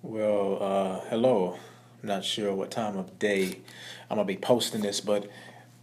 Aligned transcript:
Well, 0.00 0.58
uh, 0.62 1.00
hello. 1.10 1.58
I'm 2.00 2.08
not 2.08 2.24
sure 2.24 2.54
what 2.54 2.70
time 2.70 2.96
of 2.96 3.18
day 3.18 3.58
I'm 4.08 4.18
gonna 4.18 4.24
be 4.24 4.36
posting 4.36 4.80
this, 4.80 5.00
but 5.00 5.28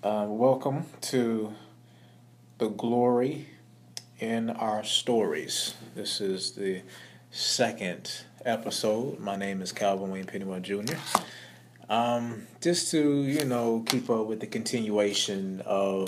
uh, 0.03 0.25
welcome 0.29 0.85
to 1.01 1.53
the 2.57 2.69
glory 2.69 3.49
in 4.17 4.51
our 4.51 4.85
stories. 4.85 5.73
This 5.95 6.21
is 6.21 6.51
the 6.51 6.83
second 7.29 8.21
episode. 8.45 9.19
My 9.19 9.35
name 9.35 9.61
is 9.61 9.73
Calvin 9.73 10.09
Wayne 10.11 10.23
Pennywell 10.23 10.61
Jr. 10.61 10.95
Um, 11.89 12.47
just 12.61 12.91
to 12.91 13.23
you 13.23 13.43
know 13.43 13.83
keep 13.85 14.09
up 14.09 14.27
with 14.27 14.39
the 14.39 14.47
continuation 14.47 15.61
of 15.65 16.07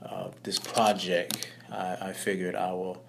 uh, 0.00 0.28
this 0.44 0.60
project, 0.60 1.50
I, 1.72 1.96
I 2.00 2.12
figured 2.12 2.54
I 2.54 2.70
will 2.72 3.02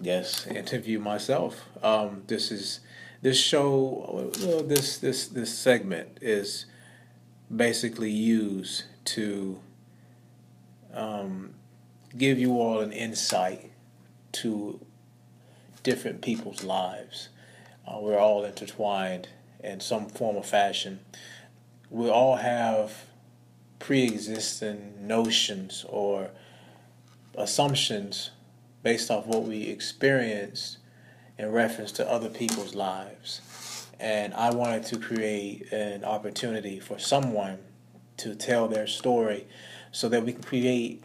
yes 0.00 0.46
interview 0.46 0.98
myself. 0.98 1.60
Um, 1.82 2.22
this 2.26 2.50
is 2.50 2.80
this 3.26 3.40
show, 3.40 4.30
well, 4.40 4.62
this 4.62 4.98
this 4.98 5.26
this 5.26 5.52
segment 5.52 6.18
is 6.20 6.66
basically 7.54 8.12
used 8.12 8.84
to 9.04 9.58
um, 10.94 11.52
give 12.16 12.38
you 12.38 12.52
all 12.52 12.78
an 12.78 12.92
insight 12.92 13.72
to 14.30 14.78
different 15.82 16.22
people's 16.22 16.62
lives. 16.62 17.28
Uh, 17.84 17.98
we're 17.98 18.16
all 18.16 18.44
intertwined 18.44 19.26
in 19.58 19.80
some 19.80 20.06
form 20.06 20.36
or 20.36 20.44
fashion. 20.44 21.00
We 21.90 22.08
all 22.08 22.36
have 22.36 23.06
pre-existing 23.80 25.04
notions 25.04 25.84
or 25.88 26.30
assumptions 27.36 28.30
based 28.84 29.10
off 29.10 29.26
what 29.26 29.42
we 29.42 29.62
experienced 29.62 30.78
in 31.38 31.52
reference 31.52 31.92
to 31.92 32.10
other 32.10 32.28
people's 32.28 32.74
lives. 32.74 33.86
And 33.98 34.34
I 34.34 34.50
wanted 34.54 34.84
to 34.86 34.98
create 34.98 35.72
an 35.72 36.04
opportunity 36.04 36.78
for 36.80 36.98
someone 36.98 37.58
to 38.18 38.34
tell 38.34 38.68
their 38.68 38.86
story 38.86 39.46
so 39.92 40.08
that 40.08 40.24
we 40.24 40.32
can 40.32 40.42
create 40.42 41.02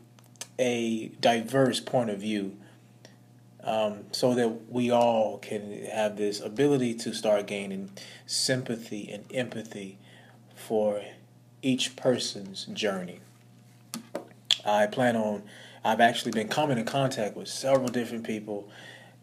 a 0.59 1.07
diverse 1.19 1.79
point 1.79 2.09
of 2.09 2.19
view 2.19 2.57
um, 3.63 4.05
so 4.11 4.33
that 4.33 4.71
we 4.71 4.89
all 4.91 5.37
can 5.37 5.85
have 5.85 6.17
this 6.17 6.39
ability 6.39 6.95
to 6.95 7.13
start 7.13 7.45
gaining 7.47 7.91
sympathy 8.25 9.09
and 9.11 9.23
empathy 9.33 9.97
for 10.55 11.01
each 11.61 11.95
person's 11.95 12.65
journey. 12.65 13.19
I 14.65 14.87
plan 14.87 15.15
on, 15.15 15.43
I've 15.83 16.01
actually 16.01 16.31
been 16.31 16.47
coming 16.47 16.77
in 16.77 16.85
contact 16.85 17.35
with 17.35 17.47
several 17.47 17.87
different 17.87 18.25
people 18.25 18.69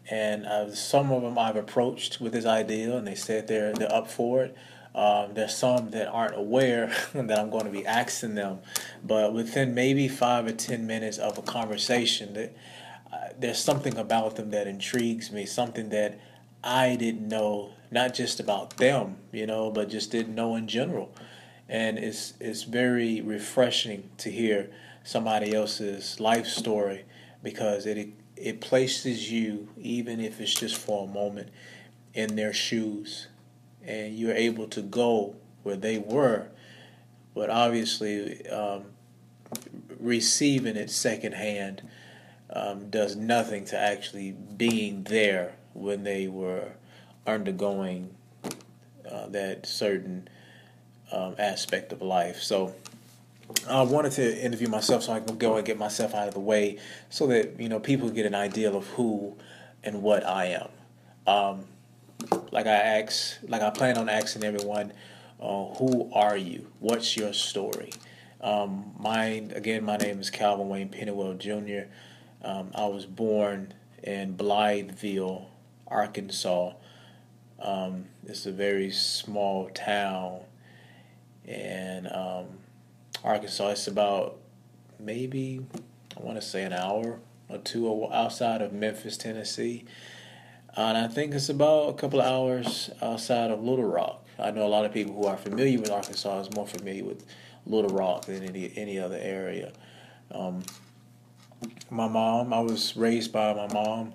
and 0.09 0.45
uh, 0.45 0.73
some 0.73 1.11
of 1.11 1.21
them 1.21 1.37
I've 1.37 1.55
approached 1.55 2.19
with 2.19 2.33
this 2.33 2.45
idea, 2.45 2.95
and 2.95 3.05
they 3.05 3.15
said 3.15 3.47
they're 3.47 3.73
they're 3.73 3.93
up 3.93 4.09
for 4.09 4.43
it. 4.43 4.57
Um, 4.95 5.35
there's 5.35 5.55
some 5.55 5.91
that 5.91 6.07
aren't 6.07 6.35
aware 6.35 6.87
that 7.13 7.39
I'm 7.39 7.49
going 7.49 7.65
to 7.65 7.71
be 7.71 7.85
asking 7.85 8.35
them, 8.35 8.59
but 9.03 9.33
within 9.33 9.75
maybe 9.75 10.07
five 10.07 10.47
or 10.47 10.51
ten 10.51 10.87
minutes 10.87 11.17
of 11.17 11.37
a 11.37 11.41
conversation, 11.41 12.33
that 12.33 12.55
uh, 13.13 13.17
there's 13.37 13.59
something 13.59 13.97
about 13.97 14.35
them 14.35 14.49
that 14.51 14.67
intrigues 14.67 15.31
me, 15.31 15.45
something 15.45 15.89
that 15.89 16.19
I 16.63 16.95
didn't 16.95 17.27
know, 17.27 17.71
not 17.91 18.13
just 18.13 18.39
about 18.39 18.77
them, 18.77 19.17
you 19.31 19.45
know, 19.45 19.69
but 19.69 19.89
just 19.89 20.11
didn't 20.11 20.33
know 20.33 20.55
in 20.55 20.67
general, 20.67 21.13
and 21.67 21.99
it's 21.99 22.33
it's 22.39 22.63
very 22.63 23.21
refreshing 23.21 24.09
to 24.17 24.31
hear 24.31 24.71
somebody 25.03 25.53
else's 25.53 26.19
life 26.19 26.47
story 26.47 27.05
because 27.41 27.85
it 27.85 27.97
it 28.39 28.61
places 28.61 29.31
you, 29.31 29.67
even 29.77 30.19
if 30.19 30.39
it's 30.39 30.53
just 30.53 30.77
for 30.77 31.07
a 31.07 31.11
moment, 31.11 31.49
in 32.13 32.35
their 32.35 32.53
shoes, 32.53 33.27
and 33.85 34.17
you're 34.17 34.33
able 34.33 34.67
to 34.67 34.81
go 34.81 35.35
where 35.63 35.75
they 35.75 35.97
were, 35.97 36.47
but 37.35 37.49
obviously 37.49 38.47
um, 38.49 38.85
receiving 39.99 40.75
it 40.75 40.89
secondhand 40.89 41.81
um, 42.51 42.89
does 42.89 43.15
nothing 43.15 43.65
to 43.65 43.77
actually 43.77 44.31
being 44.31 45.03
there 45.03 45.53
when 45.73 46.03
they 46.03 46.27
were 46.27 46.69
undergoing 47.27 48.09
uh, 49.09 49.27
that 49.27 49.65
certain 49.65 50.27
um, 51.11 51.35
aspect 51.37 51.91
of 51.91 52.01
life. 52.01 52.41
So 52.41 52.73
I 53.67 53.81
wanted 53.81 54.11
to 54.13 54.43
interview 54.43 54.67
myself 54.67 55.03
so 55.03 55.13
I 55.13 55.19
can 55.19 55.37
go 55.37 55.57
and 55.57 55.65
get 55.65 55.77
myself 55.77 56.13
out 56.13 56.27
of 56.27 56.33
the 56.33 56.39
way 56.39 56.77
so 57.09 57.27
that, 57.27 57.59
you 57.59 57.69
know, 57.69 57.79
people 57.79 58.09
get 58.09 58.25
an 58.25 58.35
idea 58.35 58.71
of 58.71 58.87
who 58.89 59.37
and 59.83 60.01
what 60.01 60.25
I 60.25 60.45
am. 60.45 60.69
Um, 61.25 61.65
like 62.51 62.67
I 62.67 62.75
ask, 62.75 63.37
like 63.47 63.61
I 63.61 63.69
plan 63.69 63.97
on 63.97 64.09
asking 64.09 64.43
everyone, 64.43 64.93
uh, 65.39 65.65
who 65.75 66.11
are 66.13 66.37
you? 66.37 66.67
What's 66.79 67.15
your 67.15 67.33
story? 67.33 67.91
Um, 68.41 68.93
mine, 68.99 69.51
again, 69.55 69.83
my 69.83 69.97
name 69.97 70.19
is 70.19 70.29
Calvin 70.29 70.69
Wayne 70.69 70.89
Pennywell 70.89 71.33
Jr. 71.35 71.89
Um, 72.43 72.71
I 72.75 72.85
was 72.85 73.05
born 73.05 73.73
in 74.03 74.35
Blytheville, 74.35 75.45
Arkansas. 75.87 76.73
Um, 77.59 78.05
it's 78.25 78.45
a 78.45 78.51
very 78.51 78.91
small 78.91 79.69
town, 79.69 80.41
and 81.45 82.07
um, 82.07 82.45
Arkansas. 83.23 83.69
It's 83.69 83.87
about 83.87 84.37
maybe 84.99 85.65
I 86.17 86.21
want 86.21 86.39
to 86.39 86.45
say 86.45 86.63
an 86.63 86.73
hour 86.73 87.19
or 87.47 87.57
two 87.57 88.11
outside 88.11 88.61
of 88.61 88.73
Memphis, 88.73 89.17
Tennessee. 89.17 89.85
And 90.75 90.97
I 90.97 91.07
think 91.07 91.33
it's 91.33 91.49
about 91.49 91.89
a 91.89 91.93
couple 91.93 92.21
of 92.21 92.27
hours 92.27 92.89
outside 93.01 93.51
of 93.51 93.63
Little 93.63 93.85
Rock. 93.85 94.25
I 94.37 94.51
know 94.51 94.65
a 94.65 94.69
lot 94.69 94.85
of 94.85 94.93
people 94.93 95.13
who 95.13 95.25
are 95.25 95.37
familiar 95.37 95.79
with 95.79 95.89
Arkansas 95.89 96.41
is 96.41 96.55
more 96.55 96.67
familiar 96.67 97.03
with 97.03 97.25
Little 97.65 97.89
Rock 97.89 98.25
than 98.25 98.43
any 98.43 98.71
any 98.75 98.99
other 98.99 99.17
area. 99.19 99.73
Um, 100.31 100.63
my 101.89 102.07
mom, 102.07 102.53
I 102.53 102.59
was 102.59 102.95
raised 102.95 103.33
by 103.33 103.53
my 103.53 103.67
mom 103.73 104.13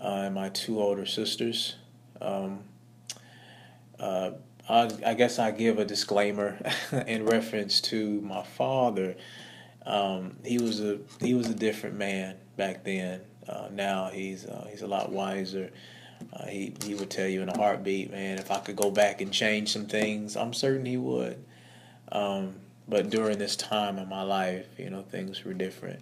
uh, 0.00 0.24
and 0.26 0.34
my 0.34 0.50
two 0.50 0.80
older 0.80 1.06
sisters. 1.06 1.76
Um, 2.20 2.60
uh, 3.98 4.32
I, 4.68 4.90
I 5.04 5.14
guess 5.14 5.38
I 5.38 5.50
give 5.50 5.78
a 5.78 5.84
disclaimer 5.84 6.58
in 7.06 7.24
reference 7.24 7.80
to 7.82 8.20
my 8.20 8.42
father. 8.42 9.16
Um, 9.84 10.36
he 10.44 10.58
was 10.58 10.80
a 10.80 10.98
he 11.20 11.34
was 11.34 11.48
a 11.48 11.54
different 11.54 11.96
man 11.96 12.36
back 12.56 12.84
then. 12.84 13.20
Uh, 13.48 13.68
now 13.70 14.10
he's 14.10 14.44
uh, 14.44 14.66
he's 14.70 14.82
a 14.82 14.86
lot 14.86 15.12
wiser. 15.12 15.70
Uh, 16.32 16.46
he 16.46 16.74
he 16.84 16.94
would 16.94 17.10
tell 17.10 17.28
you 17.28 17.42
in 17.42 17.48
a 17.48 17.56
heartbeat, 17.56 18.10
man. 18.10 18.38
If 18.38 18.50
I 18.50 18.58
could 18.58 18.76
go 18.76 18.90
back 18.90 19.20
and 19.20 19.32
change 19.32 19.72
some 19.72 19.86
things, 19.86 20.36
I'm 20.36 20.52
certain 20.52 20.84
he 20.84 20.96
would. 20.96 21.44
Um, 22.10 22.56
but 22.88 23.10
during 23.10 23.38
this 23.38 23.56
time 23.56 23.98
in 23.98 24.08
my 24.08 24.22
life, 24.22 24.66
you 24.78 24.90
know, 24.90 25.02
things 25.02 25.44
were 25.44 25.54
different. 25.54 26.00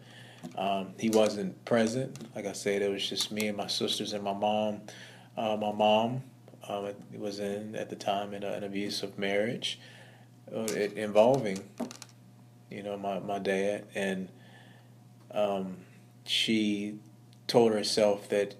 Um, 0.56 0.94
he 0.98 1.10
wasn't 1.10 1.62
present. 1.64 2.16
Like 2.34 2.46
I 2.46 2.52
said, 2.52 2.82
it 2.82 2.90
was 2.90 3.08
just 3.08 3.32
me 3.32 3.48
and 3.48 3.56
my 3.56 3.66
sisters 3.66 4.12
and 4.12 4.22
my 4.22 4.34
mom. 4.34 4.82
Uh, 5.36 5.56
my 5.56 5.72
mom 5.72 6.22
um, 6.68 6.86
it 6.86 7.18
was 7.18 7.40
in 7.40 7.74
at 7.76 7.90
the 7.90 7.96
time 7.96 8.32
in 8.32 8.42
a, 8.42 8.52
an 8.52 8.64
abusive 8.64 9.18
marriage, 9.18 9.78
uh, 10.54 10.60
it, 10.60 10.94
involving, 10.94 11.58
you 12.70 12.82
know, 12.82 12.96
my 12.96 13.18
my 13.18 13.38
dad, 13.38 13.84
and 13.94 14.28
um, 15.32 15.76
she 16.24 16.98
told 17.46 17.72
herself 17.72 18.28
that 18.30 18.54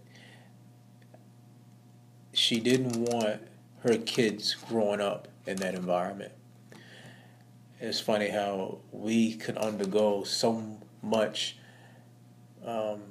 she 2.33 2.61
didn't 2.61 2.97
want 2.97 3.41
her 3.83 3.97
kids 3.97 4.55
growing 4.69 5.01
up 5.01 5.29
in 5.47 5.57
that 5.57 5.75
environment. 5.75 6.33
It's 7.81 8.01
funny 8.01 8.29
how 8.29 8.79
we 8.93 9.35
can 9.35 9.59
undergo 9.59 10.25
so 10.25 10.79
much 11.03 11.57
um, 12.65 13.03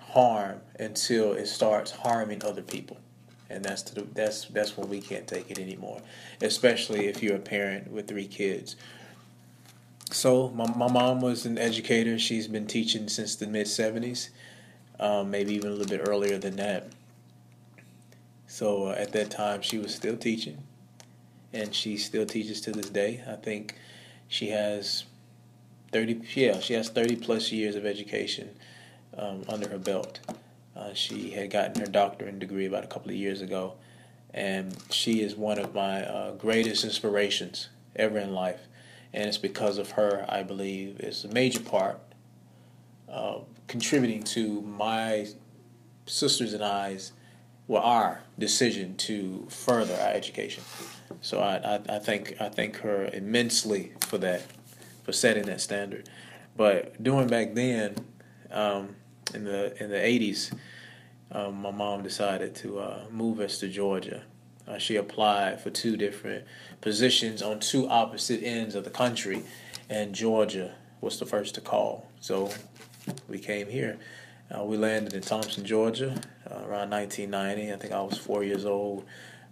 harm 0.00 0.60
until 0.78 1.32
it 1.32 1.46
starts 1.46 1.90
harming 1.90 2.44
other 2.44 2.62
people 2.62 2.98
and 3.52 3.64
that's 3.64 3.82
the, 3.82 4.02
that's 4.14 4.46
that's 4.46 4.76
when 4.76 4.88
we 4.88 5.00
can't 5.00 5.26
take 5.26 5.50
it 5.50 5.58
anymore, 5.58 6.00
especially 6.40 7.06
if 7.06 7.22
you're 7.22 7.36
a 7.36 7.40
parent 7.40 7.90
with 7.90 8.08
three 8.08 8.26
kids. 8.26 8.76
So 10.10 10.50
my 10.50 10.66
my 10.74 10.90
mom 10.90 11.20
was 11.20 11.46
an 11.46 11.58
educator. 11.58 12.18
She's 12.18 12.48
been 12.48 12.66
teaching 12.66 13.08
since 13.08 13.36
the 13.36 13.46
mid 13.46 13.66
'70s, 13.66 14.30
um, 14.98 15.30
maybe 15.30 15.54
even 15.54 15.68
a 15.68 15.74
little 15.74 15.86
bit 15.86 16.06
earlier 16.06 16.38
than 16.38 16.56
that. 16.56 16.88
So 18.46 18.88
uh, 18.88 18.96
at 18.98 19.12
that 19.12 19.30
time, 19.30 19.62
she 19.62 19.78
was 19.78 19.94
still 19.94 20.16
teaching, 20.16 20.58
and 21.52 21.74
she 21.74 21.96
still 21.96 22.26
teaches 22.26 22.60
to 22.62 22.72
this 22.72 22.90
day. 22.90 23.22
I 23.26 23.36
think 23.36 23.76
she 24.28 24.48
has 24.48 25.04
thirty. 25.92 26.20
Yeah, 26.34 26.60
she 26.60 26.74
has 26.74 26.88
thirty 26.88 27.16
plus 27.16 27.52
years 27.52 27.76
of 27.76 27.86
education 27.86 28.50
um, 29.16 29.44
under 29.48 29.68
her 29.68 29.78
belt. 29.78 30.20
Uh, 30.74 30.94
she 30.94 31.30
had 31.30 31.50
gotten 31.50 31.80
her 31.80 31.86
doctorate 31.86 32.38
degree 32.38 32.66
about 32.66 32.84
a 32.84 32.86
couple 32.86 33.10
of 33.10 33.16
years 33.16 33.42
ago, 33.42 33.74
and 34.32 34.76
she 34.90 35.20
is 35.20 35.34
one 35.36 35.58
of 35.58 35.74
my 35.74 36.04
uh, 36.04 36.32
greatest 36.32 36.84
inspirations 36.84 37.68
ever 37.94 38.18
in 38.18 38.32
life. 38.32 38.60
And 39.12 39.28
it's 39.28 39.38
because 39.38 39.76
of 39.76 39.92
her, 39.92 40.24
I 40.28 40.42
believe, 40.42 41.00
is 41.00 41.24
a 41.24 41.28
major 41.28 41.60
part 41.60 42.00
uh, 43.10 43.40
contributing 43.68 44.22
to 44.22 44.62
my 44.62 45.28
sisters 46.06 46.54
and 46.54 46.64
I's 46.64 47.12
well, 47.68 47.82
our 47.82 48.20
decision 48.38 48.96
to 48.96 49.46
further 49.48 49.94
our 49.94 50.08
education. 50.08 50.64
So 51.20 51.40
I, 51.40 51.56
I, 51.56 51.96
I 51.96 51.98
thank 51.98 52.40
I 52.40 52.48
thank 52.48 52.76
her 52.78 53.06
immensely 53.06 53.92
for 54.00 54.18
that, 54.18 54.42
for 55.04 55.12
setting 55.12 55.44
that 55.44 55.60
standard. 55.60 56.08
But 56.56 57.02
doing 57.02 57.28
back 57.28 57.54
then, 57.54 57.96
um, 58.50 58.96
in 59.34 59.44
the 59.44 59.82
in 59.82 59.90
the 59.90 60.04
eighties, 60.04 60.52
um, 61.30 61.62
my 61.62 61.70
mom 61.70 62.02
decided 62.02 62.54
to 62.56 62.78
uh, 62.78 63.04
move 63.10 63.40
us 63.40 63.58
to 63.58 63.68
Georgia. 63.68 64.22
Uh, 64.66 64.78
she 64.78 64.96
applied 64.96 65.60
for 65.60 65.70
two 65.70 65.96
different 65.96 66.44
positions 66.80 67.42
on 67.42 67.58
two 67.58 67.88
opposite 67.88 68.42
ends 68.42 68.74
of 68.74 68.84
the 68.84 68.90
country, 68.90 69.42
and 69.90 70.14
Georgia 70.14 70.74
was 71.00 71.18
the 71.18 71.26
first 71.26 71.54
to 71.54 71.60
call. 71.60 72.06
So 72.20 72.50
we 73.28 73.38
came 73.38 73.68
here. 73.68 73.98
Uh, 74.54 74.64
we 74.64 74.76
landed 74.76 75.14
in 75.14 75.22
Thomson, 75.22 75.64
Georgia, 75.64 76.14
uh, 76.50 76.58
around 76.66 76.90
1990. 76.90 77.72
I 77.72 77.76
think 77.76 77.92
I 77.92 78.02
was 78.02 78.18
four 78.18 78.44
years 78.44 78.64
old. 78.64 79.04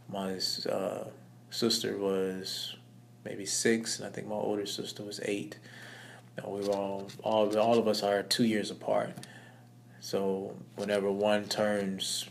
My 0.08 0.38
uh, 0.70 1.04
sister 1.50 1.96
was 1.96 2.76
maybe 3.24 3.46
six, 3.46 3.98
and 3.98 4.06
I 4.06 4.10
think 4.10 4.28
my 4.28 4.34
older 4.34 4.66
sister 4.66 5.02
was 5.02 5.20
eight. 5.24 5.58
we 6.46 6.60
were 6.60 6.74
all, 6.74 7.10
all, 7.22 7.58
all 7.58 7.78
of 7.78 7.88
us 7.88 8.02
are 8.02 8.22
two 8.22 8.44
years 8.44 8.70
apart. 8.70 9.10
So 10.00 10.56
whenever 10.76 11.10
one 11.12 11.46
turns 11.46 12.26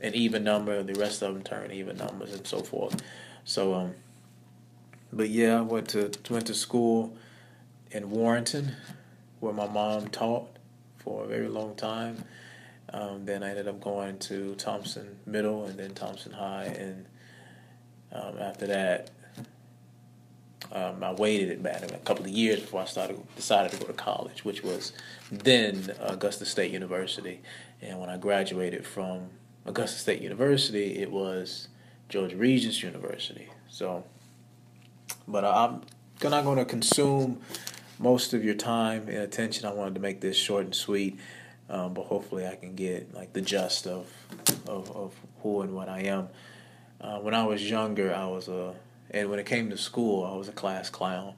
an 0.00 0.14
even 0.14 0.44
number, 0.44 0.82
the 0.82 0.94
rest 0.94 1.22
of 1.22 1.34
them 1.34 1.42
turn 1.42 1.72
even 1.72 1.96
numbers, 1.96 2.32
and 2.32 2.46
so 2.46 2.60
forth. 2.60 3.02
So, 3.44 3.74
um, 3.74 3.94
but 5.12 5.28
yeah, 5.28 5.58
I 5.58 5.60
went 5.62 5.88
to 5.90 6.10
went 6.30 6.46
to 6.46 6.54
school 6.54 7.16
in 7.90 8.10
Warrenton, 8.10 8.76
where 9.40 9.52
my 9.52 9.66
mom 9.66 10.08
taught 10.08 10.48
for 10.98 11.24
a 11.24 11.26
very 11.26 11.48
long 11.48 11.74
time. 11.74 12.24
Um, 12.90 13.26
then 13.26 13.42
I 13.42 13.50
ended 13.50 13.68
up 13.68 13.80
going 13.80 14.18
to 14.20 14.54
Thomson 14.54 15.18
Middle 15.26 15.66
and 15.66 15.78
then 15.78 15.94
Thomson 15.94 16.32
High, 16.32 16.64
and 16.78 17.04
um, 18.12 18.38
after 18.38 18.66
that, 18.68 19.10
um, 20.72 21.02
I 21.02 21.12
waited 21.12 21.60
about 21.60 21.82
a 21.84 21.98
couple 21.98 22.24
of 22.24 22.30
years 22.30 22.60
before 22.60 22.82
I 22.82 22.84
started 22.84 23.18
decided 23.36 23.72
to 23.72 23.78
go 23.78 23.86
to 23.86 23.92
college, 23.92 24.44
which 24.44 24.62
was 24.62 24.92
then 25.30 25.92
Augusta 26.00 26.44
State 26.44 26.72
University. 26.72 27.40
And 27.80 27.98
when 28.00 28.10
I 28.10 28.16
graduated 28.16 28.86
from 28.86 29.30
Augusta 29.64 29.98
State 29.98 30.20
University, 30.20 30.98
it 30.98 31.10
was 31.10 31.68
Georgia 32.08 32.36
Regents 32.36 32.82
University. 32.82 33.48
So, 33.68 34.04
but 35.26 35.44
I'm 35.44 35.82
not 36.22 36.44
going 36.44 36.58
to 36.58 36.64
consume 36.64 37.40
most 37.98 38.34
of 38.34 38.44
your 38.44 38.54
time 38.54 39.08
and 39.08 39.18
attention. 39.18 39.66
I 39.66 39.72
wanted 39.72 39.94
to 39.94 40.00
make 40.00 40.20
this 40.20 40.36
short 40.36 40.64
and 40.64 40.74
sweet, 40.74 41.18
um, 41.70 41.94
but 41.94 42.04
hopefully 42.04 42.46
I 42.46 42.56
can 42.56 42.74
get 42.74 43.14
like 43.14 43.32
the 43.32 43.40
gist 43.40 43.86
of 43.86 44.10
of, 44.66 44.90
of 44.94 45.14
who 45.42 45.62
and 45.62 45.74
what 45.74 45.88
I 45.88 46.00
am. 46.00 46.28
Uh, 47.00 47.18
when 47.20 47.34
I 47.34 47.46
was 47.46 47.68
younger, 47.70 48.14
I 48.14 48.26
was 48.26 48.48
a 48.48 48.74
and 49.10 49.30
when 49.30 49.38
it 49.38 49.46
came 49.46 49.70
to 49.70 49.78
school, 49.78 50.24
I 50.24 50.36
was 50.36 50.48
a 50.48 50.52
class 50.52 50.90
clown, 50.90 51.34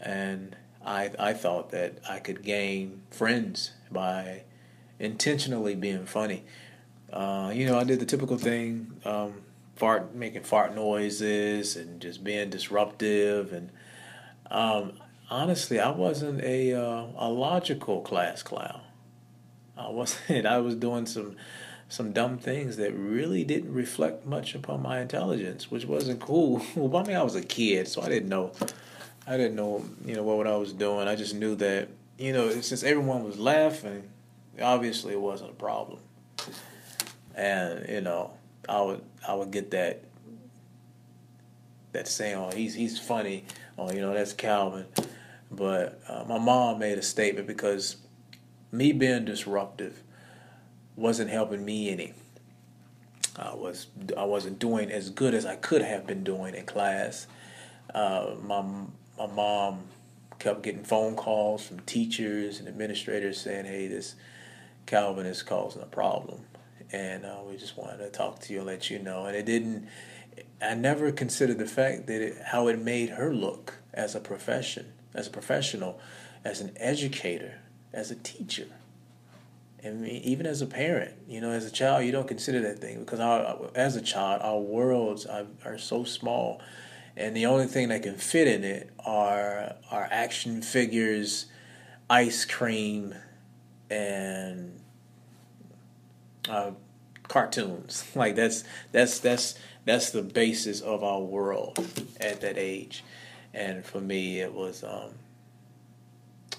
and 0.00 0.56
I 0.84 1.10
I 1.18 1.32
thought 1.32 1.70
that 1.70 1.98
I 2.08 2.18
could 2.18 2.42
gain 2.42 3.02
friends 3.10 3.72
by 3.90 4.42
intentionally 4.98 5.74
being 5.74 6.06
funny. 6.06 6.44
Uh, 7.12 7.52
you 7.54 7.66
know, 7.66 7.78
I 7.78 7.84
did 7.84 8.00
the 8.00 8.06
typical 8.06 8.36
thing, 8.36 9.00
um, 9.04 9.42
fart, 9.76 10.14
making 10.14 10.42
fart 10.42 10.74
noises, 10.74 11.76
and 11.76 12.00
just 12.00 12.24
being 12.24 12.50
disruptive. 12.50 13.52
And 13.52 13.70
um, 14.50 14.94
honestly, 15.30 15.78
I 15.78 15.90
wasn't 15.90 16.42
a 16.42 16.74
uh, 16.74 17.06
a 17.16 17.28
logical 17.28 18.00
class 18.00 18.42
clown. 18.42 18.80
I 19.76 19.88
wasn't. 19.90 20.46
I 20.46 20.58
was 20.58 20.74
doing 20.74 21.06
some 21.06 21.36
some 21.88 22.12
dumb 22.12 22.38
things 22.38 22.76
that 22.76 22.92
really 22.92 23.44
didn't 23.44 23.72
reflect 23.72 24.26
much 24.26 24.54
upon 24.54 24.82
my 24.82 25.00
intelligence, 25.00 25.70
which 25.70 25.84
wasn't 25.84 26.20
cool. 26.20 26.64
well, 26.76 27.02
I 27.02 27.06
mean, 27.06 27.16
I 27.16 27.22
was 27.22 27.34
a 27.34 27.42
kid, 27.42 27.88
so 27.88 28.02
I 28.02 28.08
didn't 28.08 28.28
know. 28.28 28.52
I 29.26 29.36
didn't 29.36 29.56
know, 29.56 29.84
you 30.04 30.14
know, 30.14 30.22
what, 30.22 30.46
I 30.46 30.56
was 30.56 30.72
doing. 30.72 31.08
I 31.08 31.16
just 31.16 31.34
knew 31.34 31.54
that, 31.56 31.88
you 32.18 32.32
know, 32.32 32.50
since 32.60 32.82
everyone 32.82 33.24
was 33.24 33.38
laughing, 33.38 34.10
obviously 34.60 35.14
it 35.14 35.20
wasn't 35.20 35.50
a 35.50 35.54
problem. 35.54 35.98
And 37.34 37.88
you 37.88 38.00
know, 38.00 38.32
I 38.68 38.80
would 38.80 39.02
I 39.26 39.34
would 39.34 39.50
get 39.50 39.70
that 39.72 40.02
that 41.92 42.06
saying, 42.06 42.36
"Oh, 42.36 42.50
he's 42.54 42.74
he's 42.74 42.98
funny," 42.98 43.44
"Oh, 43.76 43.90
you 43.90 44.00
know, 44.00 44.14
that's 44.14 44.32
Calvin." 44.32 44.86
But 45.50 46.00
uh, 46.08 46.24
my 46.28 46.38
mom 46.38 46.78
made 46.78 46.98
a 46.98 47.02
statement 47.02 47.46
because 47.46 47.96
me 48.70 48.92
being 48.92 49.24
disruptive 49.24 50.02
wasn't 50.96 51.30
helping 51.30 51.64
me 51.64 51.90
any. 51.90 52.14
I 53.36 53.54
was 53.54 53.88
I 54.16 54.24
wasn't 54.24 54.58
doing 54.58 54.90
as 54.90 55.10
good 55.10 55.34
as 55.34 55.44
I 55.44 55.56
could 55.56 55.82
have 55.82 56.06
been 56.06 56.22
doing 56.22 56.54
in 56.54 56.66
class. 56.66 57.26
Uh, 57.92 58.34
my 58.42 58.62
my 59.18 59.26
mom 59.26 59.84
kept 60.38 60.62
getting 60.62 60.84
phone 60.84 61.16
calls 61.16 61.66
from 61.66 61.80
teachers 61.80 62.58
and 62.58 62.68
administrators 62.68 63.40
saying, 63.40 63.64
"Hey, 63.64 63.88
this 63.88 64.14
Calvin 64.86 65.26
is 65.26 65.42
causing 65.42 65.82
a 65.82 65.86
problem," 65.86 66.42
and 66.92 67.24
uh, 67.24 67.38
we 67.48 67.56
just 67.56 67.76
wanted 67.76 67.98
to 67.98 68.10
talk 68.10 68.38
to 68.40 68.52
you 68.52 68.60
and 68.60 68.66
let 68.66 68.88
you 68.90 68.98
know. 68.98 69.26
And 69.26 69.36
it 69.36 69.46
didn't. 69.46 69.88
I 70.60 70.74
never 70.74 71.12
considered 71.12 71.58
the 71.58 71.66
fact 71.66 72.06
that 72.06 72.20
it, 72.20 72.42
how 72.46 72.68
it 72.68 72.78
made 72.78 73.10
her 73.10 73.34
look 73.34 73.74
as 73.92 74.14
a 74.14 74.20
profession, 74.20 74.92
as 75.12 75.26
a 75.26 75.30
professional, 75.30 76.00
as 76.44 76.60
an 76.60 76.72
educator, 76.76 77.58
as 77.92 78.10
a 78.10 78.16
teacher. 78.16 78.66
And 79.84 80.08
even 80.08 80.46
as 80.46 80.62
a 80.62 80.66
parent, 80.66 81.12
you 81.28 81.42
know, 81.42 81.50
as 81.50 81.66
a 81.66 81.70
child, 81.70 82.06
you 82.06 82.12
don't 82.12 82.26
consider 82.26 82.62
that 82.62 82.78
thing 82.78 83.00
because 83.00 83.20
our, 83.20 83.70
as 83.74 83.96
a 83.96 84.00
child, 84.00 84.40
our 84.42 84.58
worlds 84.58 85.26
are, 85.26 85.44
are 85.62 85.76
so 85.76 86.04
small, 86.04 86.62
and 87.18 87.36
the 87.36 87.44
only 87.44 87.66
thing 87.66 87.90
that 87.90 88.02
can 88.02 88.14
fit 88.16 88.48
in 88.48 88.64
it 88.64 88.90
are 89.04 89.74
are 89.90 90.08
action 90.10 90.62
figures, 90.62 91.46
ice 92.08 92.46
cream, 92.46 93.14
and 93.90 94.80
uh, 96.48 96.70
cartoons. 97.28 98.04
Like 98.16 98.36
that's 98.36 98.64
that's 98.90 99.18
that's 99.18 99.54
that's 99.84 100.10
the 100.12 100.22
basis 100.22 100.80
of 100.80 101.04
our 101.04 101.20
world 101.20 101.78
at 102.22 102.40
that 102.40 102.56
age, 102.56 103.04
and 103.52 103.84
for 103.84 104.00
me, 104.00 104.40
it 104.40 104.54
was. 104.54 104.82
Um, 104.82 105.10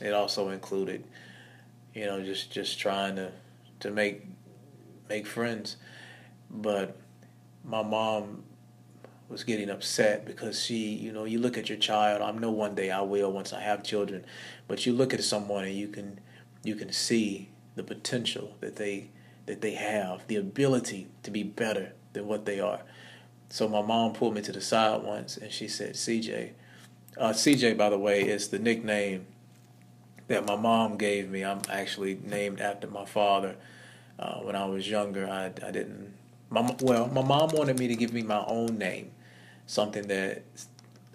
it 0.02 0.14
also 0.14 0.50
included 0.50 1.06
you 1.96 2.06
know, 2.06 2.22
just 2.22 2.52
just 2.52 2.78
trying 2.78 3.16
to 3.16 3.32
to 3.80 3.90
make 3.90 4.24
make 5.10 5.26
friends. 5.26 5.78
But 6.52 6.98
my 7.64 7.82
mom 7.82 8.44
was 9.30 9.44
getting 9.44 9.70
upset 9.70 10.26
because 10.26 10.64
she, 10.64 10.90
you 10.90 11.12
know, 11.12 11.24
you 11.24 11.40
look 11.40 11.58
at 11.58 11.70
your 11.70 11.80
child. 11.80 12.22
I 12.22 12.32
know 12.32 12.52
one 12.52 12.76
day 12.76 12.92
I 12.92 13.02
will 13.02 13.32
once 13.32 13.54
I 13.54 13.62
have 13.62 13.84
children, 13.84 14.26
but 14.68 14.86
you 14.86 14.94
look 14.94 15.14
at 15.14 15.24
someone 15.24 15.64
and 15.64 15.76
you 15.76 15.88
can 15.88 16.20
you 16.64 16.76
can 16.76 16.92
see 16.92 17.50
the 17.76 17.84
potential 17.84 18.56
that 18.60 18.76
they 18.76 19.10
that 19.46 19.62
they 19.62 19.74
have, 19.74 20.28
the 20.28 20.36
ability 20.36 21.08
to 21.24 21.32
be 21.32 21.44
better 21.44 21.94
than 22.14 22.28
what 22.28 22.46
they 22.46 22.60
are. 22.60 22.82
So 23.50 23.68
my 23.68 23.82
mom 23.82 24.14
pulled 24.14 24.34
me 24.34 24.42
to 24.42 24.52
the 24.52 24.62
side 24.62 25.02
once 25.04 25.38
and 25.38 25.52
she 25.52 25.68
said, 25.68 25.96
"CJ, 25.96 26.52
uh, 27.18 27.32
CJ, 27.32 27.78
by 27.78 27.90
the 27.90 27.98
way, 27.98 28.22
is 28.22 28.50
the 28.50 28.60
nickname 28.60 29.28
that 30.28 30.46
my 30.46 30.56
mom 30.56 30.98
gave 30.98 31.30
me. 31.30 31.44
I'm 31.44 31.62
actually 31.70 32.20
named 32.24 32.60
after 32.62 32.88
my 32.88 33.06
father. 33.06 33.56
Uh, 34.18 34.40
when 34.40 34.56
I 34.56 34.66
was 34.66 34.90
younger, 34.90 35.28
I, 35.30 35.46
I 35.46 35.72
didn't. 35.72 36.14
My, 36.50 36.76
well, 36.82 37.08
my 37.08 37.24
mom 37.24 37.50
wanted 37.50 37.78
me 37.80 37.88
to 37.88 37.96
give 37.96 38.14
me 38.14 38.22
my 38.22 38.44
own 38.48 38.78
name, 38.78 39.12
something 39.68 40.08
that 40.08 40.44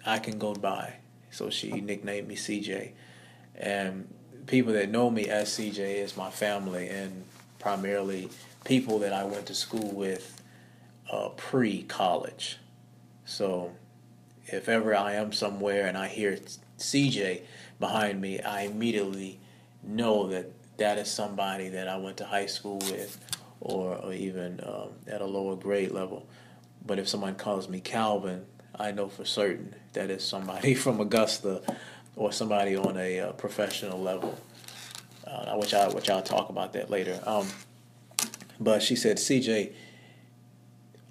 I 0.05 0.19
can 0.19 0.37
go 0.37 0.53
by. 0.53 0.95
So 1.31 1.49
she 1.49 1.71
nicknamed 1.71 2.27
me 2.27 2.35
CJ. 2.35 2.91
And 3.55 4.07
people 4.47 4.73
that 4.73 4.89
know 4.89 5.09
me 5.09 5.27
as 5.27 5.49
CJ 5.49 5.79
is 5.79 6.17
my 6.17 6.29
family 6.29 6.89
and 6.89 7.23
primarily 7.59 8.29
people 8.65 8.99
that 8.99 9.13
I 9.13 9.23
went 9.23 9.45
to 9.47 9.55
school 9.55 9.91
with 9.91 10.41
uh, 11.11 11.29
pre 11.29 11.83
college. 11.83 12.57
So 13.25 13.71
if 14.45 14.67
ever 14.67 14.95
I 14.95 15.13
am 15.13 15.31
somewhere 15.31 15.87
and 15.87 15.97
I 15.97 16.07
hear 16.07 16.37
CJ, 16.77 17.41
behind 17.81 18.21
me, 18.21 18.39
I 18.39 18.61
immediately 18.61 19.39
know 19.83 20.27
that 20.27 20.49
that 20.77 20.97
is 20.97 21.11
somebody 21.11 21.67
that 21.69 21.89
I 21.89 21.97
went 21.97 22.17
to 22.17 22.25
high 22.25 22.45
school 22.45 22.77
with 22.77 23.19
or, 23.59 23.97
or 23.97 24.13
even 24.13 24.61
um, 24.63 24.91
at 25.07 25.19
a 25.19 25.25
lower 25.25 25.57
grade 25.57 25.91
level. 25.91 26.25
But 26.85 26.97
if 26.97 27.09
someone 27.09 27.35
calls 27.35 27.67
me 27.67 27.81
Calvin, 27.81 28.45
I 28.79 28.91
know 28.91 29.09
for 29.09 29.25
certain 29.25 29.75
that 29.93 30.09
is 30.09 30.23
somebody 30.23 30.73
from 30.85 31.01
Augusta 31.01 31.61
or 32.15 32.31
somebody 32.31 32.77
on 32.77 32.95
a 32.97 33.19
uh, 33.19 33.31
professional 33.33 33.99
level. 33.99 34.37
Uh, 35.27 35.55
which 35.55 35.73
I 35.73 35.87
which 35.87 36.09
I'll 36.09 36.21
talk 36.21 36.49
about 36.49 36.73
that 36.73 36.89
later. 36.89 37.21
Um, 37.25 37.47
but 38.59 38.83
she 38.83 38.97
said, 38.97 39.15
CJ, 39.15 39.71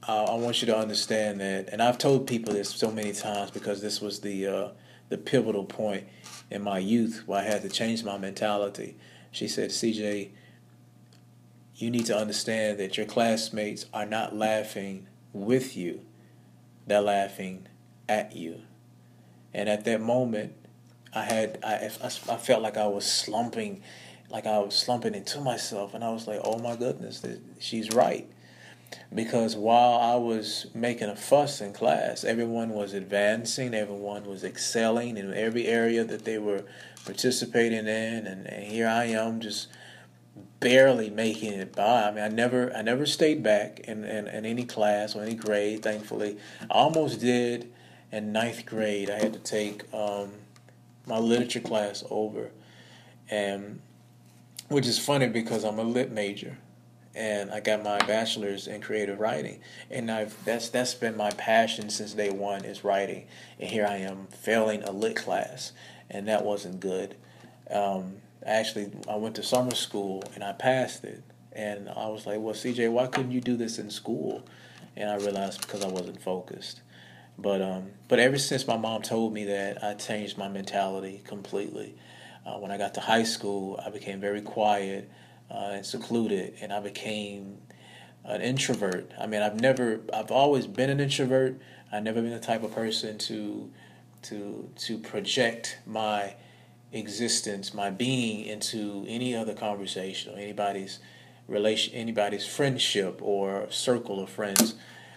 I 0.02 0.34
want 0.34 0.60
you 0.60 0.66
to 0.66 0.76
understand 0.76 1.40
that, 1.40 1.70
and 1.70 1.80
I've 1.80 1.96
told 1.96 2.26
people 2.26 2.52
this 2.52 2.68
so 2.68 2.90
many 2.90 3.12
times 3.12 3.50
because 3.50 3.80
this 3.80 4.00
was 4.00 4.20
the 4.20 4.46
uh, 4.46 4.68
the 5.08 5.16
pivotal 5.16 5.64
point 5.64 6.06
in 6.50 6.62
my 6.62 6.78
youth 6.78 7.22
where 7.26 7.40
I 7.40 7.44
had 7.44 7.62
to 7.62 7.68
change 7.68 8.02
my 8.04 8.18
mentality. 8.18 8.96
She 9.30 9.46
said, 9.46 9.70
CJ, 9.70 10.30
you 11.76 11.90
need 11.90 12.06
to 12.06 12.16
understand 12.16 12.78
that 12.78 12.96
your 12.96 13.06
classmates 13.06 13.86
are 13.94 14.06
not 14.06 14.34
laughing 14.34 15.06
with 15.32 15.76
you, 15.76 16.00
they're 16.86 17.00
laughing 17.00 17.68
at 18.08 18.34
you. 18.34 18.62
And 19.54 19.68
at 19.68 19.84
that 19.84 20.00
moment, 20.00 20.54
I 21.12 21.24
had 21.24 21.58
I, 21.64 21.90
I, 22.02 22.36
felt 22.36 22.62
like 22.62 22.76
I 22.76 22.86
was 22.86 23.04
slumping, 23.04 23.82
like 24.28 24.46
I 24.46 24.58
was 24.58 24.76
slumping 24.76 25.14
into 25.14 25.40
myself, 25.40 25.94
and 25.94 26.04
I 26.04 26.10
was 26.10 26.26
like, 26.28 26.40
"Oh 26.44 26.58
my 26.58 26.76
goodness, 26.76 27.24
she's 27.58 27.90
right." 27.90 28.30
Because 29.14 29.56
while 29.56 29.98
I 29.98 30.16
was 30.16 30.66
making 30.74 31.08
a 31.08 31.16
fuss 31.16 31.60
in 31.60 31.72
class, 31.72 32.24
everyone 32.24 32.70
was 32.70 32.92
advancing, 32.92 33.74
everyone 33.74 34.24
was 34.24 34.44
excelling 34.44 35.16
in 35.16 35.32
every 35.34 35.66
area 35.66 36.04
that 36.04 36.24
they 36.24 36.38
were 36.38 36.64
participating 37.04 37.86
in, 37.86 38.26
and, 38.26 38.46
and 38.46 38.64
here 38.64 38.88
I 38.88 39.06
am 39.06 39.40
just 39.40 39.68
barely 40.60 41.10
making 41.10 41.54
it 41.54 41.74
by. 41.74 42.04
I 42.04 42.10
mean, 42.10 42.24
I 42.24 42.28
never, 42.28 42.72
I 42.74 42.82
never 42.82 43.06
stayed 43.06 43.42
back 43.42 43.80
in, 43.80 44.04
in, 44.04 44.28
in 44.28 44.44
any 44.44 44.64
class 44.64 45.16
or 45.16 45.22
any 45.22 45.34
grade. 45.34 45.82
Thankfully, 45.82 46.36
I 46.62 46.74
almost 46.74 47.20
did 47.20 47.72
in 48.12 48.32
ninth 48.32 48.66
grade. 48.66 49.10
I 49.10 49.18
had 49.18 49.32
to 49.32 49.38
take 49.38 49.92
um, 49.94 50.32
my 51.06 51.18
literature 51.18 51.60
class 51.60 52.04
over, 52.10 52.50
and 53.28 53.80
which 54.68 54.86
is 54.86 54.98
funny 54.98 55.28
because 55.28 55.64
I'm 55.64 55.78
a 55.78 55.82
lit 55.82 56.12
major, 56.12 56.58
and 57.14 57.50
I 57.50 57.60
got 57.60 57.82
my 57.82 57.98
bachelor's 57.98 58.66
in 58.66 58.80
creative 58.80 59.20
writing, 59.20 59.60
and 59.90 60.10
I've 60.10 60.44
that's 60.44 60.68
that's 60.68 60.94
been 60.94 61.16
my 61.16 61.30
passion 61.30 61.90
since 61.90 62.14
day 62.14 62.30
one 62.30 62.64
is 62.64 62.84
writing, 62.84 63.26
and 63.58 63.68
here 63.70 63.86
I 63.86 63.96
am 63.96 64.26
failing 64.28 64.82
a 64.82 64.92
lit 64.92 65.16
class, 65.16 65.72
and 66.08 66.28
that 66.28 66.44
wasn't 66.44 66.80
good. 66.80 67.16
Um, 67.70 68.16
actually 68.44 68.90
I 69.08 69.16
went 69.16 69.36
to 69.36 69.42
summer 69.42 69.74
school 69.74 70.22
and 70.34 70.42
I 70.42 70.52
passed 70.52 71.04
it. 71.04 71.22
And 71.52 71.88
I 71.88 72.06
was 72.08 72.26
like, 72.26 72.38
well, 72.40 72.54
CJ, 72.54 72.90
why 72.92 73.06
couldn't 73.06 73.32
you 73.32 73.40
do 73.40 73.56
this 73.56 73.78
in 73.78 73.90
school? 73.90 74.46
And 74.96 75.10
I 75.10 75.16
realized 75.16 75.60
because 75.60 75.84
I 75.84 75.88
wasn't 75.88 76.22
focused. 76.22 76.80
But 77.38 77.62
um, 77.62 77.90
but 78.08 78.18
ever 78.18 78.38
since 78.38 78.66
my 78.66 78.76
mom 78.76 79.02
told 79.02 79.32
me 79.32 79.44
that, 79.46 79.82
I 79.82 79.94
changed 79.94 80.36
my 80.36 80.48
mentality 80.48 81.22
completely. 81.24 81.94
Uh, 82.44 82.58
when 82.58 82.70
I 82.70 82.78
got 82.78 82.94
to 82.94 83.00
high 83.00 83.22
school, 83.22 83.80
I 83.84 83.90
became 83.90 84.20
very 84.20 84.42
quiet 84.42 85.10
uh, 85.50 85.70
and 85.72 85.86
secluded, 85.86 86.54
and 86.60 86.72
I 86.72 86.80
became 86.80 87.58
an 88.24 88.40
introvert. 88.40 89.10
I 89.18 89.26
mean, 89.26 89.42
I've 89.42 89.60
never, 89.60 90.00
I've 90.12 90.30
always 90.30 90.66
been 90.66 90.90
an 90.90 91.00
introvert. 91.00 91.58
I've 91.90 92.02
never 92.02 92.22
been 92.22 92.30
the 92.30 92.40
type 92.40 92.62
of 92.62 92.72
person 92.72 93.18
to 93.18 93.70
to 94.22 94.70
to 94.76 94.98
project 94.98 95.78
my 95.86 96.34
existence, 96.92 97.72
my 97.72 97.90
being 97.90 98.44
into 98.44 99.04
any 99.08 99.34
other 99.34 99.54
conversation 99.54 100.34
or 100.34 100.38
anybody's 100.38 100.98
relation, 101.48 101.94
anybody's 101.94 102.46
friendship 102.46 103.20
or 103.22 103.66
circle 103.70 104.20
of 104.20 104.30
friends. 104.30 104.74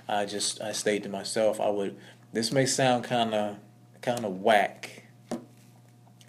I 0.08 0.25
just 0.25 0.62
I 0.62 0.72
stayed 0.72 1.04
to 1.04 1.10
myself. 1.10 1.60
I 1.60 1.70
would. 1.70 1.98
This 2.32 2.52
may 2.52 2.66
sound 2.66 3.04
kind 3.04 3.34
of 3.34 3.58
kind 4.02 4.25
of 4.25 4.42
whack, 4.42 5.04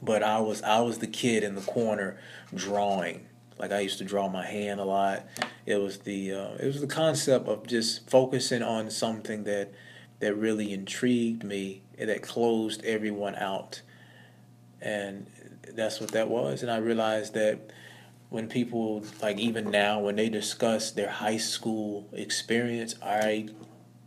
but 0.03 0.23
I 0.23 0.41
was 0.41 0.63
I 0.63 0.81
was 0.81 0.99
the 0.99 1.07
kid 1.07 1.43
in 1.43 1.55
the 1.55 1.63
corner 1.63 2.19
drawing. 2.55 3.27
Like 3.59 3.73
I 3.73 3.81
used 3.81 3.99
to 3.99 4.05
draw 4.05 4.29
my 4.29 4.45
hand 4.45 4.81
a 4.81 4.85
lot. 4.85 5.27
It 5.67 5.77
was 5.77 5.99
the 5.99 6.33
uh, 6.33 6.55
it 6.61 6.67
was 6.67 6.81
the 6.81 6.87
concept 6.87 7.49
of 7.49 7.67
just 7.67 8.09
focusing 8.11 8.63
on 8.63 8.91
something 8.91 9.45
that 9.45 9.73
that 10.21 10.35
really 10.35 10.73
intrigued 10.73 11.45
me 11.45 11.83
and 11.99 12.09
that 12.09 12.23
closed 12.23 12.85
everyone 12.85 13.35
out 13.37 13.83
and 14.81 15.27
that's 15.73 16.01
what 16.01 16.13
that 16.13 16.29
was. 16.29 16.63
And 16.63 16.71
I 16.71 16.77
realized 16.77 17.35
that 17.35 17.73
when 18.29 18.49
people 18.49 19.05
like 19.23 19.39
even 19.39 19.71
now 19.71 20.01
when 20.01 20.17
they 20.17 20.29
discuss 20.29 20.91
their 20.91 21.11
high 21.11 21.39
school 21.39 22.09
experience, 22.13 22.95
I 23.03 23.49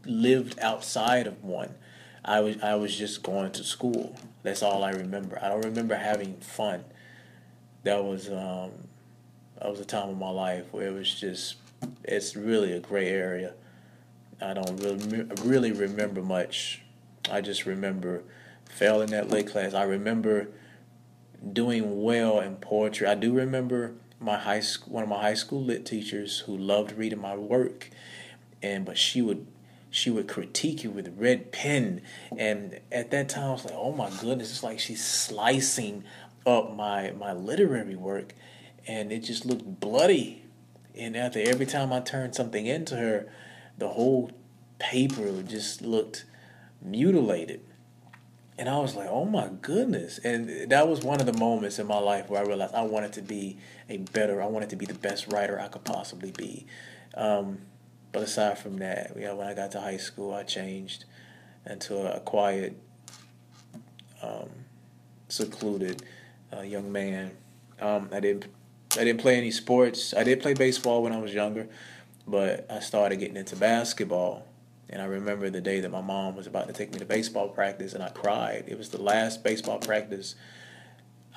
lived 0.05 0.59
outside 0.59 1.27
of 1.27 1.43
one. 1.43 1.75
I 2.23 2.41
was 2.41 2.61
I 2.61 2.75
was 2.75 2.95
just 2.95 3.23
going 3.23 3.51
to 3.53 3.63
school. 3.63 4.15
That's 4.43 4.61
all 4.61 4.83
I 4.83 4.91
remember. 4.91 5.39
I 5.41 5.49
don't 5.49 5.65
remember 5.65 5.95
having 5.95 6.35
fun. 6.37 6.85
That 7.83 8.03
was 8.03 8.29
um, 8.29 8.71
that 9.59 9.69
was 9.69 9.79
a 9.79 9.85
time 9.85 10.09
of 10.09 10.17
my 10.17 10.29
life 10.29 10.65
where 10.71 10.87
it 10.87 10.93
was 10.93 11.13
just 11.13 11.55
it's 12.03 12.35
really 12.35 12.73
a 12.73 12.79
gray 12.79 13.09
area. 13.09 13.53
I 14.41 14.53
don't 14.53 14.77
really 14.77 15.23
really 15.43 15.71
remember 15.71 16.21
much. 16.21 16.81
I 17.29 17.41
just 17.41 17.65
remember 17.65 18.23
failing 18.69 19.11
that 19.11 19.29
lit 19.29 19.47
class. 19.47 19.73
I 19.73 19.83
remember 19.83 20.49
doing 21.53 22.03
well 22.03 22.39
in 22.39 22.55
poetry. 22.57 23.07
I 23.07 23.15
do 23.15 23.33
remember 23.33 23.93
my 24.19 24.37
high 24.37 24.59
school, 24.59 24.93
one 24.93 25.03
of 25.03 25.09
my 25.09 25.21
high 25.21 25.33
school 25.33 25.63
lit 25.63 25.85
teachers 25.85 26.39
who 26.39 26.57
loved 26.57 26.93
reading 26.93 27.21
my 27.21 27.35
work, 27.35 27.89
and 28.61 28.85
but 28.85 28.97
she 28.97 29.21
would 29.21 29.45
she 29.89 30.09
would 30.09 30.27
critique 30.27 30.83
you 30.83 30.91
with 30.91 31.13
red 31.17 31.51
pen, 31.51 32.01
and 32.37 32.79
at 32.91 33.11
that 33.11 33.29
time 33.29 33.45
I 33.45 33.51
was 33.51 33.65
like, 33.65 33.75
oh 33.75 33.91
my 33.91 34.09
goodness, 34.21 34.51
it's 34.51 34.63
like 34.63 34.79
she's 34.79 35.03
slicing 35.03 36.03
up 36.45 36.75
my 36.75 37.11
my 37.11 37.33
literary 37.33 37.95
work, 37.95 38.33
and 38.87 39.11
it 39.11 39.19
just 39.19 39.45
looked 39.45 39.79
bloody. 39.79 40.43
And 40.95 41.15
after 41.15 41.39
every 41.39 41.65
time 41.65 41.93
I 41.93 41.99
turned 41.99 42.33
something 42.33 42.65
into 42.65 42.95
her, 42.95 43.31
the 43.77 43.89
whole 43.89 44.31
paper 44.79 45.43
just 45.43 45.81
looked 45.81 46.25
mutilated. 46.81 47.61
And 48.57 48.67
I 48.67 48.79
was 48.79 48.95
like, 48.95 49.07
oh 49.09 49.25
my 49.25 49.49
goodness. 49.61 50.17
And 50.23 50.71
that 50.71 50.87
was 50.87 51.03
one 51.03 51.19
of 51.19 51.27
the 51.27 51.37
moments 51.37 51.77
in 51.77 51.85
my 51.85 51.99
life 51.99 52.29
where 52.29 52.41
I 52.41 52.45
realized 52.45 52.73
I 52.73 52.81
wanted 52.81 53.13
to 53.13 53.21
be 53.21 53.57
a 53.87 53.97
better, 53.97 54.41
I 54.41 54.47
wanted 54.47 54.71
to 54.71 54.75
be 54.75 54.87
the 54.87 54.95
best 54.95 55.31
writer 55.31 55.59
I 55.59 55.67
could 55.67 55.83
possibly 55.83 56.31
be. 56.31 56.65
Um, 57.13 57.59
but 58.11 58.23
aside 58.23 58.57
from 58.57 58.77
that, 58.77 59.13
you 59.15 59.23
know, 59.23 59.35
when 59.35 59.47
I 59.47 59.53
got 59.53 59.71
to 59.73 59.81
high 59.81 59.97
school, 59.97 60.33
I 60.33 60.41
changed 60.43 61.05
into 61.69 62.15
a, 62.15 62.19
quiet, 62.21 62.81
um, 64.23 64.49
secluded 65.27 66.01
uh, 66.55 66.61
young 66.61 66.91
man. 66.91 67.31
Um, 67.79 68.09
I 68.11 68.19
didn't, 68.19 68.47
I 68.97 69.03
didn't 69.03 69.21
play 69.21 69.37
any 69.37 69.51
sports. 69.51 70.13
I 70.13 70.23
did 70.23 70.41
play 70.41 70.53
baseball 70.53 71.03
when 71.03 71.13
I 71.13 71.19
was 71.19 71.33
younger, 71.33 71.67
but 72.25 72.65
I 72.69 72.79
started 72.79 73.17
getting 73.17 73.37
into 73.37 73.55
basketball 73.55 74.47
and 74.89 75.01
I 75.01 75.05
remember 75.05 75.49
the 75.49 75.61
day 75.61 75.81
that 75.81 75.89
my 75.89 76.01
mom 76.01 76.35
was 76.35 76.47
about 76.47 76.67
to 76.67 76.73
take 76.73 76.93
me 76.93 76.99
to 76.99 77.05
baseball 77.05 77.49
practice, 77.49 77.93
and 77.93 78.01
I 78.01 78.09
cried. 78.09 78.65
It 78.67 78.77
was 78.77 78.89
the 78.89 79.01
last 79.01 79.43
baseball 79.43 79.79
practice 79.79 80.35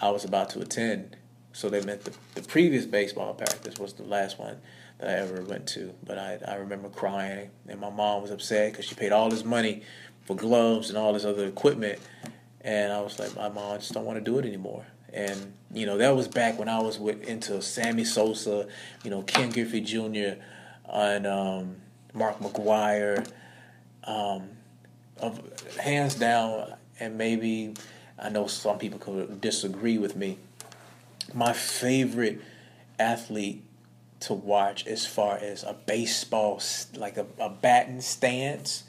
I 0.00 0.10
was 0.10 0.24
about 0.24 0.50
to 0.50 0.60
attend. 0.60 1.16
So 1.52 1.68
they 1.68 1.82
meant 1.82 2.04
the, 2.04 2.12
the 2.36 2.46
previous 2.46 2.86
baseball 2.86 3.34
practice 3.34 3.78
was 3.78 3.94
the 3.94 4.04
last 4.04 4.38
one 4.38 4.58
that 4.98 5.08
I 5.08 5.14
ever 5.14 5.42
went 5.42 5.66
to. 5.68 5.92
But 6.06 6.16
I, 6.16 6.38
I 6.46 6.54
remember 6.56 6.88
crying, 6.88 7.50
and 7.66 7.80
my 7.80 7.90
mom 7.90 8.22
was 8.22 8.30
upset 8.30 8.72
because 8.72 8.84
she 8.84 8.94
paid 8.94 9.10
all 9.10 9.28
this 9.28 9.44
money 9.44 9.82
for 10.22 10.36
gloves 10.36 10.88
and 10.88 10.96
all 10.96 11.12
this 11.12 11.24
other 11.24 11.46
equipment. 11.46 11.98
And 12.60 12.92
I 12.92 13.00
was 13.00 13.18
like, 13.18 13.34
my 13.34 13.48
mom, 13.48 13.72
I 13.72 13.76
just 13.78 13.92
don't 13.92 14.04
want 14.04 14.18
to 14.18 14.24
do 14.24 14.38
it 14.38 14.44
anymore. 14.46 14.86
And, 15.12 15.52
you 15.72 15.86
know, 15.86 15.98
that 15.98 16.14
was 16.14 16.28
back 16.28 16.58
when 16.58 16.68
I 16.68 16.80
was 16.80 16.98
with, 16.98 17.22
into 17.22 17.60
Sammy 17.62 18.04
Sosa, 18.04 18.68
you 19.04 19.10
know, 19.10 19.22
Ken 19.22 19.50
Griffey 19.50 19.80
Jr., 19.80 20.40
and 20.92 21.26
um, 21.26 21.76
Mark 22.14 22.40
McGwire 22.40 23.26
um, 24.04 24.48
of 25.18 25.40
hands 25.76 26.14
down, 26.14 26.74
and 26.98 27.16
maybe 27.16 27.74
I 28.18 28.28
know 28.28 28.46
some 28.46 28.78
people 28.78 28.98
could 28.98 29.40
disagree 29.40 29.98
with 29.98 30.16
me. 30.16 30.38
My 31.32 31.52
favorite 31.52 32.40
athlete 32.98 33.62
to 34.20 34.34
watch, 34.34 34.86
as 34.86 35.06
far 35.06 35.38
as 35.38 35.62
a 35.62 35.74
baseball, 35.86 36.60
like 36.96 37.16
a, 37.16 37.26
a 37.38 37.48
batting 37.48 38.00
stance, 38.00 38.84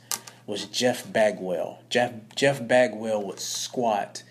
was 0.45 0.65
Jeff 0.65 1.11
Bagwell. 1.11 1.79
Jeff 1.89 2.13
Jeff 2.35 2.65
Bagwell 2.67 3.23
would 3.23 3.39
squat 3.39 4.23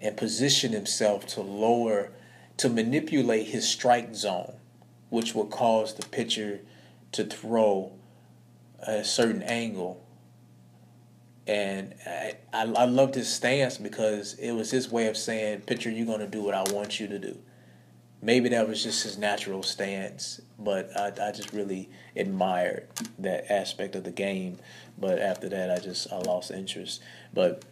and 0.00 0.16
position 0.16 0.72
himself 0.72 1.26
to 1.26 1.40
lower, 1.40 2.12
to 2.56 2.68
manipulate 2.68 3.48
his 3.48 3.68
strike 3.68 4.14
zone, 4.14 4.54
which 5.10 5.34
would 5.34 5.50
cause 5.50 5.94
the 5.94 6.06
pitcher 6.06 6.60
to 7.12 7.24
throw 7.24 7.92
a 8.80 9.04
certain 9.04 9.42
angle 9.42 10.04
and 11.48 11.94
I, 12.06 12.34
I, 12.52 12.62
I 12.64 12.84
loved 12.84 13.14
his 13.14 13.32
stance 13.32 13.78
because 13.78 14.34
it 14.34 14.52
was 14.52 14.70
his 14.70 14.90
way 14.92 15.06
of 15.08 15.16
saying, 15.16 15.62
"Pitcher, 15.62 15.90
you're 15.90 16.06
going 16.06 16.20
to 16.20 16.26
do 16.26 16.42
what 16.42 16.54
I 16.54 16.62
want 16.72 17.00
you 17.00 17.08
to 17.08 17.18
do." 17.18 17.38
Maybe 18.20 18.50
that 18.50 18.68
was 18.68 18.82
just 18.82 19.04
his 19.04 19.16
natural 19.16 19.62
stance, 19.62 20.40
but 20.58 20.94
I, 20.96 21.28
I 21.28 21.32
just 21.32 21.52
really 21.52 21.88
admired 22.16 22.88
that 23.20 23.50
aspect 23.50 23.94
of 23.94 24.04
the 24.04 24.10
game. 24.10 24.58
But 24.98 25.20
after 25.20 25.48
that, 25.48 25.70
I 25.70 25.78
just 25.78 26.12
I 26.12 26.18
lost 26.18 26.50
interest. 26.50 27.00
But 27.32 27.64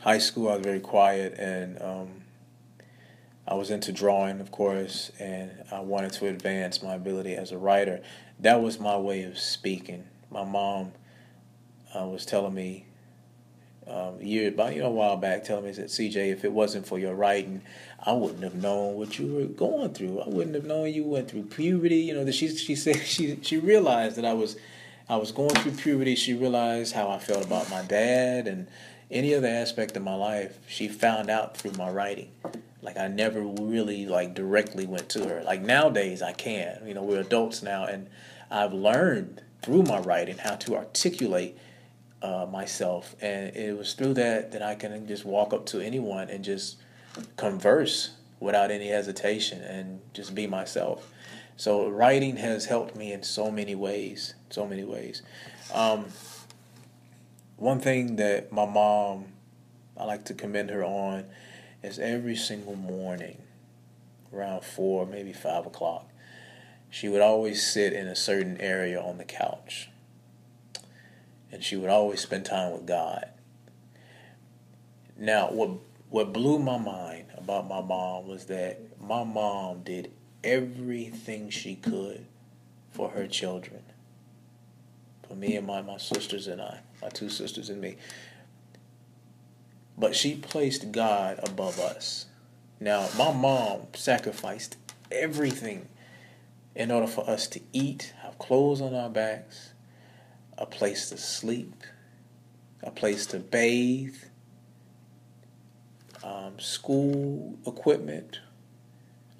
high 0.00 0.18
school, 0.18 0.48
I 0.48 0.56
was 0.56 0.64
very 0.64 0.80
quiet, 0.80 1.34
and 1.38 1.80
um, 1.82 2.08
I 3.46 3.54
was 3.54 3.70
into 3.70 3.92
drawing, 3.92 4.40
of 4.40 4.50
course, 4.50 5.10
and 5.18 5.50
I 5.72 5.80
wanted 5.80 6.12
to 6.14 6.26
advance 6.28 6.82
my 6.82 6.94
ability 6.94 7.34
as 7.34 7.52
a 7.52 7.58
writer. 7.58 8.00
That 8.40 8.60
was 8.60 8.78
my 8.78 8.96
way 8.96 9.24
of 9.24 9.38
speaking. 9.38 10.04
My 10.30 10.44
mom 10.44 10.92
uh, 11.94 12.06
was 12.06 12.26
telling 12.26 12.54
me 12.54 12.84
um, 13.88 14.20
year 14.20 14.48
about 14.48 14.74
you 14.74 14.82
know 14.82 14.88
a 14.88 14.90
while 14.90 15.16
back, 15.16 15.44
telling 15.44 15.64
me 15.64 15.72
that 15.72 15.86
CJ, 15.86 16.30
if 16.30 16.44
it 16.44 16.52
wasn't 16.52 16.86
for 16.86 16.98
your 16.98 17.14
writing, 17.14 17.62
I 18.04 18.12
wouldn't 18.12 18.42
have 18.42 18.54
known 18.54 18.96
what 18.96 19.18
you 19.18 19.34
were 19.34 19.44
going 19.44 19.94
through. 19.94 20.20
I 20.20 20.28
wouldn't 20.28 20.54
have 20.54 20.66
known 20.66 20.92
you 20.92 21.04
went 21.04 21.30
through 21.30 21.44
puberty. 21.44 21.96
You 21.96 22.14
know 22.14 22.24
that 22.24 22.34
she 22.34 22.54
she 22.54 22.76
said 22.76 22.96
she 23.04 23.38
she 23.42 23.56
realized 23.56 24.16
that 24.16 24.26
I 24.26 24.34
was 24.34 24.56
I 25.10 25.16
was 25.16 25.32
going 25.32 25.48
through 25.48 25.72
puberty. 25.72 26.14
She 26.14 26.34
realized 26.34 26.94
how 26.94 27.08
I 27.08 27.18
felt 27.18 27.42
about 27.42 27.70
my 27.70 27.80
dad 27.80 28.46
and 28.46 28.68
any 29.10 29.34
other 29.34 29.48
aspect 29.48 29.96
of 29.96 30.02
my 30.02 30.14
life. 30.14 30.58
She 30.68 30.86
found 30.86 31.30
out 31.30 31.56
through 31.56 31.72
my 31.72 31.88
writing. 31.88 32.30
Like 32.82 32.98
I 32.98 33.08
never 33.08 33.40
really 33.40 34.04
like 34.04 34.34
directly 34.34 34.86
went 34.86 35.08
to 35.10 35.26
her. 35.26 35.42
Like 35.42 35.62
nowadays 35.62 36.20
I 36.20 36.32
can. 36.32 36.82
You 36.86 36.92
know 36.92 37.02
we're 37.02 37.20
adults 37.20 37.62
now, 37.62 37.84
and 37.84 38.08
I've 38.50 38.74
learned 38.74 39.40
through 39.62 39.84
my 39.84 39.98
writing 39.98 40.36
how 40.36 40.56
to 40.56 40.76
articulate 40.76 41.56
uh, 42.20 42.46
myself, 42.50 43.16
and 43.22 43.56
it 43.56 43.78
was 43.78 43.94
through 43.94 44.14
that 44.14 44.52
that 44.52 44.62
I 44.62 44.74
can 44.74 45.08
just 45.08 45.24
walk 45.24 45.54
up 45.54 45.64
to 45.66 45.80
anyone 45.80 46.28
and 46.28 46.44
just 46.44 46.76
converse 47.36 48.10
without 48.40 48.70
any 48.70 48.88
hesitation 48.88 49.62
and 49.62 50.00
just 50.12 50.34
be 50.34 50.46
myself. 50.46 51.10
So 51.56 51.88
writing 51.88 52.36
has 52.36 52.66
helped 52.66 52.94
me 52.94 53.12
in 53.12 53.22
so 53.24 53.50
many 53.50 53.74
ways, 53.74 54.34
so 54.50 54.66
many 54.66 54.84
ways. 54.84 55.22
Um, 55.72 56.06
one 57.56 57.80
thing 57.80 58.16
that 58.16 58.52
my 58.52 58.66
mom, 58.66 59.26
I 59.96 60.04
like 60.04 60.24
to 60.26 60.34
commend 60.34 60.70
her 60.70 60.84
on, 60.84 61.24
is 61.82 61.98
every 61.98 62.36
single 62.36 62.76
morning, 62.76 63.38
around 64.32 64.64
four, 64.64 65.06
maybe 65.06 65.32
five 65.32 65.66
o'clock, 65.66 66.08
she 66.90 67.08
would 67.08 67.20
always 67.20 67.66
sit 67.66 67.92
in 67.92 68.06
a 68.06 68.16
certain 68.16 68.60
area 68.60 69.00
on 69.00 69.18
the 69.18 69.24
couch 69.24 69.88
and 71.50 71.62
she 71.62 71.76
would 71.76 71.90
always 71.90 72.20
spend 72.20 72.44
time 72.44 72.72
with 72.72 72.86
God. 72.86 73.28
Now, 75.16 75.48
what 75.48 75.70
what 76.10 76.32
blew 76.32 76.58
my 76.58 76.78
mind 76.78 77.26
about 77.36 77.68
my 77.68 77.82
mom 77.82 78.26
was 78.26 78.46
that 78.46 78.78
my 79.00 79.24
mom 79.24 79.82
did 79.82 80.10
everything 80.42 81.50
she 81.50 81.74
could 81.74 82.24
for 82.90 83.10
her 83.10 83.26
children. 83.26 83.82
For 85.28 85.34
me 85.34 85.56
and 85.56 85.66
my, 85.66 85.82
my 85.82 85.98
sisters 85.98 86.48
and 86.48 86.60
I, 86.60 86.80
my 87.02 87.10
two 87.10 87.28
sisters 87.28 87.68
and 87.68 87.80
me. 87.80 87.96
But 89.96 90.16
she 90.16 90.36
placed 90.36 90.90
God 90.90 91.38
above 91.42 91.78
us. 91.78 92.26
Now, 92.80 93.08
my 93.18 93.32
mom 93.32 93.88
sacrificed 93.94 94.76
everything 95.10 95.88
in 96.74 96.90
order 96.90 97.08
for 97.08 97.28
us 97.28 97.46
to 97.48 97.60
eat, 97.72 98.14
have 98.22 98.38
clothes 98.38 98.80
on 98.80 98.94
our 98.94 99.10
backs, 99.10 99.72
a 100.56 100.64
place 100.64 101.08
to 101.10 101.18
sleep, 101.18 101.82
a 102.82 102.90
place 102.90 103.26
to 103.26 103.38
bathe, 103.38 104.16
um, 106.22 106.58
school 106.58 107.58
equipment, 107.66 108.40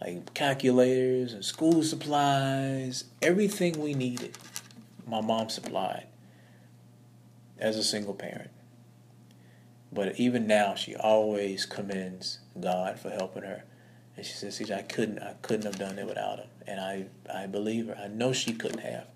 like 0.00 0.34
calculators 0.34 1.32
and 1.32 1.44
school 1.44 1.82
supplies, 1.82 3.04
everything 3.22 3.80
we 3.80 3.94
needed, 3.94 4.36
my 5.08 5.20
mom 5.20 5.48
supplied 5.48 6.06
as 7.58 7.76
a 7.76 7.84
single 7.84 8.14
parent. 8.14 8.50
But 9.90 10.20
even 10.20 10.46
now, 10.46 10.74
she 10.74 10.94
always 10.94 11.64
commends 11.64 12.40
God 12.60 12.98
for 12.98 13.10
helping 13.10 13.42
her. 13.42 13.64
And 14.16 14.26
she 14.26 14.32
says, 14.32 14.60
I 14.70 14.82
couldn't, 14.82 15.20
I 15.20 15.34
couldn't 15.42 15.64
have 15.64 15.78
done 15.78 15.98
it 15.98 16.06
without 16.06 16.38
him. 16.38 16.48
And 16.66 16.80
I, 16.80 17.06
I 17.32 17.46
believe 17.46 17.86
her. 17.86 17.96
I 17.96 18.08
know 18.08 18.32
she 18.32 18.52
couldn't 18.52 18.80
have 18.80 19.06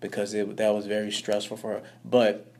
because 0.00 0.34
it, 0.34 0.56
that 0.56 0.74
was 0.74 0.86
very 0.86 1.10
stressful 1.10 1.56
for 1.56 1.70
her. 1.72 1.82
But 2.04 2.52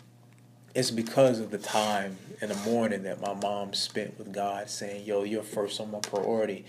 it's 0.74 0.90
because 0.90 1.40
of 1.40 1.50
the 1.50 1.58
time 1.58 2.16
in 2.40 2.48
the 2.48 2.54
morning 2.56 3.02
that 3.02 3.20
my 3.20 3.34
mom 3.34 3.74
spent 3.74 4.18
with 4.18 4.32
God 4.32 4.70
saying, 4.70 5.04
Yo, 5.04 5.24
you're 5.24 5.42
first 5.42 5.80
on 5.80 5.90
my 5.90 5.98
priority. 5.98 6.64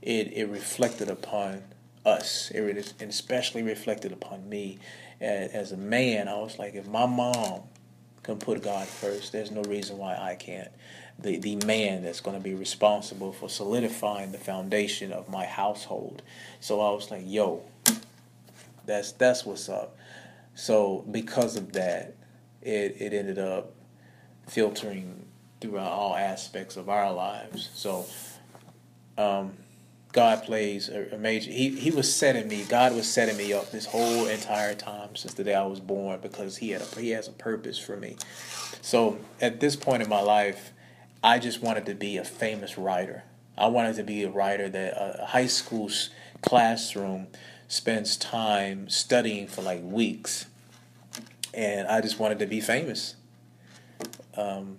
It, 0.00 0.32
it 0.32 0.48
reflected 0.48 1.10
upon 1.10 1.64
us, 2.06 2.50
it 2.54 2.94
especially 3.00 3.62
reflected 3.62 4.12
upon 4.12 4.48
me. 4.48 4.78
As 5.20 5.72
a 5.72 5.76
man, 5.76 6.28
I 6.28 6.38
was 6.38 6.58
like, 6.58 6.74
if 6.74 6.86
my 6.86 7.06
mom 7.06 7.62
can 8.22 8.38
put 8.38 8.62
God 8.62 8.86
first, 8.86 9.32
there's 9.32 9.50
no 9.50 9.62
reason 9.62 9.98
why 9.98 10.16
I 10.16 10.36
can't. 10.36 10.68
The, 11.18 11.38
the 11.38 11.56
man 11.66 12.04
that's 12.04 12.20
going 12.20 12.36
to 12.36 12.42
be 12.42 12.54
responsible 12.54 13.32
for 13.32 13.48
solidifying 13.48 14.30
the 14.30 14.38
foundation 14.38 15.12
of 15.12 15.28
my 15.28 15.44
household. 15.44 16.22
So 16.60 16.80
I 16.80 16.90
was 16.92 17.10
like, 17.10 17.22
yo, 17.26 17.62
that's 18.86 19.12
that's 19.12 19.44
what's 19.44 19.68
up. 19.68 19.96
So 20.54 21.04
because 21.10 21.56
of 21.56 21.72
that, 21.72 22.14
it, 22.62 22.96
it 23.00 23.12
ended 23.12 23.38
up 23.38 23.72
filtering 24.46 25.24
throughout 25.60 25.90
all 25.90 26.14
aspects 26.14 26.76
of 26.76 26.88
our 26.88 27.12
lives. 27.12 27.68
So 27.74 28.06
um, 29.16 29.52
God 30.12 30.42
plays 30.42 30.88
a, 30.88 31.14
a, 31.14 31.18
major. 31.18 31.50
He 31.50 31.70
he 31.70 31.90
was 31.90 32.12
setting 32.14 32.48
me. 32.48 32.64
God 32.64 32.94
was 32.94 33.06
setting 33.06 33.36
me 33.36 33.52
up 33.52 33.70
this 33.70 33.86
whole 33.86 34.26
entire 34.26 34.74
time 34.74 35.16
since 35.16 35.34
the 35.34 35.44
day 35.44 35.54
I 35.54 35.66
was 35.66 35.80
born 35.80 36.20
because 36.20 36.56
he 36.56 36.70
had 36.70 36.82
a, 36.82 37.00
he 37.00 37.10
has 37.10 37.28
a 37.28 37.32
purpose 37.32 37.78
for 37.78 37.96
me. 37.96 38.16
So 38.80 39.18
at 39.40 39.60
this 39.60 39.76
point 39.76 40.02
in 40.02 40.08
my 40.08 40.22
life, 40.22 40.72
I 41.22 41.38
just 41.38 41.62
wanted 41.62 41.84
to 41.86 41.94
be 41.94 42.16
a 42.16 42.24
famous 42.24 42.78
writer. 42.78 43.24
I 43.56 43.66
wanted 43.66 43.96
to 43.96 44.02
be 44.02 44.22
a 44.22 44.30
writer 44.30 44.68
that 44.68 44.94
a 44.96 45.26
high 45.26 45.46
school 45.46 45.90
classroom 46.42 47.26
spends 47.66 48.16
time 48.16 48.88
studying 48.88 49.46
for 49.46 49.60
like 49.62 49.82
weeks, 49.82 50.46
and 51.52 51.86
I 51.86 52.00
just 52.00 52.18
wanted 52.18 52.38
to 52.38 52.46
be 52.46 52.60
famous 52.60 53.16
um, 54.36 54.78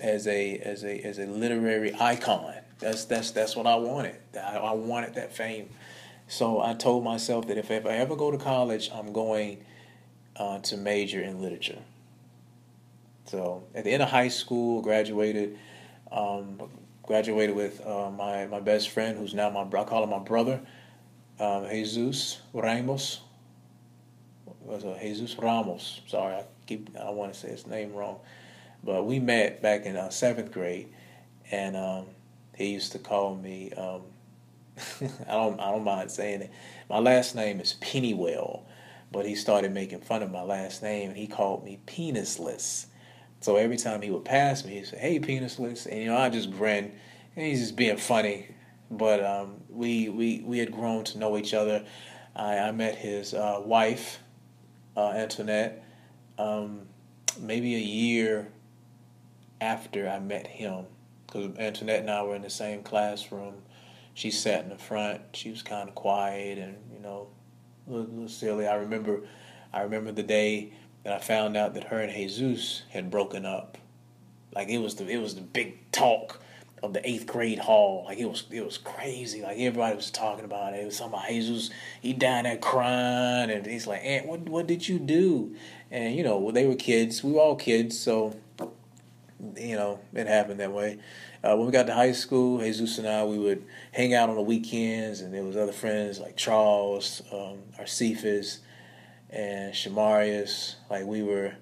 as 0.00 0.26
a 0.26 0.58
as 0.58 0.84
a 0.84 1.00
as 1.00 1.18
a 1.18 1.26
literary 1.26 1.94
icon. 1.98 2.54
That's 2.78 3.04
that's 3.06 3.30
that's 3.32 3.56
what 3.56 3.66
I 3.66 3.76
wanted. 3.76 4.16
I, 4.36 4.56
I 4.58 4.72
wanted 4.72 5.14
that 5.14 5.34
fame. 5.34 5.68
So 6.28 6.60
I 6.62 6.74
told 6.74 7.04
myself 7.04 7.48
that 7.48 7.56
if, 7.56 7.70
if 7.70 7.86
I 7.86 7.92
ever 7.92 8.14
go 8.14 8.30
to 8.30 8.36
college, 8.36 8.90
I'm 8.92 9.12
going 9.12 9.64
uh, 10.36 10.58
to 10.58 10.76
major 10.76 11.22
in 11.22 11.40
literature. 11.40 11.78
So 13.24 13.64
at 13.74 13.84
the 13.84 13.90
end 13.90 14.02
of 14.02 14.10
high 14.10 14.28
school, 14.28 14.82
graduated, 14.82 15.58
um, 16.12 16.60
graduated 17.02 17.56
with 17.56 17.84
uh, 17.86 18.10
my 18.10 18.46
my 18.46 18.60
best 18.60 18.90
friend, 18.90 19.18
who's 19.18 19.34
now 19.34 19.50
my 19.50 19.62
I 19.62 19.84
call 19.84 20.04
him 20.04 20.10
my 20.10 20.18
brother 20.18 20.60
um, 21.40 21.68
Jesus 21.68 22.40
Ramos. 22.52 23.20
Was 24.62 24.84
a 24.84 24.98
Jesus 25.00 25.36
Ramos. 25.38 26.02
Sorry, 26.06 26.34
I 26.34 26.44
keep 26.66 26.90
I 27.00 27.10
want 27.10 27.32
to 27.32 27.38
say 27.38 27.48
his 27.48 27.66
name 27.66 27.94
wrong, 27.94 28.18
but 28.84 29.04
we 29.06 29.18
met 29.18 29.62
back 29.62 29.86
in 29.86 29.96
uh, 29.96 30.10
seventh 30.10 30.52
grade, 30.52 30.88
and 31.50 31.76
um, 31.76 32.06
he 32.58 32.72
used 32.72 32.92
to 32.92 32.98
call 32.98 33.34
me. 33.36 33.72
Um, 33.72 34.02
I 35.28 35.32
don't 35.32 35.58
I 35.60 35.70
don't 35.70 35.84
mind 35.84 36.10
saying 36.10 36.42
it. 36.42 36.50
My 36.90 36.98
last 36.98 37.34
name 37.34 37.60
is 37.60 37.74
Pennywell, 37.74 38.66
but 39.10 39.26
he 39.26 39.34
started 39.34 39.72
making 39.72 40.00
fun 40.00 40.22
of 40.22 40.30
my 40.30 40.42
last 40.42 40.82
name, 40.82 41.08
and 41.08 41.16
he 41.16 41.26
called 41.26 41.64
me 41.64 41.80
Penisless. 41.86 42.86
So 43.40 43.56
every 43.56 43.76
time 43.76 44.02
he 44.02 44.10
would 44.10 44.24
pass 44.24 44.64
me, 44.64 44.74
he'd 44.74 44.86
say, 44.86 44.98
"Hey, 44.98 45.20
Penisless," 45.20 45.86
and 45.86 45.98
you 46.00 46.06
know 46.06 46.16
I 46.16 46.28
just 46.28 46.50
grin, 46.50 46.92
and 47.36 47.46
he's 47.46 47.60
just 47.60 47.76
being 47.76 47.96
funny 47.96 48.48
but 48.90 49.24
um, 49.24 49.56
we, 49.68 50.08
we, 50.08 50.42
we 50.44 50.58
had 50.58 50.72
grown 50.72 51.04
to 51.04 51.18
know 51.18 51.36
each 51.36 51.54
other. 51.54 51.84
I, 52.34 52.58
I 52.58 52.72
met 52.72 52.96
his 52.96 53.34
uh, 53.34 53.60
wife, 53.64 54.20
uh, 54.96 55.10
Antoinette, 55.10 55.84
um, 56.38 56.82
maybe 57.40 57.74
a 57.74 57.80
year 57.80 58.48
after 59.60 60.08
I 60.08 60.20
met 60.20 60.46
him, 60.46 60.86
because 61.28 61.56
Antoinette 61.58 62.00
and 62.00 62.10
I 62.10 62.22
were 62.22 62.34
in 62.34 62.42
the 62.42 62.50
same 62.50 62.82
classroom. 62.82 63.54
She 64.14 64.30
sat 64.30 64.64
in 64.64 64.70
the 64.70 64.78
front. 64.78 65.20
She 65.34 65.50
was 65.50 65.62
kind 65.62 65.88
of 65.88 65.94
quiet 65.94 66.58
and 66.58 66.76
you 66.92 67.00
know, 67.00 67.28
a 67.86 67.90
little, 67.92 68.06
little 68.06 68.28
silly. 68.28 68.66
I 68.66 68.76
remember, 68.76 69.20
I 69.72 69.82
remember 69.82 70.10
the 70.10 70.22
day 70.22 70.72
that 71.04 71.12
I 71.12 71.18
found 71.18 71.56
out 71.56 71.74
that 71.74 71.84
her 71.84 72.00
and 72.00 72.12
Jesus 72.12 72.82
had 72.90 73.10
broken 73.10 73.46
up. 73.46 73.78
Like 74.54 74.68
it 74.68 74.78
was 74.78 74.96
the 74.96 75.06
it 75.06 75.18
was 75.18 75.34
the 75.34 75.42
big 75.42 75.92
talk 75.92 76.40
of 76.82 76.92
the 76.94 77.06
eighth 77.08 77.26
grade 77.26 77.58
hall. 77.58 78.04
Like 78.06 78.18
it 78.18 78.24
was 78.24 78.44
it 78.50 78.64
was 78.64 78.78
crazy. 78.78 79.42
Like 79.42 79.58
everybody 79.58 79.94
was 79.94 80.10
talking 80.10 80.44
about 80.44 80.72
it. 80.72 80.80
It 80.80 80.86
was 80.86 80.96
something 80.96 81.18
about 81.18 81.28
Jesus. 81.28 81.70
He 82.00 82.14
down 82.14 82.44
there 82.44 82.56
crying, 82.56 83.50
and 83.50 83.66
he's 83.66 83.86
like, 83.86 84.00
"Aunt, 84.02 84.26
what 84.26 84.40
what 84.48 84.66
did 84.66 84.88
you 84.88 84.98
do?" 84.98 85.54
And 85.90 86.16
you 86.16 86.24
know, 86.24 86.50
they 86.50 86.66
were 86.66 86.74
kids. 86.74 87.22
We 87.22 87.32
were 87.32 87.40
all 87.40 87.56
kids, 87.56 87.98
so 87.98 88.34
you 89.56 89.76
know, 89.76 90.00
it 90.14 90.26
happened 90.26 90.60
that 90.60 90.72
way. 90.72 90.98
Uh, 91.42 91.56
when 91.56 91.66
we 91.66 91.72
got 91.72 91.86
to 91.86 91.94
high 91.94 92.12
school, 92.12 92.58
Jesus 92.58 92.98
and 92.98 93.06
I, 93.06 93.24
we 93.24 93.38
would 93.38 93.64
hang 93.92 94.14
out 94.14 94.28
on 94.28 94.36
the 94.36 94.42
weekends, 94.42 95.20
and 95.20 95.32
there 95.32 95.44
was 95.44 95.56
other 95.56 95.72
friends 95.72 96.18
like 96.18 96.36
Charles, 96.36 97.22
um, 97.32 97.58
Arcephus, 97.78 98.58
and 99.30 99.72
Shamarius. 99.72 100.74
Like 100.90 101.04
we 101.04 101.22
were 101.22 101.54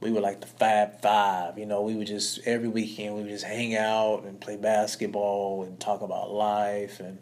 we 0.00 0.12
were 0.12 0.20
like 0.20 0.40
the 0.40 0.46
Fab 0.46 1.00
Five. 1.02 1.58
You 1.58 1.66
know, 1.66 1.82
we 1.82 1.94
would 1.94 2.06
just 2.06 2.40
every 2.46 2.68
weekend 2.68 3.14
we 3.14 3.22
would 3.22 3.30
just 3.30 3.44
hang 3.44 3.74
out 3.74 4.22
and 4.24 4.40
play 4.40 4.56
basketball 4.56 5.64
and 5.64 5.80
talk 5.80 6.02
about 6.02 6.30
life, 6.30 7.00
and 7.00 7.18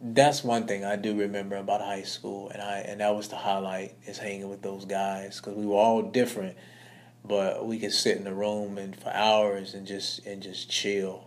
that's 0.00 0.44
one 0.44 0.66
thing 0.66 0.84
I 0.84 0.96
do 0.96 1.18
remember 1.18 1.56
about 1.56 1.80
high 1.80 2.02
school, 2.02 2.50
and 2.50 2.62
I 2.62 2.78
and 2.80 3.00
that 3.00 3.14
was 3.14 3.28
the 3.28 3.36
highlight 3.36 3.94
is 4.04 4.18
hanging 4.18 4.48
with 4.48 4.62
those 4.62 4.84
guys 4.84 5.40
because 5.40 5.54
we 5.54 5.66
were 5.66 5.76
all 5.76 6.02
different, 6.02 6.56
but 7.28 7.66
we 7.66 7.78
could 7.78 7.92
sit 7.92 8.16
in 8.16 8.24
the 8.24 8.34
room 8.34 8.78
and 8.78 8.96
for 8.96 9.10
hours 9.10 9.74
and 9.74 9.86
just 9.86 10.26
and 10.26 10.42
just 10.42 10.70
chill. 10.70 11.24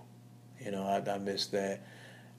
You 0.60 0.72
know, 0.72 0.84
I, 0.84 1.10
I 1.10 1.18
miss 1.18 1.48
that. 1.48 1.82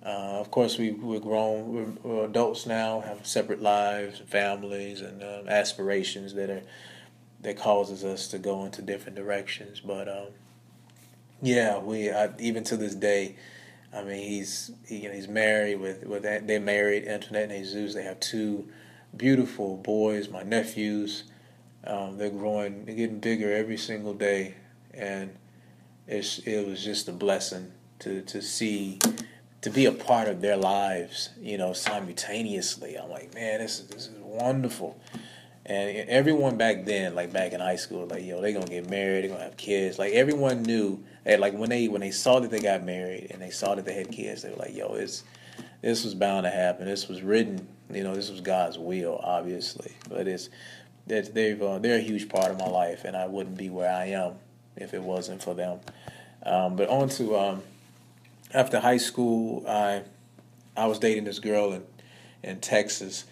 Uh, 0.04 0.40
of 0.40 0.50
course, 0.50 0.78
we 0.78 0.90
we're 0.90 1.20
grown, 1.20 1.72
we're, 1.72 2.10
we're, 2.12 2.24
adults 2.24 2.66
now, 2.66 3.00
have 3.00 3.24
separate 3.24 3.62
lives, 3.62 4.18
families, 4.18 5.00
and 5.00 5.22
um, 5.22 5.48
aspirations 5.48 6.34
that 6.34 6.50
are 6.50 6.62
that 7.42 7.56
causes 7.56 8.04
us 8.04 8.28
to 8.28 8.38
go 8.38 8.64
into 8.64 8.82
different 8.82 9.16
directions. 9.16 9.80
But 9.80 10.08
um, 10.08 10.28
yeah, 11.40 11.78
we 11.78 12.10
I, 12.10 12.30
even 12.38 12.64
to 12.64 12.76
this 12.76 12.94
day, 12.94 13.36
I 13.94 14.02
mean, 14.02 14.28
he's 14.28 14.72
he, 14.86 14.98
you 14.98 15.08
know, 15.08 15.14
he's 15.14 15.28
married 15.28 15.76
with 15.76 16.04
with 16.04 16.22
they 16.22 16.58
married 16.58 17.06
Antoinette 17.06 17.50
and 17.50 17.64
Jesus. 17.64 17.94
They 17.94 18.04
have 18.04 18.18
two 18.18 18.68
beautiful 19.16 19.76
boys, 19.76 20.28
my 20.28 20.42
nephews. 20.42 21.24
Um, 21.84 22.16
they're 22.16 22.30
growing, 22.30 22.84
they're 22.84 22.94
getting 22.94 23.18
bigger 23.18 23.52
every 23.52 23.76
single 23.76 24.14
day, 24.14 24.54
and 24.94 25.34
it's 26.06 26.38
it 26.40 26.66
was 26.66 26.84
just 26.84 27.08
a 27.08 27.12
blessing 27.12 27.72
to 28.00 28.22
to 28.22 28.40
see 28.40 28.98
to 29.62 29.70
be 29.70 29.86
a 29.86 29.92
part 29.92 30.28
of 30.28 30.40
their 30.40 30.56
lives, 30.56 31.30
you 31.40 31.56
know, 31.56 31.72
simultaneously. 31.72 32.96
I'm 32.96 33.10
like, 33.10 33.34
man, 33.34 33.60
this 33.60 33.80
is 33.80 33.86
this 33.86 34.06
is 34.08 34.18
wonderful. 34.20 35.00
And 35.64 36.08
everyone 36.08 36.56
back 36.56 36.84
then, 36.84 37.14
like 37.14 37.32
back 37.32 37.52
in 37.52 37.60
high 37.60 37.76
school, 37.76 38.06
like 38.06 38.24
yo, 38.24 38.40
they're 38.40 38.52
gonna 38.52 38.66
get 38.66 38.90
married, 38.90 39.22
they're 39.22 39.30
gonna 39.30 39.44
have 39.44 39.56
kids. 39.56 39.98
Like 39.98 40.12
everyone 40.12 40.62
knew 40.62 41.02
that, 41.24 41.38
like 41.38 41.54
when 41.54 41.70
they 41.70 41.86
when 41.86 42.00
they 42.00 42.10
saw 42.10 42.40
that 42.40 42.50
they 42.50 42.60
got 42.60 42.84
married 42.84 43.28
and 43.30 43.40
they 43.40 43.50
saw 43.50 43.76
that 43.76 43.84
they 43.84 43.94
had 43.94 44.10
kids, 44.10 44.42
they 44.42 44.50
were 44.50 44.56
like, 44.56 44.74
yo, 44.74 44.94
it's 44.94 45.22
this 45.80 46.04
was 46.04 46.14
bound 46.14 46.44
to 46.44 46.50
happen. 46.50 46.86
This 46.86 47.08
was 47.08 47.22
written, 47.22 47.66
you 47.92 48.02
know, 48.02 48.14
this 48.14 48.30
was 48.30 48.40
God's 48.40 48.78
will, 48.78 49.20
obviously. 49.22 49.92
But 50.08 50.26
it's 50.26 50.48
that 51.06 51.34
they've 51.34 51.60
uh, 51.60 51.78
they're 51.78 51.98
a 51.98 52.02
huge 52.02 52.28
part 52.28 52.50
of 52.50 52.58
my 52.58 52.68
life, 52.68 53.04
and 53.04 53.16
I 53.16 53.26
wouldn't 53.26 53.56
be 53.56 53.70
where 53.70 53.92
I 53.92 54.06
am 54.06 54.34
if 54.76 54.94
it 54.94 55.02
wasn't 55.02 55.42
for 55.42 55.54
them. 55.54 55.80
Um, 56.44 56.76
but 56.76 56.88
on 56.88 57.08
to 57.10 57.36
um, 57.36 57.62
after 58.52 58.80
high 58.80 58.96
school, 58.98 59.64
I 59.66 60.02
I 60.76 60.86
was 60.86 60.98
dating 60.98 61.24
this 61.24 61.38
girl 61.38 61.72
in 61.72 61.84
in 62.42 62.60
Texas, 62.60 63.24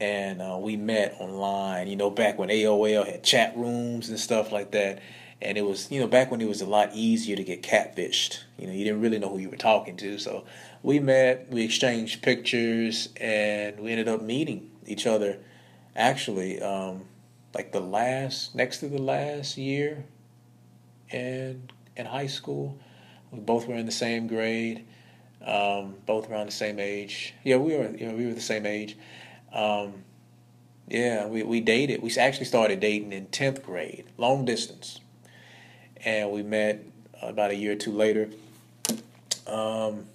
and 0.00 0.40
uh, 0.40 0.58
we 0.60 0.76
met 0.76 1.16
online. 1.18 1.88
You 1.88 1.96
know, 1.96 2.10
back 2.10 2.38
when 2.38 2.48
AOL 2.48 3.06
had 3.06 3.22
chat 3.22 3.56
rooms 3.56 4.08
and 4.08 4.18
stuff 4.18 4.52
like 4.52 4.72
that, 4.72 5.00
and 5.40 5.58
it 5.58 5.62
was 5.62 5.90
you 5.90 6.00
know 6.00 6.06
back 6.06 6.30
when 6.30 6.40
it 6.40 6.48
was 6.48 6.60
a 6.60 6.66
lot 6.66 6.90
easier 6.92 7.36
to 7.36 7.44
get 7.44 7.62
catfished. 7.62 8.40
You 8.58 8.66
know, 8.66 8.72
you 8.72 8.84
didn't 8.84 9.00
really 9.00 9.18
know 9.18 9.28
who 9.28 9.38
you 9.38 9.50
were 9.50 9.56
talking 9.56 9.96
to, 9.98 10.18
so 10.18 10.44
we 10.82 10.98
met, 10.98 11.48
we 11.50 11.64
exchanged 11.64 12.22
pictures, 12.22 13.08
and 13.20 13.78
we 13.80 13.90
ended 13.90 14.08
up 14.08 14.22
meeting 14.22 14.70
each 14.86 15.06
other. 15.06 15.38
Actually, 15.94 16.60
um, 16.60 17.02
like 17.54 17.72
the 17.72 17.80
last 17.80 18.54
next 18.54 18.78
to 18.78 18.88
the 18.88 19.00
last 19.00 19.56
year, 19.56 20.04
in 21.10 21.68
in 21.96 22.06
high 22.06 22.26
school 22.26 22.78
we 23.32 23.40
both 23.40 23.66
were 23.66 23.74
in 23.74 23.86
the 23.86 23.92
same 23.92 24.26
grade, 24.26 24.84
um, 25.44 25.96
both 26.06 26.30
around 26.30 26.46
the 26.46 26.52
same 26.52 26.78
age. 26.78 27.34
Yeah, 27.42 27.56
we 27.56 27.74
were. 27.74 27.90
You 27.96 28.08
know, 28.08 28.14
we 28.14 28.26
were 28.26 28.34
the 28.34 28.40
same 28.40 28.66
age. 28.66 28.96
Um, 29.52 30.04
yeah, 30.88 31.26
we 31.26 31.42
we 31.42 31.60
dated. 31.60 32.02
We 32.02 32.14
actually 32.16 32.44
started 32.44 32.78
dating 32.78 33.12
in 33.12 33.26
tenth 33.26 33.64
grade, 33.64 34.04
long 34.18 34.44
distance, 34.44 35.00
and 36.04 36.30
we 36.30 36.42
met 36.42 36.84
about 37.22 37.50
a 37.50 37.54
year 37.54 37.72
or 37.72 37.76
two 37.76 37.92
later. 37.92 38.28
Um, 39.46 40.06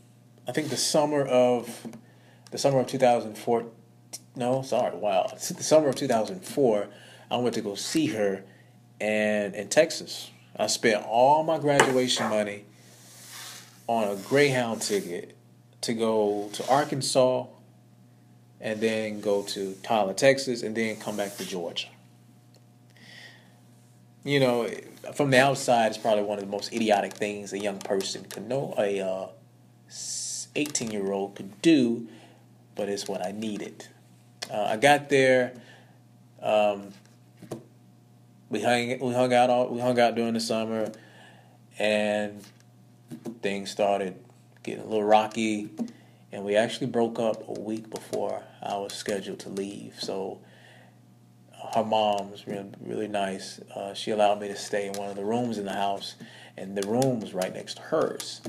I 0.47 0.51
think 0.51 0.69
the 0.69 0.77
summer 0.77 1.25
of 1.25 1.87
the 2.51 2.59
summer 2.59 2.79
of 2.79 2.87
two 2.87 2.99
thousand 2.99 3.37
four. 3.37 3.65
No, 4.35 4.61
sorry. 4.61 4.95
Wow, 4.95 5.27
the 5.33 5.63
summer 5.63 5.89
of 5.89 5.95
two 5.95 6.07
thousand 6.07 6.45
four. 6.45 6.87
I 7.29 7.37
went 7.37 7.55
to 7.55 7.61
go 7.61 7.75
see 7.75 8.07
her, 8.07 8.43
and 9.01 9.53
in 9.55 9.67
Texas, 9.69 10.31
I 10.55 10.67
spent 10.67 11.05
all 11.05 11.43
my 11.43 11.59
graduation 11.59 12.29
money 12.29 12.65
on 13.87 14.07
a 14.07 14.15
Greyhound 14.15 14.81
ticket 14.81 15.35
to 15.81 15.93
go 15.93 16.49
to 16.53 16.67
Arkansas 16.69 17.45
and 18.59 18.81
then 18.81 19.21
go 19.21 19.43
to 19.43 19.75
Tyler, 19.83 20.13
Texas, 20.13 20.63
and 20.63 20.75
then 20.75 20.95
come 20.97 21.15
back 21.17 21.37
to 21.37 21.45
Georgia. 21.45 21.87
You 24.23 24.39
know, 24.39 24.69
from 25.13 25.29
the 25.29 25.39
outside, 25.39 25.87
it's 25.87 25.97
probably 25.97 26.23
one 26.23 26.39
of 26.39 26.45
the 26.45 26.51
most 26.51 26.73
idiotic 26.73 27.13
things 27.13 27.53
a 27.53 27.59
young 27.59 27.79
person 27.79 28.25
could 28.25 28.47
know, 28.47 28.73
a 28.77 28.99
uh, 28.99 29.27
18 30.55 30.91
year 30.91 31.11
old 31.11 31.35
could 31.35 31.61
do, 31.61 32.07
but 32.75 32.89
it's 32.89 33.07
what 33.07 33.25
I 33.25 33.31
needed. 33.31 33.87
Uh, 34.51 34.63
I 34.63 34.77
got 34.77 35.09
there. 35.09 35.53
Um, 36.41 36.93
we 38.49 38.61
hung 38.61 38.99
we 38.99 39.13
hung 39.13 39.33
out 39.33 39.49
all 39.49 39.67
we 39.69 39.79
hung 39.79 39.99
out 39.99 40.15
during 40.15 40.33
the 40.33 40.39
summer, 40.39 40.91
and 41.79 42.41
things 43.41 43.71
started 43.71 44.15
getting 44.63 44.83
a 44.83 44.87
little 44.87 45.03
rocky, 45.03 45.69
and 46.31 46.43
we 46.43 46.55
actually 46.55 46.87
broke 46.87 47.19
up 47.19 47.47
a 47.47 47.59
week 47.59 47.89
before 47.89 48.43
I 48.61 48.77
was 48.77 48.93
scheduled 48.93 49.39
to 49.39 49.49
leave. 49.49 49.95
So 49.99 50.39
her 51.73 51.83
mom 51.83 52.31
was 52.31 52.47
really, 52.47 52.69
really 52.81 53.07
nice. 53.07 53.59
Uh, 53.75 53.93
she 53.93 54.11
allowed 54.11 54.39
me 54.39 54.47
to 54.47 54.55
stay 54.55 54.87
in 54.87 54.93
one 54.93 55.09
of 55.09 55.15
the 55.15 55.25
rooms 55.25 55.57
in 55.57 55.65
the 55.65 55.73
house, 55.73 56.15
and 56.57 56.77
the 56.77 56.87
room 56.87 57.19
was 57.19 57.33
right 57.33 57.53
next 57.53 57.75
to 57.75 57.81
hers. 57.81 58.41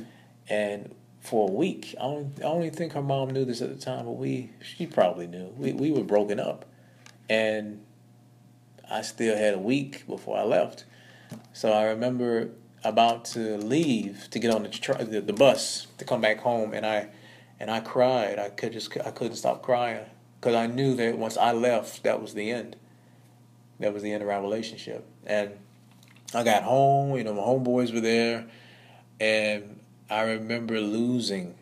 And 0.48 0.94
for 1.20 1.48
a 1.48 1.52
week, 1.52 1.94
I 2.00 2.04
don't, 2.04 2.32
I 2.38 2.42
don't 2.42 2.62
even 2.62 2.74
think 2.74 2.92
her 2.92 3.02
mom 3.02 3.30
knew 3.30 3.44
this 3.44 3.60
at 3.60 3.68
the 3.68 3.80
time, 3.80 4.04
but 4.04 4.12
we 4.12 4.50
she 4.62 4.86
probably 4.86 5.26
knew. 5.26 5.52
We 5.56 5.72
we 5.72 5.90
were 5.90 6.04
broken 6.04 6.38
up, 6.38 6.64
and 7.28 7.80
I 8.90 9.02
still 9.02 9.36
had 9.36 9.54
a 9.54 9.58
week 9.58 10.06
before 10.06 10.38
I 10.38 10.42
left. 10.42 10.84
So 11.52 11.72
I 11.72 11.84
remember 11.84 12.50
about 12.84 13.24
to 13.26 13.56
leave 13.58 14.28
to 14.30 14.38
get 14.38 14.54
on 14.54 14.62
the, 14.62 14.68
tr- 14.68 14.92
the, 14.92 15.20
the 15.20 15.32
bus 15.32 15.86
to 15.98 16.04
come 16.04 16.20
back 16.20 16.40
home, 16.40 16.72
and 16.72 16.86
I 16.86 17.08
and 17.60 17.70
I 17.70 17.80
cried. 17.80 18.38
I 18.38 18.50
could 18.50 18.72
just 18.72 18.96
I 19.04 19.10
couldn't 19.10 19.36
stop 19.36 19.62
crying 19.62 20.04
because 20.40 20.54
I 20.54 20.66
knew 20.66 20.94
that 20.94 21.18
once 21.18 21.36
I 21.36 21.52
left, 21.52 22.02
that 22.04 22.22
was 22.22 22.34
the 22.34 22.50
end. 22.50 22.76
That 23.80 23.92
was 23.92 24.02
the 24.02 24.12
end 24.12 24.22
of 24.22 24.28
our 24.28 24.40
relationship. 24.40 25.06
And 25.26 25.50
I 26.34 26.44
got 26.44 26.62
home. 26.62 27.16
You 27.16 27.24
know, 27.24 27.34
my 27.34 27.42
homeboys 27.42 27.92
were 27.92 28.00
there, 28.00 28.46
and 29.20 29.80
I 30.08 30.22
remember 30.22 30.80
losing 30.80 31.56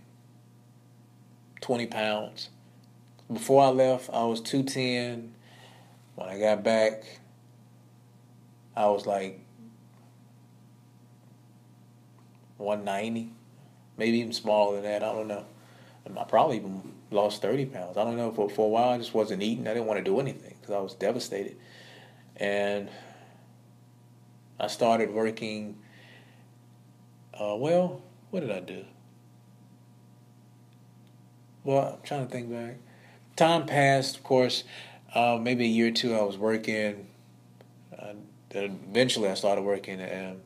twenty 1.60 1.86
pounds. 1.86 2.50
Before 3.32 3.64
I 3.64 3.68
left, 3.68 4.10
I 4.12 4.24
was 4.24 4.40
two 4.40 4.62
ten. 4.62 5.32
When 6.16 6.28
I 6.28 6.38
got 6.38 6.64
back, 6.64 7.04
I 8.74 8.86
was 8.86 9.06
like 9.06 9.38
190, 12.56 13.30
maybe 13.96 14.18
even 14.18 14.32
smaller 14.32 14.76
than 14.76 14.84
that. 14.84 15.02
I 15.02 15.12
don't 15.12 15.28
know. 15.28 15.44
I 16.18 16.24
probably 16.24 16.56
even 16.56 16.94
lost 17.10 17.42
30 17.42 17.66
pounds. 17.66 17.96
I 17.96 18.04
don't 18.04 18.16
know. 18.16 18.32
For, 18.32 18.48
for 18.48 18.66
a 18.66 18.68
while, 18.68 18.90
I 18.90 18.98
just 18.98 19.12
wasn't 19.12 19.42
eating. 19.42 19.66
I 19.66 19.74
didn't 19.74 19.86
want 19.86 19.98
to 19.98 20.04
do 20.04 20.18
anything 20.18 20.54
because 20.60 20.74
I 20.74 20.78
was 20.78 20.94
devastated. 20.94 21.56
And 22.36 22.88
I 24.58 24.68
started 24.68 25.10
working. 25.10 25.76
Uh, 27.34 27.56
well, 27.56 28.00
what 28.30 28.40
did 28.40 28.50
I 28.50 28.60
do? 28.60 28.84
Well, 31.64 31.98
I'm 31.98 32.06
trying 32.06 32.26
to 32.26 32.32
think 32.32 32.50
back. 32.50 32.76
Time 33.34 33.66
passed, 33.66 34.16
of 34.16 34.22
course. 34.22 34.64
Uh, 35.14 35.38
maybe 35.40 35.64
a 35.64 35.68
year 35.68 35.88
or 35.88 35.92
two, 35.92 36.14
I 36.14 36.22
was 36.22 36.36
working. 36.36 37.06
Uh, 37.96 38.14
eventually, 38.50 39.28
I 39.28 39.34
started 39.34 39.62
working 39.62 40.00
at, 40.00 40.36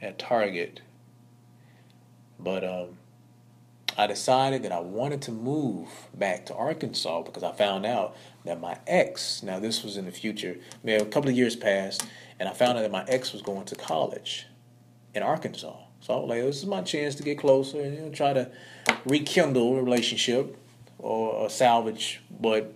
at 0.00 0.18
Target 0.18 0.80
but 2.42 2.64
um, 2.64 2.96
I 3.96 4.06
decided 4.06 4.62
that 4.62 4.72
I 4.72 4.80
wanted 4.80 5.22
to 5.22 5.32
move 5.32 5.88
back 6.14 6.46
to 6.46 6.54
Arkansas 6.54 7.22
because 7.22 7.42
I 7.42 7.52
found 7.52 7.84
out 7.84 8.16
that 8.44 8.60
my 8.60 8.78
ex, 8.86 9.42
now 9.42 9.58
this 9.58 9.82
was 9.82 9.96
in 9.96 10.06
the 10.06 10.12
future, 10.12 10.56
a 10.84 11.04
couple 11.04 11.30
of 11.30 11.36
years 11.36 11.56
passed, 11.56 12.06
and 12.38 12.48
I 12.48 12.52
found 12.52 12.78
out 12.78 12.82
that 12.82 12.90
my 12.90 13.04
ex 13.08 13.32
was 13.32 13.42
going 13.42 13.66
to 13.66 13.74
college 13.74 14.46
in 15.14 15.22
Arkansas. 15.22 15.76
So 16.00 16.14
I 16.14 16.20
was 16.20 16.28
like, 16.30 16.42
this 16.42 16.56
is 16.58 16.66
my 16.66 16.80
chance 16.82 17.14
to 17.16 17.22
get 17.22 17.38
closer 17.38 17.80
and 17.80 17.94
you 17.94 18.00
know, 18.02 18.10
try 18.10 18.32
to 18.32 18.50
rekindle 19.04 19.76
a 19.76 19.82
relationship 19.82 20.56
or, 20.98 21.32
or 21.32 21.50
salvage 21.50 22.22
what 22.38 22.74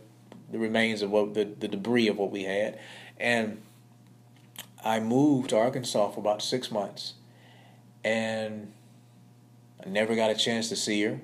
the 0.50 0.58
remains 0.58 1.02
of 1.02 1.10
what 1.10 1.34
the, 1.34 1.44
the 1.44 1.68
debris 1.68 2.08
of 2.08 2.18
what 2.18 2.30
we 2.30 2.44
had. 2.44 2.78
And 3.18 3.62
I 4.84 5.00
moved 5.00 5.50
to 5.50 5.56
Arkansas 5.56 6.10
for 6.10 6.20
about 6.20 6.42
six 6.42 6.70
months. 6.70 7.14
And 8.04 8.72
I 9.84 9.88
never 9.88 10.14
got 10.14 10.30
a 10.30 10.34
chance 10.34 10.68
to 10.68 10.76
see 10.76 11.02
her. 11.02 11.20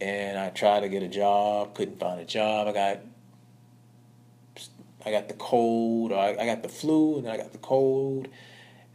And 0.00 0.38
I 0.38 0.50
tried 0.50 0.80
to 0.80 0.88
get 0.88 1.02
a 1.02 1.08
job, 1.08 1.74
couldn't 1.74 1.98
find 1.98 2.20
a 2.20 2.24
job. 2.24 2.68
I 2.68 2.72
got 2.72 3.00
I 5.04 5.10
got 5.10 5.28
the 5.28 5.34
cold, 5.34 6.12
I, 6.12 6.36
I 6.38 6.44
got 6.44 6.62
the 6.62 6.68
flu, 6.68 7.16
and 7.16 7.26
then 7.26 7.32
I 7.32 7.36
got 7.36 7.52
the 7.52 7.58
cold 7.58 8.28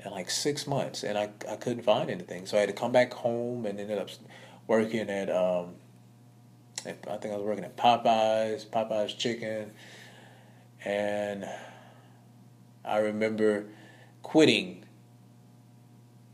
in 0.04 0.12
like 0.12 0.30
six 0.30 0.68
months, 0.68 1.04
and 1.04 1.18
I, 1.18 1.30
I 1.50 1.56
couldn't 1.56 1.84
find 1.84 2.10
anything. 2.10 2.46
So 2.46 2.58
I 2.58 2.62
had 2.62 2.70
to 2.70 2.76
come 2.76 2.92
back 2.92 3.14
home 3.14 3.66
and 3.66 3.80
ended 3.80 3.98
up 3.98 4.10
working 4.68 5.10
at, 5.10 5.30
um, 5.30 5.76
I 6.86 7.18
think 7.18 7.34
I 7.34 7.38
was 7.38 7.46
working 7.46 7.64
at 7.64 7.78
Popeyes, 7.78 8.66
Popeyes 8.66 9.18
Chicken, 9.18 9.72
and 10.84 11.48
I 12.84 12.98
remember 12.98 13.66
quitting 14.22 14.84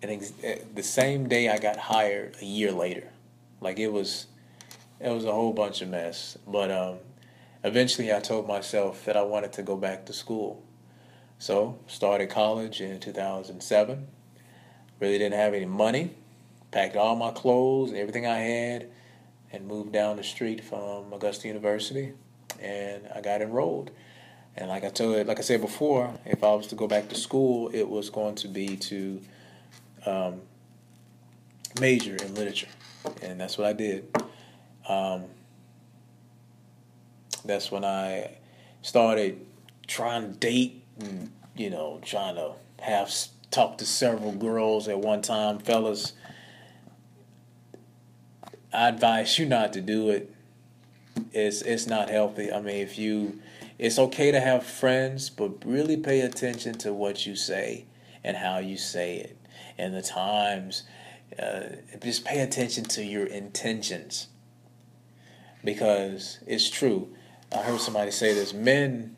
and 0.01 0.11
ex- 0.11 0.33
eh, 0.43 0.59
the 0.73 0.83
same 0.83 1.27
day 1.27 1.49
I 1.49 1.57
got 1.59 1.77
hired 1.77 2.35
a 2.41 2.45
year 2.45 2.71
later. 2.71 3.09
Like 3.61 3.79
it 3.79 3.91
was, 3.91 4.27
it 4.99 5.09
was 5.09 5.25
a 5.25 5.31
whole 5.31 5.53
bunch 5.53 5.81
of 5.81 5.89
mess. 5.89 6.37
But 6.47 6.71
um, 6.71 6.97
eventually, 7.63 8.13
I 8.13 8.19
told 8.19 8.47
myself 8.47 9.05
that 9.05 9.17
I 9.17 9.23
wanted 9.23 9.53
to 9.53 9.63
go 9.63 9.75
back 9.75 10.05
to 10.05 10.13
school. 10.13 10.63
So 11.37 11.77
started 11.87 12.29
college 12.29 12.81
in 12.81 12.99
2007. 12.99 14.07
Really 14.99 15.17
didn't 15.17 15.35
have 15.35 15.53
any 15.53 15.65
money. 15.65 16.11
Packed 16.71 16.95
all 16.95 17.15
my 17.15 17.31
clothes, 17.31 17.93
everything 17.93 18.25
I 18.27 18.37
had, 18.37 18.89
and 19.51 19.67
moved 19.67 19.91
down 19.91 20.17
the 20.17 20.23
street 20.23 20.63
from 20.63 21.11
Augusta 21.13 21.47
University, 21.47 22.13
and 22.61 23.07
I 23.13 23.21
got 23.21 23.41
enrolled. 23.41 23.91
And 24.55 24.69
like 24.69 24.83
I 24.83 24.89
told, 24.89 25.27
like 25.27 25.39
I 25.39 25.41
said 25.41 25.61
before, 25.61 26.13
if 26.25 26.43
I 26.43 26.53
was 26.53 26.67
to 26.67 26.75
go 26.75 26.87
back 26.87 27.09
to 27.09 27.15
school, 27.15 27.69
it 27.73 27.87
was 27.87 28.09
going 28.09 28.35
to 28.35 28.47
be 28.47 28.75
to 28.75 29.21
um, 30.05 30.41
major 31.79 32.15
in 32.15 32.35
literature, 32.35 32.67
and 33.21 33.39
that's 33.39 33.57
what 33.57 33.67
I 33.67 33.73
did. 33.73 34.15
Um, 34.87 35.25
that's 37.45 37.71
when 37.71 37.85
I 37.85 38.37
started 38.81 39.45
trying 39.87 40.33
to 40.33 40.37
date, 40.39 40.83
and 40.99 41.31
you 41.55 41.69
know, 41.69 41.99
trying 42.03 42.35
to 42.35 42.53
have 42.81 43.13
talk 43.51 43.77
to 43.77 43.85
several 43.85 44.31
girls 44.31 44.87
at 44.87 44.99
one 44.99 45.21
time, 45.21 45.59
fellas. 45.59 46.13
I 48.71 48.89
advise 48.89 49.37
you 49.39 49.45
not 49.45 49.73
to 49.73 49.81
do 49.81 50.09
it. 50.09 50.33
It's 51.33 51.61
it's 51.61 51.87
not 51.87 52.09
healthy. 52.09 52.51
I 52.51 52.61
mean, 52.61 52.77
if 52.77 52.97
you, 52.97 53.39
it's 53.77 53.99
okay 53.99 54.31
to 54.31 54.39
have 54.39 54.65
friends, 54.65 55.29
but 55.29 55.65
really 55.65 55.97
pay 55.97 56.21
attention 56.21 56.77
to 56.79 56.93
what 56.93 57.25
you 57.25 57.35
say 57.35 57.85
and 58.23 58.37
how 58.37 58.59
you 58.59 58.77
say 58.77 59.17
it 59.17 59.37
and 59.77 59.93
the 59.93 60.01
times. 60.01 60.83
Uh, 61.37 61.61
just 62.01 62.25
pay 62.25 62.39
attention 62.39 62.83
to 62.83 63.03
your 63.03 63.25
intentions 63.25 64.27
because 65.63 66.39
it's 66.47 66.69
true. 66.69 67.09
I 67.51 67.57
heard 67.57 67.79
somebody 67.79 68.11
say 68.11 68.33
this 68.33 68.53
men, 68.53 69.15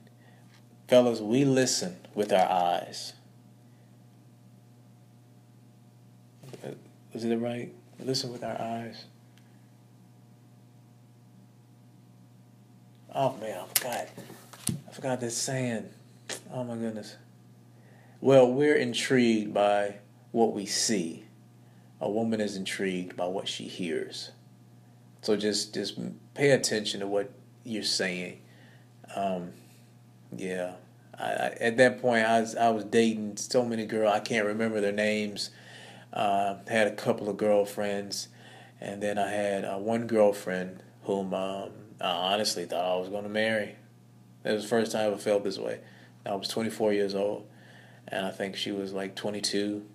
fellas, 0.87 1.19
we 1.19 1.45
listen 1.45 1.97
with 2.13 2.31
our 2.31 2.49
eyes. 2.49 3.13
Is 7.13 7.25
it 7.25 7.35
right? 7.35 7.73
Listen 7.99 8.31
with 8.31 8.43
our 8.43 8.59
eyes. 8.59 9.05
Oh 13.13 13.36
man, 13.41 13.60
I 13.60 13.80
forgot. 13.80 14.08
I 14.88 14.91
forgot 14.93 15.19
this 15.19 15.36
saying. 15.36 15.89
Oh 16.54 16.63
my 16.63 16.76
goodness. 16.76 17.17
Well, 18.21 18.52
we're 18.52 18.76
intrigued 18.76 19.54
by 19.54 19.95
what 20.32 20.54
we 20.54 20.65
see. 20.65 21.26
A 22.00 22.10
woman 22.10 22.39
is 22.39 22.56
intrigued 22.56 23.17
by 23.17 23.26
what 23.26 23.50
she 23.50 23.65
hears. 23.65 24.32
So 25.21 25.36
just 25.36 25.74
just 25.74 26.00
pay 26.34 26.52
attention 26.52 27.02
to 27.02 27.08
what 27.08 27.32
you're 27.65 27.84
saying. 27.84 28.39
Um, 29.15 29.52
yeah, 30.36 30.76
I, 31.19 31.26
I, 31.26 31.47
at 31.60 31.78
that 31.78 32.02
point 32.02 32.26
I 32.26 32.39
was 32.39 32.56
I 32.56 32.69
was 32.69 32.86
dating 32.86 33.36
so 33.38 33.65
many 33.65 33.86
girls 33.86 34.13
I 34.13 34.19
can't 34.19 34.45
remember 34.45 34.80
their 34.80 34.93
names. 34.93 35.50
Uh, 36.13 36.56
had 36.67 36.88
a 36.88 36.95
couple 36.95 37.30
of 37.30 37.38
girlfriends, 37.38 38.30
and 38.80 39.04
then 39.04 39.17
I 39.17 39.30
had 39.30 39.65
uh, 39.65 39.78
one 39.78 40.08
girlfriend 40.08 40.84
whom 41.04 41.34
um, 41.34 41.71
I 42.01 42.33
honestly 42.33 42.65
thought 42.65 42.97
I 42.97 42.99
was 42.99 43.09
going 43.09 43.23
to 43.23 43.29
marry. 43.29 43.75
It 44.43 44.51
was 44.51 44.63
the 44.63 44.69
first 44.69 44.91
time 44.91 45.01
I 45.01 45.05
ever 45.05 45.17
felt 45.17 45.43
this 45.43 45.57
way. 45.57 45.79
I 46.25 46.35
was 46.35 46.47
24 46.47 46.93
years 46.93 47.15
old, 47.15 47.47
and 48.07 48.25
I 48.25 48.31
think 48.31 48.55
she 48.55 48.71
was 48.71 48.93
like 48.93 49.15
22 49.15 49.85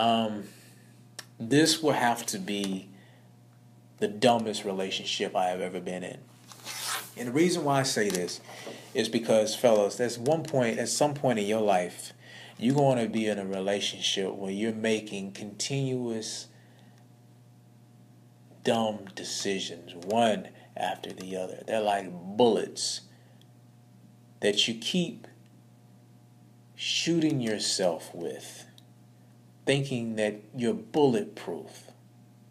um, 0.00 0.44
this 1.38 1.82
will 1.82 1.92
have 1.92 2.24
to 2.26 2.38
be 2.38 2.88
the 3.98 4.08
dumbest 4.08 4.64
relationship 4.64 5.36
I 5.36 5.46
have 5.46 5.60
ever 5.60 5.78
been 5.78 6.02
in. 6.02 6.18
And 7.16 7.28
the 7.28 7.32
reason 7.32 7.64
why 7.64 7.80
I 7.80 7.82
say 7.82 8.08
this 8.08 8.40
is 8.94 9.08
because, 9.08 9.54
fellas, 9.54 9.96
there's 9.96 10.18
one 10.18 10.42
point, 10.42 10.78
at 10.78 10.88
some 10.88 11.12
point 11.12 11.38
in 11.38 11.46
your 11.46 11.60
life, 11.60 12.14
you're 12.58 12.74
going 12.74 12.98
to 12.98 13.10
be 13.10 13.26
in 13.26 13.38
a 13.38 13.44
relationship 13.44 14.34
where 14.34 14.50
you're 14.50 14.72
making 14.72 15.32
continuous 15.32 16.46
dumb 18.64 19.06
decisions, 19.14 19.94
one 19.94 20.48
after 20.76 21.12
the 21.12 21.36
other. 21.36 21.62
They're 21.66 21.80
like 21.80 22.10
bullets 22.10 23.02
that 24.40 24.66
you 24.66 24.74
keep 24.74 25.26
shooting 26.74 27.40
yourself 27.40 28.10
with 28.14 28.64
thinking 29.66 30.16
that 30.16 30.42
you're 30.56 30.74
bulletproof. 30.74 31.90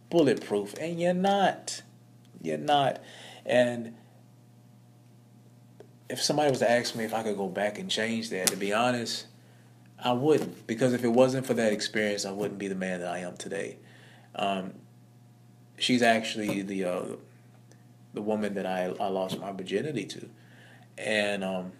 Bulletproof. 0.10 0.74
And 0.80 1.00
you're 1.00 1.14
not. 1.14 1.82
You're 2.42 2.58
not. 2.58 3.02
And 3.46 3.96
if 6.10 6.22
somebody 6.22 6.50
was 6.50 6.60
to 6.60 6.70
ask 6.70 6.96
me 6.96 7.04
if 7.04 7.14
I 7.14 7.24
could 7.24 7.38
go 7.38 7.48
back 7.48 7.78
and 7.78 7.90
change 7.90 8.30
that, 8.30 8.48
to 8.48 8.56
be 8.56 8.72
honest, 8.72 9.26
I 10.02 10.14
wouldn't. 10.14 10.66
Because 10.66 10.94
if 10.94 11.04
it 11.04 11.10
wasn't 11.10 11.46
for 11.46 11.54
that 11.56 11.74
experience, 11.74 12.26
I 12.26 12.32
wouldn't 12.32 12.60
be 12.60 12.68
the 12.68 12.76
man 12.76 13.02
that 13.02 13.12
I 13.12 13.20
am 13.20 13.36
today. 13.36 13.78
Um, 14.36 14.74
she's 15.80 16.02
actually 16.02 16.62
the 16.62 16.86
uh, 16.86 17.06
the 18.14 18.22
woman 18.22 18.56
that 18.56 18.66
I, 18.66 18.94
I 19.00 19.08
lost 19.08 19.40
my 19.40 19.52
virginity 19.52 20.06
to. 20.06 20.30
And 20.98 21.44
um, 21.44 21.72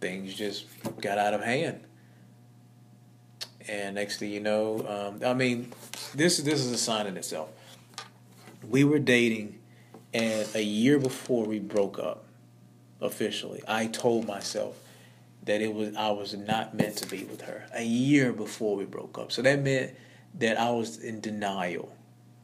things 0.00 0.34
just 0.34 0.66
got 1.00 1.18
out 1.18 1.34
of 1.34 1.42
hand 1.42 1.84
and 3.70 3.94
next 3.94 4.18
thing 4.18 4.30
you 4.30 4.40
know, 4.40 4.84
um, 4.88 5.20
I 5.24 5.34
mean, 5.34 5.72
this 6.14 6.38
this 6.38 6.60
is 6.60 6.72
a 6.72 6.78
sign 6.78 7.06
in 7.06 7.16
itself. 7.16 7.50
We 8.68 8.84
were 8.84 8.98
dating, 8.98 9.58
and 10.12 10.48
a 10.54 10.62
year 10.62 10.98
before 10.98 11.44
we 11.44 11.58
broke 11.60 11.98
up, 11.98 12.24
officially, 13.00 13.62
I 13.68 13.86
told 13.86 14.26
myself 14.26 14.76
that 15.44 15.60
it 15.60 15.72
was 15.72 15.94
I 15.96 16.10
was 16.10 16.34
not 16.34 16.74
meant 16.74 16.96
to 16.96 17.06
be 17.06 17.24
with 17.24 17.42
her. 17.42 17.66
A 17.74 17.84
year 17.84 18.32
before 18.32 18.76
we 18.76 18.84
broke 18.84 19.18
up, 19.18 19.30
so 19.30 19.42
that 19.42 19.62
meant 19.62 19.94
that 20.34 20.58
I 20.58 20.70
was 20.70 20.98
in 20.98 21.20
denial 21.20 21.92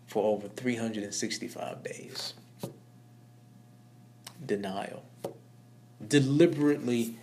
for 0.06 0.24
over 0.24 0.48
365 0.48 1.82
days. 1.82 2.34
Denial, 4.44 5.02
deliberately 6.06 7.16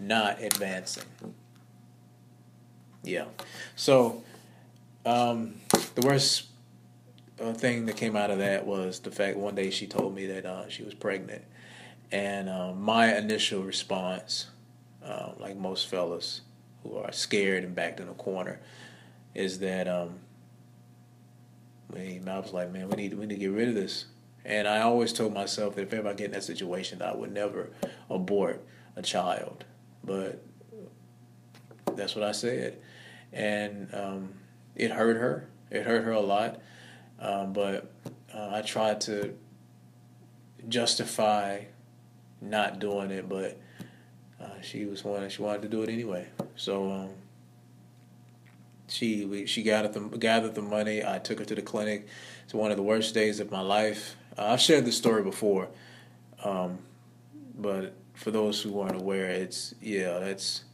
not 0.00 0.40
advancing. 0.40 1.04
Yeah. 3.02 3.24
So 3.74 4.22
um, 5.04 5.54
the 5.94 6.06
worst 6.06 6.46
uh, 7.40 7.52
thing 7.52 7.86
that 7.86 7.96
came 7.96 8.16
out 8.16 8.30
of 8.30 8.38
that 8.38 8.66
was 8.66 9.00
the 9.00 9.10
fact 9.10 9.36
one 9.36 9.54
day 9.54 9.70
she 9.70 9.86
told 9.86 10.14
me 10.14 10.26
that 10.26 10.44
uh, 10.44 10.68
she 10.68 10.82
was 10.82 10.94
pregnant, 10.94 11.42
and 12.12 12.48
uh, 12.48 12.72
my 12.72 13.16
initial 13.16 13.62
response, 13.62 14.48
uh, 15.04 15.32
like 15.38 15.56
most 15.56 15.88
fellas 15.88 16.42
who 16.82 16.96
are 16.96 17.12
scared 17.12 17.64
and 17.64 17.74
backed 17.74 18.00
in 18.00 18.08
a 18.08 18.14
corner, 18.14 18.60
is 19.34 19.58
that 19.60 19.88
um, 19.88 20.18
I 21.94 22.38
was 22.38 22.52
like, 22.52 22.70
man, 22.70 22.88
we 22.88 22.96
need 22.96 23.14
we 23.14 23.26
need 23.26 23.34
to 23.34 23.40
get 23.40 23.52
rid 23.52 23.68
of 23.68 23.74
this. 23.74 24.06
And 24.44 24.68
I 24.68 24.80
always 24.80 25.12
told 25.12 25.34
myself 25.34 25.74
that 25.74 25.82
if 25.82 25.92
ever 25.92 26.08
I 26.08 26.12
get 26.12 26.26
in 26.26 26.30
that 26.32 26.44
situation, 26.44 27.02
I 27.02 27.14
would 27.14 27.32
never 27.32 27.70
abort 28.08 28.64
a 28.96 29.02
child. 29.02 29.64
But 30.04 30.42
that's 31.94 32.14
what 32.14 32.24
I 32.24 32.32
said 32.32 32.78
and 33.32 33.92
um, 33.94 34.34
it 34.74 34.90
hurt 34.90 35.16
her. 35.16 35.48
It 35.70 35.84
hurt 35.84 36.04
her 36.04 36.12
a 36.12 36.20
lot, 36.20 36.60
um, 37.20 37.52
but 37.52 37.92
uh, 38.34 38.50
I 38.52 38.62
tried 38.62 39.00
to 39.02 39.36
justify 40.68 41.64
not 42.40 42.78
doing 42.78 43.10
it, 43.10 43.28
but 43.28 43.60
uh, 44.40 44.60
she 44.62 44.86
was 44.86 45.04
one. 45.04 45.28
She 45.28 45.42
wanted 45.42 45.62
to 45.62 45.68
do 45.68 45.82
it 45.82 45.90
anyway. 45.90 46.26
So 46.56 46.90
um, 46.90 47.10
she 48.88 49.24
we, 49.24 49.46
she 49.46 49.62
gathered 49.62 49.92
the 49.92 50.00
gathered 50.18 50.54
the 50.54 50.62
money. 50.62 51.04
I 51.04 51.18
took 51.18 51.38
her 51.38 51.44
to 51.44 51.54
the 51.54 51.62
clinic. 51.62 52.06
It's 52.44 52.54
one 52.54 52.70
of 52.70 52.76
the 52.76 52.82
worst 52.82 53.14
days 53.14 53.40
of 53.40 53.50
my 53.50 53.60
life. 53.60 54.16
Uh, 54.36 54.46
I've 54.46 54.60
shared 54.60 54.84
this 54.84 54.96
story 54.96 55.22
before, 55.22 55.68
um, 56.44 56.78
but 57.56 57.94
for 58.14 58.30
those 58.30 58.62
who 58.62 58.72
weren't 58.72 59.00
aware, 59.00 59.30
it's 59.30 59.74
yeah, 59.80 60.18
that's 60.18 60.64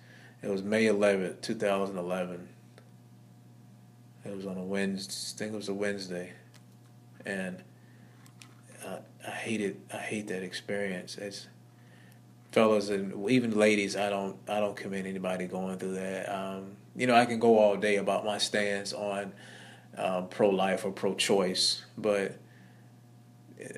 it 0.42 0.50
was 0.50 0.62
May 0.62 0.84
11th, 0.84 1.40
2011. 1.40 2.48
It 4.26 4.36
was 4.36 4.46
on 4.46 4.56
a 4.56 4.62
Wednesday. 4.62 5.34
I 5.34 5.38
think 5.38 5.54
it 5.54 5.56
was 5.56 5.68
a 5.68 5.74
Wednesday, 5.74 6.32
and 7.26 7.62
uh, 8.86 8.98
I 9.26 9.30
hated. 9.30 9.80
I 9.92 9.98
hate 9.98 10.28
that 10.28 10.42
experience. 10.42 11.18
It's 11.18 11.48
fellas 12.52 12.88
and 12.88 13.28
even 13.28 13.58
ladies. 13.58 13.96
I 13.96 14.08
don't. 14.08 14.36
I 14.48 14.60
don't 14.60 14.76
commend 14.76 15.06
anybody 15.06 15.46
going 15.46 15.78
through 15.78 15.94
that. 15.94 16.34
Um, 16.34 16.76
you 16.96 17.06
know, 17.06 17.14
I 17.14 17.24
can 17.24 17.38
go 17.38 17.58
all 17.58 17.76
day 17.76 17.96
about 17.96 18.24
my 18.24 18.38
stance 18.38 18.92
on 18.92 19.32
uh, 19.96 20.22
pro 20.22 20.50
life 20.50 20.84
or 20.84 20.92
pro 20.92 21.14
choice, 21.14 21.84
but 21.96 22.38
uh, 23.62 23.68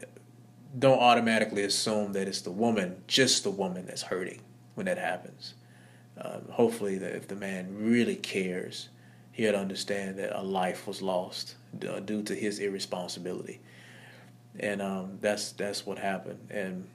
don't 0.79 0.99
automatically 0.99 1.65
assume 1.65 2.13
that 2.13 2.29
it's 2.29 2.43
the 2.43 2.51
woman, 2.51 3.03
just 3.07 3.45
the 3.45 3.51
woman, 3.51 3.87
that's 3.87 4.03
hurting 4.03 4.41
when 4.75 4.87
that 4.87 4.99
happens. 4.99 5.55
Um, 6.19 6.43
hopefully, 6.51 6.99
that 6.99 7.15
if 7.15 7.29
the 7.29 7.37
man 7.37 7.75
really 7.79 8.17
cares, 8.17 8.89
he'll 9.33 9.57
understand 9.57 10.19
that 10.19 10.39
a 10.39 10.43
life 10.43 10.87
was 10.87 11.03
lost 11.03 11.57
due 11.79 12.23
to 12.23 12.35
his 12.35 12.59
irresponsibility, 12.59 13.61
and 14.59 14.81
um, 14.81 15.19
that's 15.21 15.53
that's 15.53 15.85
what 15.85 15.99
happened. 15.99 16.49
And 16.51 16.89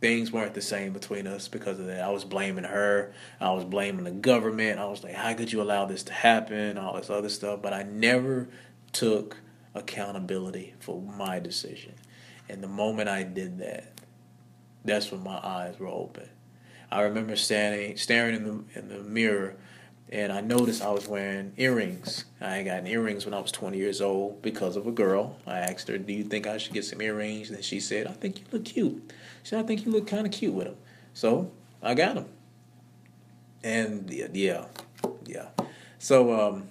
things 0.00 0.30
weren't 0.32 0.54
the 0.54 0.62
same 0.62 0.92
between 0.92 1.26
us 1.26 1.48
because 1.48 1.78
of 1.80 1.86
that. 1.86 2.02
I 2.02 2.10
was 2.10 2.24
blaming 2.24 2.64
her. 2.64 3.12
I 3.40 3.50
was 3.50 3.64
blaming 3.64 4.04
the 4.04 4.10
government. 4.10 4.78
I 4.78 4.86
was 4.86 5.02
like, 5.02 5.14
how 5.14 5.34
could 5.34 5.52
you 5.52 5.60
allow 5.60 5.86
this 5.86 6.04
to 6.04 6.12
happen? 6.12 6.78
All 6.78 6.96
this 6.96 7.10
other 7.10 7.28
stuff. 7.28 7.60
But 7.62 7.72
I 7.72 7.82
never 7.82 8.48
took 8.92 9.38
accountability 9.74 10.74
for 10.78 11.00
my 11.00 11.38
decision. 11.40 11.94
And 12.48 12.62
the 12.62 12.68
moment 12.68 13.08
I 13.08 13.24
did 13.24 13.58
that, 13.58 13.92
that's 14.84 15.10
when 15.10 15.22
my 15.22 15.38
eyes 15.42 15.78
were 15.78 15.88
open. 15.88 16.28
I 16.90 17.02
remember 17.02 17.36
standing, 17.36 17.96
staring 17.96 18.36
in 18.36 18.44
the 18.44 18.78
in 18.78 18.88
the 18.88 19.00
mirror, 19.00 19.56
and 20.10 20.32
I 20.32 20.40
noticed 20.40 20.82
I 20.82 20.90
was 20.90 21.06
wearing 21.06 21.52
earrings. 21.56 22.24
I 22.40 22.62
got 22.62 22.86
earrings 22.86 23.26
when 23.26 23.34
I 23.34 23.40
was 23.40 23.52
20 23.52 23.76
years 23.76 24.00
old 24.00 24.40
because 24.40 24.76
of 24.76 24.86
a 24.86 24.90
girl. 24.90 25.36
I 25.46 25.58
asked 25.58 25.88
her, 25.88 25.98
"Do 25.98 26.12
you 26.12 26.24
think 26.24 26.46
I 26.46 26.56
should 26.58 26.72
get 26.72 26.84
some 26.84 27.02
earrings?" 27.02 27.50
And 27.50 27.62
she 27.62 27.78
said, 27.80 28.06
"I 28.06 28.12
think 28.12 28.40
you 28.40 28.46
look 28.50 28.64
cute." 28.64 29.12
She 29.42 29.50
said, 29.50 29.64
"I 29.64 29.66
think 29.66 29.84
you 29.84 29.92
look 29.92 30.06
kind 30.06 30.26
of 30.26 30.32
cute 30.32 30.54
with 30.54 30.66
them." 30.66 30.76
So 31.12 31.50
I 31.82 31.94
got 31.94 32.14
them. 32.14 32.26
And 33.62 34.10
yeah, 34.10 34.66
yeah. 35.26 35.48
So 35.98 36.40
um, 36.40 36.68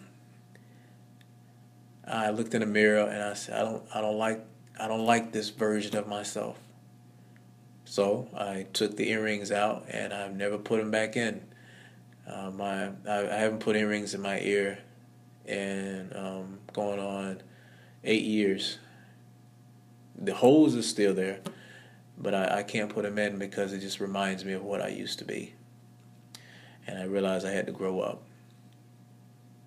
I 2.08 2.32
looked 2.32 2.54
in 2.54 2.62
the 2.62 2.66
mirror 2.66 3.08
and 3.08 3.22
I 3.22 3.34
said, 3.34 3.60
"I 3.60 3.64
don't, 3.64 3.84
I 3.94 4.02
don't 4.02 4.18
like, 4.18 4.44
I 4.80 4.88
don't 4.88 5.06
like 5.06 5.32
this 5.32 5.50
version 5.50 5.96
of 5.96 6.08
myself." 6.08 6.58
So 7.86 8.28
I 8.36 8.66
took 8.74 8.98
the 8.98 9.10
earrings 9.10 9.52
out 9.52 9.86
and 9.90 10.12
I've 10.12 10.36
never 10.36 10.58
put 10.58 10.80
them 10.80 10.92
back 10.92 11.16
in. 11.16 11.42
Uh, 12.28 12.52
my 12.52 12.88
I, 13.08 13.30
I, 13.30 13.36
haven't 13.36 13.60
put 13.60 13.76
earrings 13.76 14.14
in 14.14 14.22
my 14.22 14.40
ear 14.42 14.80
in 15.46 16.12
um, 16.14 16.60
going 16.74 17.00
on 17.00 17.42
eight 18.04 18.24
years. 18.24 18.80
The 20.16 20.34
holes 20.34 20.76
are 20.76 20.82
still 20.82 21.14
there, 21.14 21.40
but 22.18 22.36
I, 22.36 22.60
I 22.60 22.64
can't 22.64 22.94
put 22.94 23.04
them 23.04 23.18
in 23.18 23.40
because 23.40 23.72
it 23.72 23.80
just 23.80 24.02
reminds 24.02 24.44
me 24.44 24.52
of 24.54 24.64
what 24.64 24.82
I 24.82 24.90
used 24.90 25.20
to 25.20 25.26
be. 25.26 25.54
And 26.86 27.00
I 27.00 27.04
realized 27.04 27.46
I 27.46 27.52
had 27.52 27.66
to 27.68 27.72
grow 27.72 28.02
up. 28.02 28.24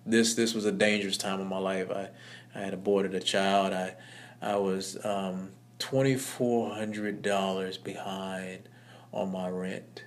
This 0.05 0.35
this 0.35 0.53
was 0.53 0.65
a 0.65 0.71
dangerous 0.71 1.17
time 1.17 1.41
in 1.41 1.47
my 1.47 1.57
life. 1.57 1.89
I, 1.89 2.09
I 2.53 2.59
had 2.59 2.75
aborted 2.75 3.15
a 3.15 3.19
child. 3.19 3.73
I 3.73 3.95
I 4.41 4.57
was 4.57 5.03
um, 5.03 5.49
$2,400 5.79 7.83
behind 7.83 8.69
on 9.11 9.31
my 9.31 9.49
rent. 9.49 10.03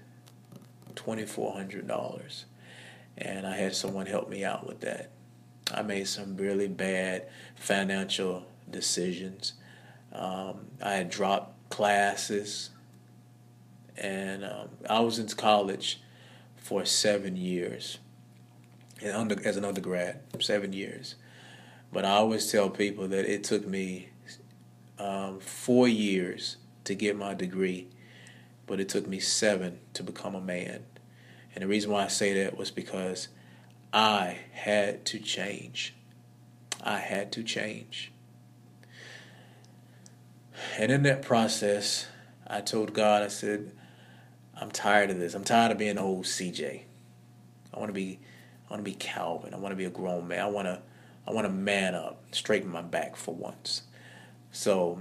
$2,400. 0.95 2.45
And 3.17 3.47
I 3.47 3.57
had 3.57 3.75
someone 3.75 4.07
help 4.07 4.29
me 4.29 4.45
out 4.45 4.67
with 4.67 4.81
that. 4.81 5.11
I 5.73 5.83
made 5.83 6.09
some 6.09 6.37
really 6.37 6.69
bad 6.69 7.27
financial 7.57 8.45
decisions. 8.71 9.55
Um, 10.13 10.67
I 10.83 10.95
had 10.95 11.11
dropped 11.11 11.71
classes, 11.71 12.71
and 13.97 14.45
um, 14.45 14.69
I 14.89 15.01
was 15.01 15.19
in 15.19 15.29
college 15.29 16.01
for 16.57 16.85
seven 16.85 17.37
years, 17.37 17.99
under, 19.13 19.37
as 19.47 19.57
an 19.57 19.65
undergrad, 19.65 20.21
seven 20.41 20.73
years. 20.73 21.15
But 21.93 22.05
I 22.05 22.11
always 22.11 22.51
tell 22.51 22.71
people 22.71 23.09
that 23.09 23.27
it 23.33 23.45
took 23.45 23.67
me 23.67 24.09
um, 24.99 25.41
four 25.41 25.89
years 25.89 26.57
to 26.85 26.95
get 26.95 27.17
my 27.17 27.35
degree, 27.35 27.89
but 28.67 28.81
it 28.81 28.89
took 28.89 29.07
me 29.07 29.21
seven 29.21 29.79
to 29.95 30.03
become 30.03 30.35
a 30.35 30.41
man. 30.41 30.85
And 31.55 31.63
the 31.63 31.69
reason 31.69 31.91
why 31.91 32.05
I 32.05 32.09
say 32.09 32.43
that 32.43 32.57
was 32.57 32.71
because 32.71 33.29
I 33.93 34.39
had 34.53 35.05
to 35.07 35.19
change. 35.19 35.95
I 36.83 36.99
had 36.99 37.33
to 37.33 37.43
change. 37.43 38.13
And 40.79 40.91
in 40.91 41.03
that 41.05 41.23
process, 41.23 42.07
I 42.47 42.61
told 42.61 42.93
God, 42.93 43.23
I 43.23 43.29
said, 43.29 43.73
I'm 44.57 44.71
tired 44.71 45.11
of 45.11 45.19
this. 45.19 45.35
I'm 45.35 45.45
tired 45.45 45.73
of 45.73 45.79
being 45.79 45.99
old 45.99 46.25
CJ. 46.25 46.83
I 47.73 47.79
want 47.79 47.89
to 47.89 47.95
be 47.95 48.21
I 48.69 48.73
want 48.73 48.85
to 48.85 48.91
be 48.91 48.97
Calvin. 48.97 49.53
I 49.53 49.59
want 49.59 49.73
to 49.73 49.77
be 49.77 49.85
a 49.85 49.91
grown 49.91 50.27
man. 50.29 50.41
I 50.41 50.47
want 50.47 50.67
to 50.67 50.81
I 51.27 51.33
want 51.33 51.47
to 51.47 51.53
man 51.53 51.95
up, 51.95 52.23
straighten 52.33 52.71
my 52.71 52.83
back 52.83 53.17
for 53.17 53.35
once. 53.35 53.83
So, 54.53 55.01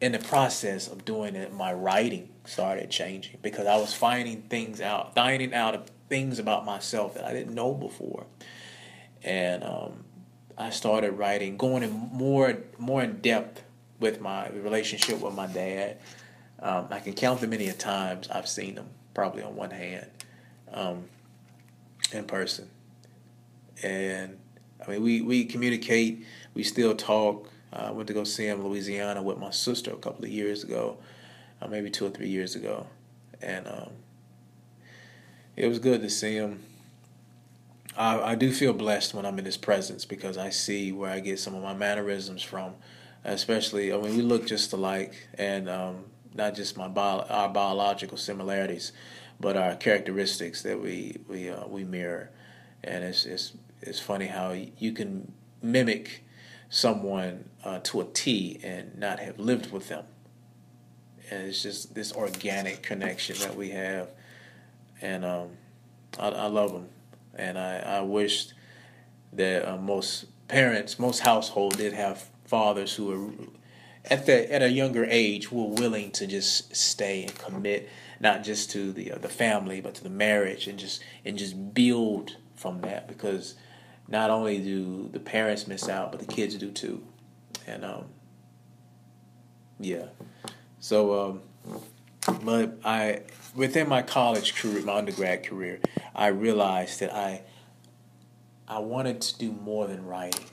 in 0.00 0.12
the 0.12 0.18
process 0.18 0.88
of 0.88 1.04
doing 1.04 1.34
it, 1.34 1.52
my 1.54 1.72
writing 1.72 2.28
started 2.44 2.90
changing 2.90 3.38
because 3.42 3.66
I 3.66 3.76
was 3.76 3.94
finding 3.94 4.42
things 4.42 4.80
out, 4.80 5.14
finding 5.14 5.54
out 5.54 5.74
of 5.74 5.90
things 6.08 6.38
about 6.38 6.64
myself 6.64 7.14
that 7.14 7.24
I 7.24 7.32
didn't 7.32 7.54
know 7.54 7.74
before, 7.74 8.26
and 9.22 9.64
um, 9.64 10.04
I 10.58 10.70
started 10.70 11.12
writing, 11.12 11.56
going 11.56 11.82
in 11.82 11.90
more 11.90 12.58
more 12.78 13.02
in 13.02 13.20
depth 13.20 13.62
with 13.98 14.20
my 14.20 14.48
relationship 14.50 15.20
with 15.20 15.34
my 15.34 15.46
dad. 15.46 15.98
Um, 16.60 16.88
I 16.90 17.00
can 17.00 17.14
count 17.14 17.40
the 17.40 17.46
many 17.46 17.70
times 17.72 18.28
I've 18.28 18.48
seen 18.48 18.76
him, 18.76 18.88
probably 19.14 19.42
on 19.42 19.56
one 19.56 19.70
hand, 19.70 20.06
um, 20.72 21.04
in 22.12 22.24
person, 22.24 22.68
and 23.82 24.38
I 24.86 24.90
mean 24.90 25.02
we 25.02 25.22
we 25.22 25.46
communicate, 25.46 26.26
we 26.52 26.62
still 26.62 26.94
talk. 26.94 27.48
I 27.76 27.90
went 27.90 28.08
to 28.08 28.14
go 28.14 28.24
see 28.24 28.46
him 28.46 28.60
in 28.60 28.66
Louisiana 28.66 29.22
with 29.22 29.38
my 29.38 29.50
sister 29.50 29.90
a 29.90 29.96
couple 29.96 30.24
of 30.24 30.30
years 30.30 30.64
ago, 30.64 30.96
uh, 31.60 31.68
maybe 31.68 31.90
two 31.90 32.06
or 32.06 32.10
three 32.10 32.28
years 32.28 32.54
ago, 32.54 32.86
and 33.42 33.68
um, 33.68 33.90
it 35.56 35.68
was 35.68 35.78
good 35.78 36.00
to 36.02 36.10
see 36.10 36.34
him. 36.34 36.62
I, 37.96 38.32
I 38.32 38.34
do 38.34 38.52
feel 38.52 38.72
blessed 38.72 39.14
when 39.14 39.26
I'm 39.26 39.38
in 39.38 39.44
his 39.44 39.56
presence 39.56 40.04
because 40.04 40.38
I 40.38 40.50
see 40.50 40.92
where 40.92 41.10
I 41.10 41.20
get 41.20 41.38
some 41.38 41.54
of 41.54 41.62
my 41.62 41.74
mannerisms 41.74 42.42
from, 42.42 42.74
especially 43.24 43.92
I 43.92 43.96
mean 43.98 44.16
we 44.16 44.22
look 44.22 44.46
just 44.46 44.72
alike, 44.72 45.28
and 45.34 45.68
um, 45.68 46.04
not 46.34 46.54
just 46.54 46.76
my 46.76 46.88
bio, 46.88 47.20
our 47.28 47.48
biological 47.48 48.16
similarities, 48.16 48.92
but 49.38 49.56
our 49.56 49.76
characteristics 49.76 50.62
that 50.62 50.80
we 50.80 51.18
we 51.28 51.50
uh, 51.50 51.66
we 51.66 51.84
mirror, 51.84 52.30
and 52.82 53.04
it's 53.04 53.26
it's 53.26 53.52
it's 53.82 54.00
funny 54.00 54.26
how 54.26 54.52
you 54.78 54.92
can 54.92 55.32
mimic 55.62 56.22
someone 56.68 57.48
uh, 57.64 57.80
to 57.80 58.00
a 58.00 58.04
T 58.04 58.60
and 58.62 58.98
not 58.98 59.18
have 59.18 59.38
lived 59.38 59.72
with 59.72 59.88
them. 59.88 60.04
And 61.30 61.46
it's 61.46 61.62
just 61.62 61.94
this 61.94 62.12
organic 62.12 62.82
connection 62.82 63.36
that 63.40 63.56
we 63.56 63.70
have, 63.70 64.10
and 65.00 65.24
um, 65.24 65.48
I, 66.18 66.28
I, 66.28 66.46
love 66.46 66.72
them, 66.72 66.88
and 67.34 67.58
I, 67.58 67.78
I 67.78 68.00
wish 68.02 68.50
that 69.32 69.68
uh, 69.68 69.76
most 69.76 70.26
parents, 70.46 71.00
most 71.00 71.20
households 71.20 71.76
did 71.76 71.94
have 71.94 72.30
fathers 72.44 72.94
who 72.94 73.06
were 73.06 73.46
at 74.10 74.26
the 74.26 74.52
at 74.52 74.62
a 74.62 74.70
younger 74.70 75.04
age 75.04 75.50
were 75.50 75.66
willing 75.66 76.10
to 76.12 76.26
just 76.26 76.74
stay 76.74 77.24
and 77.24 77.34
commit 77.38 77.88
not 78.20 78.44
just 78.44 78.70
to 78.70 78.92
the 78.92 79.12
uh, 79.12 79.18
the 79.18 79.28
family 79.28 79.80
but 79.80 79.94
to 79.94 80.02
the 80.02 80.10
marriage 80.10 80.68
and 80.68 80.78
just 80.78 81.02
and 81.24 81.36
just 81.36 81.74
build 81.74 82.36
from 82.54 82.80
that. 82.82 83.08
Because 83.08 83.54
not 84.08 84.30
only 84.30 84.58
do 84.58 85.08
the 85.12 85.20
parents 85.20 85.66
miss 85.66 85.88
out, 85.88 86.12
but 86.12 86.20
the 86.20 86.26
kids 86.26 86.54
do 86.56 86.70
too. 86.70 87.02
And 87.66 87.84
um, 87.84 88.04
yeah, 89.80 90.06
so 90.78 91.40
um, 92.26 92.36
but 92.44 92.78
I 92.84 93.22
within 93.54 93.88
my 93.88 94.02
college 94.02 94.54
career, 94.54 94.82
my 94.82 94.96
undergrad 94.96 95.44
career, 95.44 95.80
I 96.14 96.28
realized 96.28 97.00
that 97.00 97.12
I 97.14 97.42
I 98.68 98.78
wanted 98.78 99.20
to 99.22 99.38
do 99.38 99.52
more 99.52 99.86
than 99.86 100.04
writing. 100.04 100.44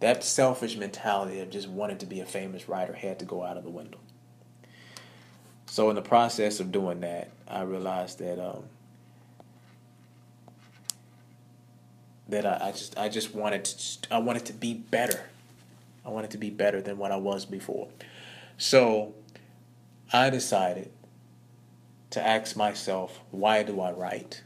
That 0.00 0.24
selfish 0.24 0.76
mentality 0.76 1.40
of 1.40 1.50
just 1.50 1.68
wanting 1.68 1.98
to 1.98 2.06
be 2.06 2.20
a 2.20 2.26
famous 2.26 2.68
writer 2.68 2.94
had 2.94 3.18
to 3.18 3.24
go 3.24 3.44
out 3.44 3.56
of 3.56 3.64
the 3.64 3.70
window. 3.70 3.98
So 5.66 5.90
in 5.90 5.94
the 5.94 6.02
process 6.02 6.58
of 6.58 6.72
doing 6.72 7.00
that, 7.00 7.30
I 7.46 7.62
realized 7.62 8.18
that 8.18 8.40
um, 8.44 8.64
that 12.30 12.46
I, 12.46 12.68
I 12.68 12.72
just 12.72 12.98
I 12.98 13.08
just 13.08 13.34
wanted 13.34 13.64
to 13.64 14.14
I 14.14 14.18
wanted 14.18 14.46
to 14.46 14.52
be 14.52 14.74
better. 14.74 15.24
I 16.04 16.10
wanted 16.10 16.30
to 16.30 16.38
be 16.38 16.50
better 16.50 16.80
than 16.80 16.98
what 16.98 17.12
I 17.12 17.16
was 17.16 17.44
before. 17.44 17.88
So 18.56 19.14
I 20.12 20.30
decided 20.30 20.90
to 22.10 22.26
ask 22.26 22.56
myself, 22.56 23.20
why 23.30 23.62
do 23.62 23.80
I 23.80 23.92
write? 23.92 24.42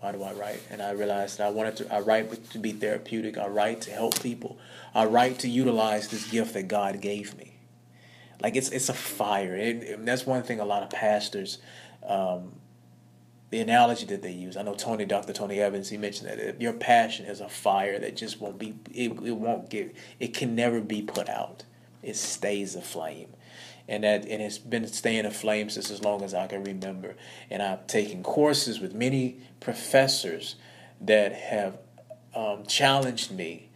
Why 0.00 0.12
do 0.12 0.22
I 0.22 0.32
write? 0.34 0.60
And 0.70 0.82
I 0.82 0.90
realized 0.90 1.38
that 1.38 1.46
I 1.46 1.50
wanted 1.50 1.76
to 1.78 1.94
I 1.94 2.00
write 2.00 2.50
to 2.50 2.58
be 2.58 2.72
therapeutic. 2.72 3.38
I 3.38 3.46
write 3.46 3.80
to 3.82 3.90
help 3.90 4.20
people. 4.22 4.58
I 4.94 5.06
write 5.06 5.38
to 5.40 5.48
utilize 5.48 6.08
this 6.08 6.30
gift 6.30 6.54
that 6.54 6.68
God 6.68 7.00
gave 7.00 7.36
me. 7.36 7.54
Like 8.42 8.56
it's 8.56 8.68
it's 8.68 8.88
a 8.88 8.94
fire. 8.94 9.56
It, 9.56 10.04
that's 10.04 10.26
one 10.26 10.42
thing 10.42 10.60
a 10.60 10.64
lot 10.64 10.82
of 10.82 10.90
pastors 10.90 11.58
um, 12.06 12.52
the 13.50 13.60
analogy 13.60 14.06
that 14.06 14.22
they 14.22 14.32
use. 14.32 14.56
I 14.56 14.62
know 14.62 14.74
Tony, 14.74 15.04
Dr. 15.04 15.32
Tony 15.32 15.60
Evans, 15.60 15.88
he 15.88 15.96
mentioned 15.96 16.28
that 16.28 16.60
your 16.60 16.72
passion 16.72 17.26
is 17.26 17.40
a 17.40 17.48
fire 17.48 17.98
that 17.98 18.16
just 18.16 18.40
won't 18.40 18.58
be, 18.58 18.74
it, 18.92 19.12
it 19.12 19.36
won't 19.36 19.70
get, 19.70 19.94
it 20.18 20.34
can 20.34 20.54
never 20.54 20.80
be 20.80 21.02
put 21.02 21.28
out. 21.28 21.64
It 22.02 22.16
stays 22.16 22.74
a 22.74 22.82
flame. 22.82 23.28
and 23.88 24.04
that 24.04 24.24
and 24.26 24.42
it's 24.42 24.58
been 24.58 24.86
staying 24.86 25.26
aflame 25.26 25.70
since 25.70 25.90
as 25.90 26.02
long 26.02 26.22
as 26.22 26.34
I 26.34 26.46
can 26.46 26.64
remember. 26.64 27.16
And 27.50 27.62
I've 27.62 27.86
taken 27.86 28.22
courses 28.22 28.80
with 28.80 28.94
many 28.94 29.40
professors 29.60 30.56
that 31.00 31.32
have 31.32 31.78
um, 32.34 32.64
challenged 32.66 33.30
me 33.30 33.68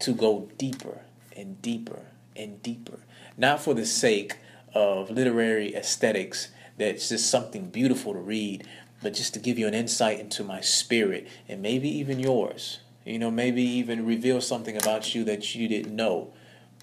to 0.00 0.12
go 0.12 0.48
deeper 0.58 1.00
and 1.36 1.60
deeper 1.62 2.02
and 2.36 2.62
deeper, 2.62 3.00
not 3.36 3.60
for 3.60 3.74
the 3.74 3.86
sake 3.86 4.36
of 4.74 5.10
literary 5.10 5.74
aesthetics 5.74 6.48
that's 6.76 7.08
just 7.08 7.28
something 7.28 7.70
beautiful 7.70 8.12
to 8.12 8.20
read, 8.20 8.66
but 9.02 9.14
just 9.14 9.34
to 9.34 9.40
give 9.40 9.58
you 9.58 9.66
an 9.66 9.74
insight 9.74 10.20
into 10.20 10.42
my 10.42 10.60
spirit 10.60 11.28
and 11.48 11.62
maybe 11.62 11.88
even 11.88 12.18
yours. 12.18 12.80
You 13.04 13.18
know, 13.18 13.30
maybe 13.30 13.62
even 13.62 14.04
reveal 14.04 14.40
something 14.40 14.76
about 14.76 15.14
you 15.14 15.24
that 15.24 15.54
you 15.54 15.68
didn't 15.68 15.94
know 15.94 16.32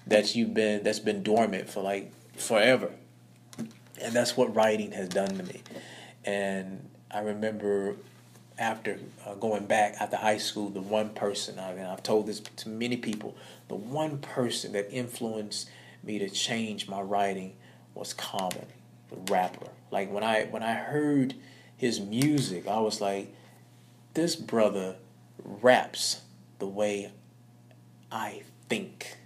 that 0.06 0.34
you've 0.34 0.54
been 0.54 0.82
that's 0.82 0.98
been 0.98 1.22
dormant 1.22 1.68
for 1.68 1.82
like 1.82 2.12
forever. 2.36 2.90
And 3.58 4.12
that's 4.12 4.36
what 4.36 4.54
writing 4.54 4.92
has 4.92 5.08
done 5.08 5.36
to 5.36 5.42
me. 5.42 5.62
And 6.24 6.88
I 7.10 7.20
remember 7.20 7.96
after 8.58 8.98
uh, 9.24 9.34
going 9.34 9.66
back 9.66 9.96
after 10.00 10.16
high 10.16 10.38
school, 10.38 10.70
the 10.70 10.80
one 10.80 11.10
person, 11.10 11.58
I 11.58 11.74
mean, 11.74 11.84
I've 11.84 12.02
told 12.02 12.26
this 12.26 12.40
to 12.40 12.68
many 12.68 12.96
people, 12.96 13.36
the 13.68 13.74
one 13.74 14.18
person 14.18 14.72
that 14.72 14.90
influenced 14.90 15.68
me 16.02 16.18
to 16.18 16.28
change 16.28 16.88
my 16.88 17.00
writing 17.00 17.54
was 17.94 18.14
Common, 18.14 18.66
the 19.10 19.32
rapper. 19.32 19.68
Like 19.90 20.10
when 20.10 20.24
I 20.24 20.44
when 20.46 20.62
I 20.62 20.74
heard 20.74 21.34
his 21.76 22.00
music, 22.00 22.66
I 22.66 22.80
was 22.80 23.00
like, 23.00 23.32
this 24.14 24.36
brother 24.36 24.96
raps 25.44 26.22
the 26.58 26.66
way 26.66 27.12
I 28.10 28.42
think. 28.68 29.16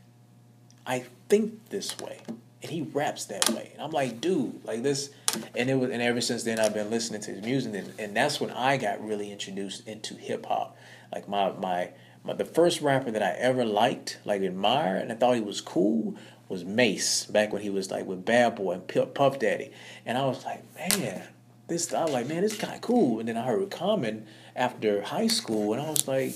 I 0.87 1.05
think 1.29 1.69
this 1.69 1.99
way. 1.99 2.21
And 2.63 2.71
he 2.71 2.83
raps 2.83 3.25
that 3.27 3.49
way. 3.51 3.71
And 3.73 3.83
I'm 3.83 3.91
like, 3.91 4.21
dude, 4.21 4.65
like 4.65 4.83
this 4.83 5.11
and 5.55 5.71
it 5.71 5.77
was 5.77 5.91
and 5.91 6.03
ever 6.03 6.21
since 6.21 6.43
then 6.43 6.59
I've 6.59 6.75
been 6.75 6.91
listening 6.91 7.21
to 7.23 7.31
his 7.31 7.43
music 7.45 7.75
and, 7.75 7.93
and 7.99 8.17
that's 8.17 8.41
when 8.41 8.51
I 8.51 8.77
got 8.77 9.05
really 9.05 9.31
introduced 9.31 9.87
into 9.87 10.15
hip 10.15 10.47
hop. 10.47 10.77
Like 11.13 11.29
my 11.29 11.53
my 11.53 11.91
my 12.25 12.35
the 12.35 12.45
first 12.45 12.81
rapper 12.81 13.11
that 13.11 13.23
I 13.23 13.31
ever 13.39 13.65
liked, 13.65 14.19
like 14.25 14.43
admired, 14.43 15.03
and 15.03 15.13
I 15.13 15.15
thought 15.15 15.37
he 15.37 15.41
was 15.41 15.61
cool 15.61 16.17
was 16.49 16.65
Mase 16.65 17.27
back 17.27 17.53
when 17.53 17.63
he 17.63 17.71
was 17.71 17.91
like 17.91 18.07
with 18.07 18.25
Bad 18.25 18.57
Boy 18.57 18.73
and 18.73 19.15
Puff 19.15 19.39
Daddy, 19.39 19.71
and 20.05 20.19
I 20.19 20.27
was 20.27 20.45
like, 20.45 20.63
man, 20.75 21.23
this 21.71 21.95
I 21.95 22.03
was 22.03 22.13
like, 22.13 22.29
man, 22.29 22.43
this 22.43 22.57
guy 22.57 22.79
cool. 22.83 23.21
And 23.21 23.29
then 23.29 23.37
I 23.39 23.45
heard 23.47 23.71
Common 23.71 24.27
after 24.55 25.01
high 25.01 25.29
school, 25.29 25.73
and 25.73 25.81
I 25.81 25.89
was 25.89 26.07
like, 26.07 26.35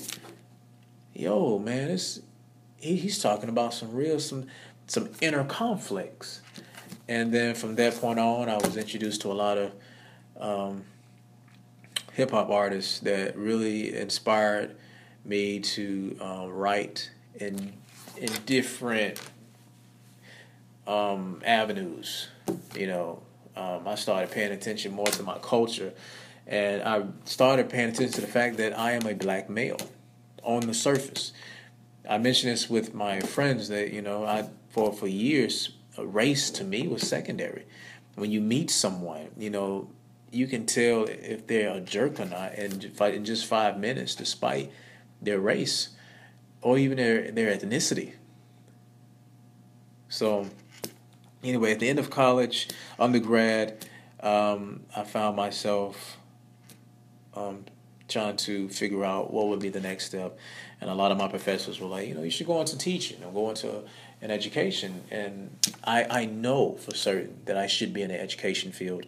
yo, 1.13 1.59
man, 1.59 1.89
this 1.89 2.21
he, 2.77 2.95
he's 2.95 3.21
talking 3.21 3.49
about 3.49 3.73
some 3.73 3.93
real 3.93 4.19
some 4.19 4.47
some 4.87 5.09
inner 5.21 5.43
conflicts. 5.43 6.41
And 7.07 7.31
then 7.31 7.53
from 7.53 7.75
that 7.75 7.95
point 7.95 8.17
on, 8.19 8.49
I 8.49 8.55
was 8.55 8.77
introduced 8.77 9.21
to 9.21 9.31
a 9.31 9.33
lot 9.33 9.57
of 9.59 9.71
um, 10.39 10.83
hip 12.13 12.31
hop 12.31 12.49
artists 12.49 12.99
that 13.01 13.37
really 13.37 13.95
inspired 13.95 14.75
me 15.23 15.59
to 15.59 16.17
uh, 16.19 16.47
write 16.49 17.11
in 17.35 17.73
in 18.17 18.29
different 18.45 19.19
um, 20.87 21.41
avenues. 21.45 22.29
You 22.75 22.87
know, 22.87 23.21
um, 23.55 23.87
I 23.87 23.95
started 23.95 24.31
paying 24.31 24.51
attention 24.51 24.93
more 24.93 25.07
to 25.07 25.23
my 25.23 25.37
culture, 25.39 25.93
and 26.47 26.81
I 26.83 27.05
started 27.25 27.69
paying 27.69 27.89
attention 27.89 28.13
to 28.13 28.21
the 28.21 28.27
fact 28.27 28.57
that 28.57 28.77
I 28.77 28.91
am 28.91 29.05
a 29.07 29.13
black 29.13 29.49
male 29.49 29.77
on 30.43 30.61
the 30.61 30.73
surface. 30.73 31.33
I 32.07 32.17
mentioned 32.17 32.51
this 32.51 32.69
with 32.69 32.93
my 32.93 33.19
friends 33.21 33.69
that 33.69 33.91
you 33.91 34.01
know 34.01 34.25
I 34.25 34.49
for 34.69 34.93
for 34.93 35.07
years 35.07 35.71
race 35.97 36.49
to 36.51 36.63
me 36.63 36.87
was 36.87 37.07
secondary. 37.07 37.65
When 38.15 38.31
you 38.31 38.41
meet 38.41 38.69
someone, 38.69 39.29
you 39.37 39.49
know 39.49 39.89
you 40.31 40.47
can 40.47 40.65
tell 40.65 41.05
if 41.05 41.47
they're 41.47 41.73
a 41.73 41.79
jerk 41.79 42.19
or 42.19 42.25
not 42.25 42.55
in, 42.55 42.91
in 42.99 43.25
just 43.25 43.45
five 43.45 43.79
minutes, 43.79 44.15
despite 44.15 44.71
their 45.21 45.39
race 45.39 45.89
or 46.61 46.77
even 46.77 46.97
their 46.97 47.31
their 47.31 47.55
ethnicity. 47.55 48.13
So 50.09 50.47
anyway, 51.45 51.71
at 51.71 51.79
the 51.79 51.89
end 51.89 51.99
of 51.99 52.09
college, 52.09 52.69
undergrad, 52.99 53.85
um, 54.21 54.81
I 54.95 55.03
found 55.03 55.35
myself 55.35 56.17
um, 57.35 57.65
trying 58.07 58.37
to 58.37 58.69
figure 58.69 59.03
out 59.03 59.31
what 59.31 59.47
would 59.47 59.59
be 59.59 59.69
the 59.69 59.79
next 59.79 60.05
step. 60.05 60.37
And 60.81 60.89
a 60.89 60.93
lot 60.93 61.11
of 61.11 61.17
my 61.17 61.27
professors 61.27 61.79
were 61.79 61.87
like, 61.87 62.07
you 62.07 62.15
know, 62.15 62.23
you 62.23 62.31
should 62.31 62.47
go 62.47 62.59
into 62.59 62.77
teaching 62.77 63.23
or 63.23 63.31
go 63.31 63.49
into 63.49 63.83
an 64.21 64.31
education. 64.31 65.03
And 65.11 65.57
I, 65.83 66.21
I 66.21 66.25
know 66.25 66.75
for 66.75 66.93
certain 66.95 67.39
that 67.45 67.57
I 67.57 67.67
should 67.67 67.93
be 67.93 68.01
in 68.01 68.09
the 68.09 68.19
education 68.19 68.71
field. 68.71 69.05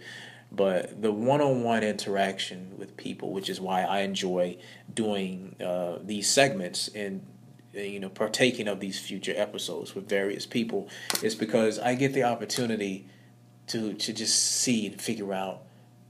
But 0.52 1.02
the 1.02 1.12
one 1.12 1.42
on 1.42 1.64
one 1.64 1.84
interaction 1.84 2.76
with 2.78 2.96
people, 2.96 3.32
which 3.34 3.50
is 3.50 3.60
why 3.60 3.84
I 3.84 4.00
enjoy 4.00 4.58
doing 4.94 5.56
uh, 5.62 6.00
these 6.02 6.30
segments 6.30 6.88
and 6.90 7.22
Uh, 7.76 7.82
you 7.82 8.00
know 8.00 8.10
partaking 8.10 8.68
of 8.68 8.80
these 8.80 9.00
future 9.00 9.34
episodes 9.36 9.94
with 9.94 10.08
various 10.08 10.46
people 10.46 10.88
is 11.22 11.36
because 11.36 11.80
I 11.80 11.96
get 11.96 12.14
the 12.14 12.24
opportunity 12.24 13.06
to 13.68 13.94
to 13.94 14.14
just 14.14 14.36
see 14.62 14.88
and 14.88 15.02
figure 15.02 15.34
out 15.34 15.64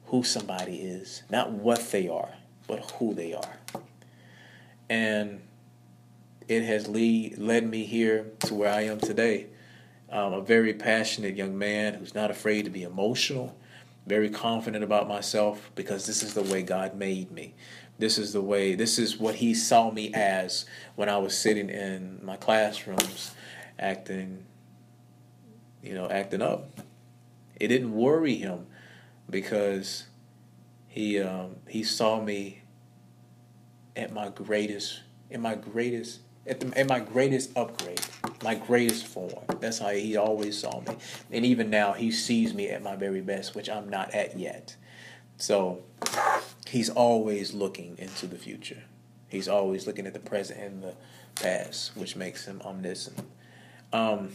who 0.07 0.23
somebody 0.23 0.77
is, 0.77 1.23
not 1.29 1.51
what 1.51 1.91
they 1.91 2.07
are, 2.07 2.29
but 2.65 2.91
who 2.91 3.13
they 3.13 3.33
are. 3.33 3.59
And 4.89 5.41
it 6.47 6.63
has 6.63 6.87
lead, 6.87 7.37
led 7.37 7.69
me 7.69 7.83
here 7.83 8.31
to 8.45 8.53
where 8.53 8.73
I 8.73 8.83
am 8.83 8.99
today. 8.99 9.47
I'm 10.09 10.31
a 10.31 10.41
very 10.41 10.73
passionate 10.73 11.35
young 11.35 11.57
man 11.57 11.95
who's 11.95 12.15
not 12.15 12.31
afraid 12.31 12.63
to 12.63 12.71
be 12.71 12.83
emotional, 12.83 13.57
very 14.05 14.29
confident 14.29 14.83
about 14.83 15.09
myself 15.09 15.69
because 15.75 16.05
this 16.05 16.23
is 16.23 16.33
the 16.33 16.43
way 16.43 16.63
God 16.63 16.95
made 16.95 17.31
me. 17.31 17.53
This 17.99 18.17
is 18.17 18.33
the 18.33 18.41
way, 18.41 18.75
this 18.75 18.99
is 18.99 19.17
what 19.17 19.35
he 19.35 19.53
saw 19.53 19.91
me 19.91 20.13
as 20.13 20.65
when 20.95 21.09
I 21.09 21.17
was 21.17 21.37
sitting 21.37 21.69
in 21.69 22.19
my 22.23 22.37
classrooms 22.37 23.33
acting, 23.79 24.45
you 25.81 25.93
know, 25.93 26.07
acting 26.09 26.41
up. 26.41 26.69
It 27.59 27.69
didn't 27.69 27.93
worry 27.93 28.35
him 28.35 28.67
because 29.29 30.05
he 30.87 31.19
um, 31.19 31.55
he 31.67 31.83
saw 31.83 32.21
me 32.21 32.61
at 33.95 34.13
my 34.13 34.29
greatest, 34.29 35.01
in 35.29 35.41
my 35.41 35.55
greatest, 35.55 36.19
at, 36.45 36.59
the, 36.59 36.77
at 36.77 36.87
my 36.87 36.99
greatest 36.99 37.57
upgrade, 37.57 38.01
my 38.43 38.53
greatest 38.53 39.07
form. 39.07 39.43
That's 39.59 39.79
how 39.79 39.89
he 39.89 40.15
always 40.17 40.59
saw 40.59 40.81
me. 40.81 40.95
And 41.31 41.45
even 41.45 41.69
now, 41.69 41.93
he 41.93 42.11
sees 42.11 42.53
me 42.53 42.69
at 42.69 42.83
my 42.83 42.95
very 42.95 43.21
best, 43.21 43.55
which 43.55 43.69
I'm 43.69 43.89
not 43.89 44.13
at 44.13 44.37
yet. 44.37 44.75
So 45.37 45.81
he's 46.67 46.89
always 46.89 47.53
looking 47.53 47.97
into 47.97 48.27
the 48.27 48.37
future. 48.37 48.83
He's 49.27 49.47
always 49.47 49.87
looking 49.87 50.07
at 50.07 50.13
the 50.13 50.19
present 50.19 50.59
and 50.59 50.83
the 50.83 50.93
past, 51.35 51.95
which 51.95 52.15
makes 52.15 52.45
him 52.45 52.61
omniscient. 52.63 53.19
Um, 53.91 54.33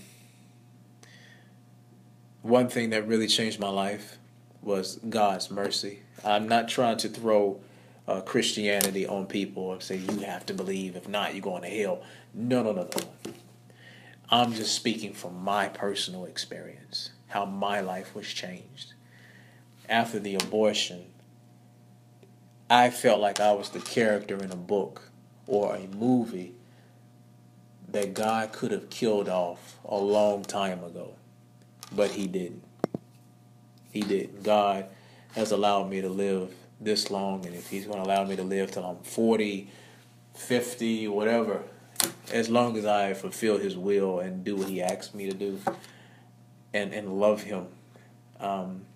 one 2.42 2.68
thing 2.68 2.90
that 2.90 3.06
really 3.06 3.26
changed 3.26 3.60
my 3.60 3.68
life 3.68 4.18
was 4.60 4.96
God's 5.08 5.50
mercy. 5.50 6.00
I'm 6.24 6.48
not 6.48 6.68
trying 6.68 6.98
to 6.98 7.08
throw 7.08 7.60
uh, 8.06 8.20
Christianity 8.20 9.06
on 9.06 9.26
people 9.26 9.72
and 9.72 9.82
say 9.82 9.96
you 9.96 10.20
have 10.20 10.46
to 10.46 10.54
believe. 10.54 10.96
If 10.96 11.08
not, 11.08 11.34
you're 11.34 11.42
going 11.42 11.62
to 11.62 11.68
hell. 11.68 12.02
No, 12.34 12.62
no, 12.62 12.72
no, 12.72 12.82
no. 12.82 13.32
I'm 14.28 14.52
just 14.52 14.74
speaking 14.74 15.12
from 15.12 15.42
my 15.42 15.68
personal 15.68 16.24
experience, 16.24 17.10
how 17.28 17.44
my 17.44 17.80
life 17.80 18.14
was 18.14 18.26
changed 18.26 18.94
after 19.88 20.18
the 20.18 20.36
abortion, 20.36 21.04
I 22.72 22.88
felt 22.88 23.20
like 23.20 23.38
I 23.38 23.52
was 23.52 23.68
the 23.68 23.80
character 23.80 24.42
in 24.42 24.50
a 24.50 24.56
book 24.56 25.02
or 25.46 25.76
a 25.76 25.86
movie 25.88 26.54
that 27.90 28.14
God 28.14 28.52
could 28.52 28.70
have 28.70 28.88
killed 28.88 29.28
off 29.28 29.78
a 29.84 29.98
long 29.98 30.42
time 30.42 30.82
ago, 30.82 31.12
but 31.94 32.12
He 32.12 32.26
didn't. 32.26 32.64
He 33.90 34.00
didn't. 34.00 34.42
God 34.42 34.86
has 35.34 35.52
allowed 35.52 35.90
me 35.90 36.00
to 36.00 36.08
live 36.08 36.54
this 36.80 37.10
long, 37.10 37.44
and 37.44 37.54
if 37.54 37.68
He's 37.68 37.84
going 37.84 38.02
to 38.02 38.08
allow 38.08 38.24
me 38.24 38.36
to 38.36 38.42
live 38.42 38.70
till 38.70 38.86
I'm 38.86 38.96
40, 39.02 39.68
50, 40.34 41.08
whatever, 41.08 41.64
as 42.32 42.48
long 42.48 42.78
as 42.78 42.86
I 42.86 43.12
fulfill 43.12 43.58
His 43.58 43.76
will 43.76 44.18
and 44.18 44.44
do 44.44 44.56
what 44.56 44.70
He 44.70 44.80
asks 44.80 45.12
me 45.12 45.28
to 45.28 45.36
do 45.36 45.60
and, 46.72 46.94
and 46.94 47.20
love 47.20 47.42
Him. 47.42 47.66
Um, 48.40 48.86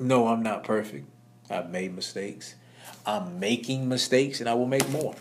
no, 0.00 0.26
I'm 0.26 0.42
not 0.42 0.64
perfect. 0.64 1.08
I've 1.48 1.70
made 1.70 1.94
mistakes. 1.94 2.56
I'm 3.06 3.40
making 3.40 3.88
mistakes 3.88 4.40
and 4.40 4.48
I 4.48 4.54
will 4.54 4.66
make 4.66 4.88
more. 4.90 5.14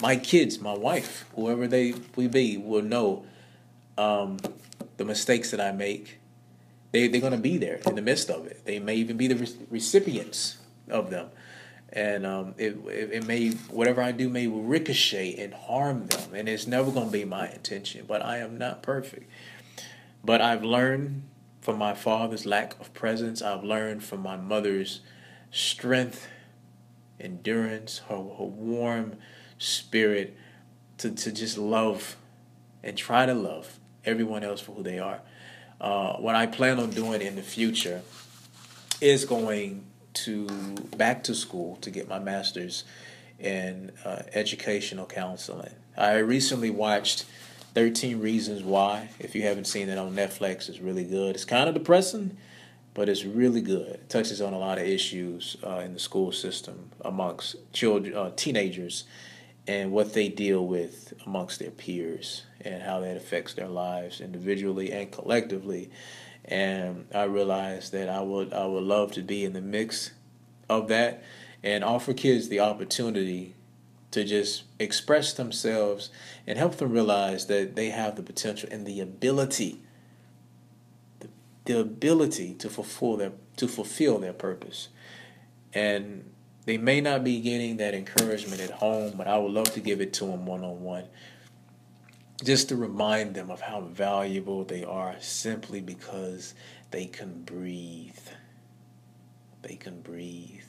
My 0.00 0.16
kids, 0.16 0.60
my 0.60 0.74
wife, 0.74 1.24
whoever 1.34 1.66
they 1.66 1.94
we 2.16 2.26
be, 2.28 2.56
will 2.58 2.82
know 2.82 3.24
um, 3.96 4.38
the 4.96 5.04
mistakes 5.04 5.50
that 5.50 5.60
I 5.60 5.72
make. 5.72 6.18
They, 6.92 7.08
they're 7.08 7.20
going 7.20 7.32
to 7.32 7.38
be 7.38 7.56
there 7.56 7.80
in 7.86 7.94
the 7.94 8.02
midst 8.02 8.30
of 8.30 8.46
it. 8.46 8.64
They 8.64 8.78
may 8.78 8.96
even 8.96 9.16
be 9.16 9.26
the 9.26 9.36
re- 9.36 9.66
recipients 9.70 10.58
of 10.88 11.10
them. 11.10 11.28
And 11.92 12.26
um, 12.26 12.54
it, 12.58 12.76
it, 12.88 13.12
it 13.12 13.26
may, 13.26 13.50
whatever 13.70 14.02
I 14.02 14.12
do 14.12 14.28
may 14.28 14.46
ricochet 14.46 15.36
and 15.36 15.54
harm 15.54 16.06
them. 16.08 16.34
And 16.34 16.48
it's 16.48 16.66
never 16.66 16.90
going 16.90 17.06
to 17.06 17.12
be 17.12 17.24
my 17.24 17.50
intention. 17.50 18.04
But 18.06 18.22
I 18.22 18.38
am 18.38 18.58
not 18.58 18.82
perfect. 18.82 19.30
But 20.22 20.40
I've 20.40 20.62
learned 20.62 21.22
from 21.60 21.78
my 21.78 21.94
father's 21.94 22.44
lack 22.44 22.78
of 22.80 22.92
presence. 22.92 23.40
I've 23.40 23.64
learned 23.64 24.04
from 24.04 24.20
my 24.20 24.36
mother's 24.36 25.00
strength, 25.50 26.28
endurance, 27.20 27.98
her, 28.08 28.16
her 28.16 28.44
warm 28.44 29.16
spirit 29.58 30.36
to, 30.98 31.10
to 31.10 31.32
just 31.32 31.58
love 31.58 32.16
and 32.82 32.96
try 32.96 33.26
to 33.26 33.34
love 33.34 33.78
everyone 34.04 34.44
else 34.44 34.60
for 34.60 34.72
who 34.72 34.82
they 34.82 34.98
are. 34.98 35.20
Uh, 35.80 36.14
what 36.14 36.34
I 36.34 36.46
plan 36.46 36.78
on 36.78 36.90
doing 36.90 37.20
in 37.20 37.36
the 37.36 37.42
future 37.42 38.02
is 39.00 39.24
going 39.24 39.84
to 40.14 40.46
back 40.96 41.24
to 41.24 41.34
school 41.34 41.76
to 41.76 41.90
get 41.90 42.08
my 42.08 42.18
master's 42.18 42.84
in 43.38 43.92
uh, 44.04 44.22
educational 44.32 45.04
counseling. 45.06 45.74
I 45.96 46.16
recently 46.18 46.70
watched 46.70 47.26
13 47.74 48.20
Reasons 48.20 48.62
Why. 48.62 49.10
If 49.18 49.34
you 49.34 49.42
haven't 49.42 49.66
seen 49.66 49.90
it 49.90 49.98
on 49.98 50.14
Netflix, 50.14 50.70
it's 50.70 50.80
really 50.80 51.04
good. 51.04 51.34
It's 51.34 51.44
kind 51.44 51.68
of 51.68 51.74
depressing, 51.74 52.38
but 52.96 53.10
it's 53.10 53.26
really 53.26 53.60
good. 53.60 53.88
It 53.88 54.08
touches 54.08 54.40
on 54.40 54.54
a 54.54 54.58
lot 54.58 54.78
of 54.78 54.86
issues 54.86 55.58
uh, 55.62 55.82
in 55.84 55.92
the 55.92 55.98
school 55.98 56.32
system 56.32 56.92
amongst 57.02 57.56
children, 57.74 58.16
uh, 58.16 58.32
teenagers, 58.34 59.04
and 59.66 59.92
what 59.92 60.14
they 60.14 60.30
deal 60.30 60.66
with 60.66 61.12
amongst 61.26 61.58
their 61.58 61.70
peers 61.70 62.44
and 62.62 62.82
how 62.82 63.00
that 63.00 63.18
affects 63.18 63.52
their 63.52 63.68
lives 63.68 64.22
individually 64.22 64.92
and 64.92 65.12
collectively. 65.12 65.90
And 66.46 67.06
I 67.14 67.24
realized 67.24 67.92
that 67.92 68.08
I 68.08 68.22
would 68.22 68.54
I 68.54 68.64
would 68.64 68.84
love 68.84 69.12
to 69.12 69.22
be 69.22 69.44
in 69.44 69.52
the 69.52 69.60
mix 69.60 70.12
of 70.70 70.88
that 70.88 71.22
and 71.62 71.84
offer 71.84 72.14
kids 72.14 72.48
the 72.48 72.60
opportunity 72.60 73.56
to 74.12 74.24
just 74.24 74.62
express 74.78 75.34
themselves 75.34 76.08
and 76.46 76.56
help 76.56 76.76
them 76.76 76.92
realize 76.92 77.46
that 77.48 77.76
they 77.76 77.90
have 77.90 78.16
the 78.16 78.22
potential 78.22 78.70
and 78.72 78.86
the 78.86 79.00
ability 79.00 79.82
the, 81.66 81.80
ability 81.80 82.54
to 82.54 82.68
fulfill 82.68 83.16
their 83.16 83.32
to 83.56 83.68
fulfill 83.68 84.18
their 84.18 84.32
purpose. 84.32 84.88
And 85.72 86.32
they 86.64 86.78
may 86.78 87.00
not 87.00 87.22
be 87.22 87.40
getting 87.40 87.76
that 87.78 87.94
encouragement 87.94 88.60
at 88.60 88.70
home, 88.70 89.14
but 89.16 89.28
I 89.28 89.38
would 89.38 89.52
love 89.52 89.72
to 89.74 89.80
give 89.80 90.00
it 90.00 90.12
to 90.14 90.26
them 90.26 90.46
one 90.46 90.64
on 90.64 90.82
one. 90.82 91.04
Just 92.44 92.68
to 92.68 92.76
remind 92.76 93.34
them 93.34 93.50
of 93.50 93.60
how 93.60 93.80
valuable 93.80 94.64
they 94.64 94.84
are 94.84 95.16
simply 95.20 95.80
because 95.80 96.54
they 96.90 97.06
can 97.06 97.42
breathe. 97.42 98.18
They 99.62 99.76
can 99.76 100.00
breathe. 100.00 100.60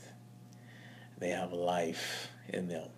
They 1.20 1.30
have 1.30 1.52
life 1.52 2.30
in 2.50 2.68
them. 2.68 2.89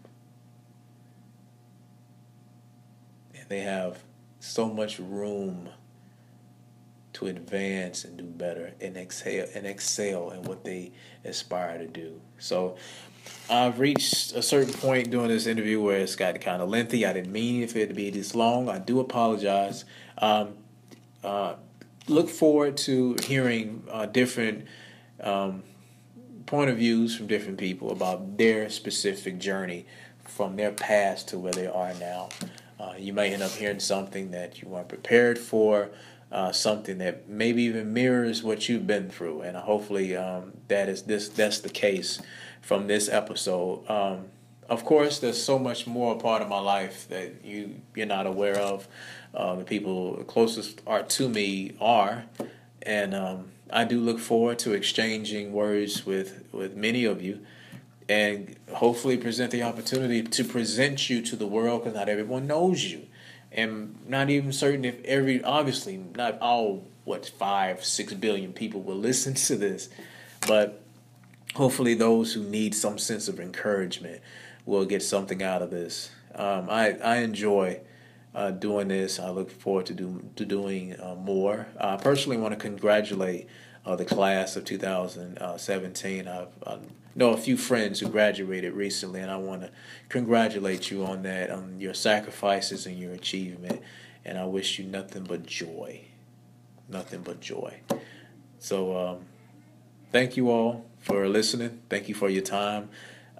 And 3.34 3.47
they 3.50 3.62
have 3.62 4.04
so 4.39 4.68
much 4.68 5.00
room 5.00 5.70
to 7.20 7.28
advance 7.28 8.05
and 8.05 8.15
do 8.17 8.24
better 8.24 8.72
and 8.80 8.95
excel 8.95 9.45
and 9.53 9.67
excel 9.67 10.32
in 10.32 10.41
what 10.43 10.63
they 10.63 10.91
aspire 11.26 11.78
to 11.78 11.86
do. 11.86 12.20
So 12.38 12.78
I've 13.49 13.80
reached 13.80 14.34
a 14.34 14.41
certain 14.41 14.74
point 14.74 15.11
during 15.11 15.28
this 15.28 15.45
interview 15.45 15.82
where 15.82 15.97
it's 15.97 16.15
got 16.15 16.39
kind 16.39 16.61
of 16.61 16.70
lengthy. 16.70 17.05
I 17.05 17.11
didn't 17.11 17.34
mean 17.34 17.67
for 17.67 17.80
it 17.80 17.88
to 17.89 17.93
be 17.93 18.09
this 18.09 18.36
long. 18.36 18.70
I 18.70 18.80
do 18.80 19.01
apologize. 19.01 19.84
Um, 20.17 20.53
uh, 21.22 21.55
look 22.07 22.30
forward 22.30 22.78
to 22.78 23.17
hearing 23.24 23.84
uh, 23.91 24.05
different 24.05 24.65
um, 25.22 25.63
point 26.45 26.70
of 26.70 26.78
views 26.78 27.17
from 27.17 27.28
different 27.28 27.57
people 27.57 27.91
about 27.91 28.38
their 28.38 28.70
specific 28.70 29.39
journey 29.39 29.86
from 30.24 30.55
their 30.55 30.72
past 30.72 31.28
to 31.30 31.38
where 31.39 31.51
they 31.51 31.67
are 31.67 31.93
now. 31.95 32.30
Uh, 32.80 32.93
you 32.97 33.11
may 33.11 33.34
end 33.34 33.43
up 33.43 33.51
hearing 33.51 33.82
something 33.82 34.32
that 34.32 34.61
you 34.61 34.70
weren't 34.70 34.88
prepared 34.88 35.38
for 35.38 35.89
uh, 36.32 36.52
something 36.52 37.00
that 37.00 37.28
maybe 37.28 37.64
even 37.64 37.94
mirrors 37.94 38.44
what 38.44 38.70
you've 38.70 38.86
been 38.86 39.10
through, 39.10 39.42
and 39.42 39.58
hopefully 39.58 40.16
um, 40.16 40.54
that 40.68 40.88
is 40.88 41.04
this 41.04 41.30
that's 41.30 41.60
the 41.60 41.70
case 41.70 42.22
from 42.62 42.88
this 42.88 43.10
episode. 43.10 43.90
Um, 43.90 44.26
of 44.70 44.86
course, 44.86 45.18
there's 45.18 45.42
so 45.42 45.58
much 45.58 45.88
more 45.88 46.20
part 46.20 46.44
of 46.44 46.48
my 46.48 46.60
life 46.60 47.08
that 47.10 47.44
you 47.44 47.82
you're 47.96 48.06
not 48.06 48.28
aware 48.28 48.58
of. 48.58 48.88
Uh, 49.34 49.56
the 49.56 49.64
people 49.64 50.24
closest 50.26 50.82
are 50.86 51.04
to 51.04 51.30
me 51.30 51.76
are, 51.82 52.26
and 52.84 53.16
um, 53.16 53.52
I 53.72 53.84
do 53.86 54.00
look 54.00 54.20
forward 54.20 54.60
to 54.60 54.74
exchanging 54.74 55.52
words 55.52 56.06
with 56.06 56.44
with 56.52 56.76
many 56.76 57.06
of 57.06 57.24
you, 57.24 57.40
and 58.08 58.56
hopefully 58.72 59.18
present 59.18 59.50
the 59.50 59.64
opportunity 59.64 60.22
to 60.22 60.44
present 60.44 61.10
you 61.10 61.24
to 61.24 61.36
the 61.36 61.48
world 61.48 61.84
because 61.84 61.96
not 61.96 62.08
everyone 62.08 62.46
knows 62.46 62.84
you 62.84 63.08
and 63.52 63.95
not 64.08 64.30
even 64.30 64.52
certain 64.52 64.86
if 64.86 65.04
every 65.04 65.43
obviously 65.43 65.97
not 66.16 66.39
all 66.39 66.86
what 67.04 67.26
five 67.26 67.84
six 67.84 68.14
billion 68.14 68.54
people 68.54 68.82
will 68.82 68.95
listen 69.10 69.34
to 69.34 69.56
this. 69.56 69.89
But 70.47 70.82
hopefully 71.56 71.93
those 71.93 72.34
who 72.34 72.43
need 72.43 72.76
some 72.76 72.97
sense 72.97 73.28
of 73.28 73.39
encouragement 73.39 74.22
will 74.66 74.86
get 74.86 75.02
something 75.02 75.41
out 75.41 75.62
of 75.62 75.72
this. 75.72 76.12
Um, 76.36 76.70
I, 76.70 76.93
I 77.00 77.18
enjoy 77.18 77.82
uh, 78.36 78.52
doing 78.52 78.88
this 78.90 79.20
I 79.20 79.30
look 79.30 79.52
forward 79.52 79.86
to 79.88 79.94
do 79.94 80.30
to 80.36 80.46
doing 80.46 81.00
uh, 81.00 81.16
more 81.16 81.68
I 81.80 81.98
personally 81.98 82.38
want 82.38 82.54
to 82.54 82.60
congratulate 82.60 83.48
uh, 83.86 83.96
the 83.96 84.06
class 84.06 84.56
of 84.56 84.66
2017 84.66 86.28
I've, 86.28 86.48
I've 86.66 86.82
know 87.20 87.32
a 87.32 87.38
few 87.38 87.58
friends 87.58 88.00
who 88.00 88.08
graduated 88.08 88.74
recently, 88.74 89.20
and 89.20 89.30
I 89.30 89.36
want 89.36 89.62
to 89.62 89.72
congratulate 90.08 90.90
you 90.90 91.06
on 91.06 91.24
that, 91.24 91.52
on 91.52 91.80
your 91.80 91.94
sacrifices 91.94 92.86
and 92.86 92.98
your 92.98 93.14
achievement. 93.14 93.82
And 94.26 94.38
I 94.38 94.46
wish 94.46 94.80
you 94.80 94.86
nothing 94.86 95.26
but 95.26 95.46
joy. 95.46 96.02
Nothing 96.88 97.22
but 97.22 97.40
joy. 97.40 97.82
So, 98.58 98.98
um, 98.98 99.26
thank 100.12 100.38
you 100.38 100.50
all 100.50 100.86
for 101.00 101.28
listening. 101.28 101.82
Thank 101.90 102.10
you 102.10 102.16
for 102.16 102.30
your 102.30 102.42
time. 102.42 102.90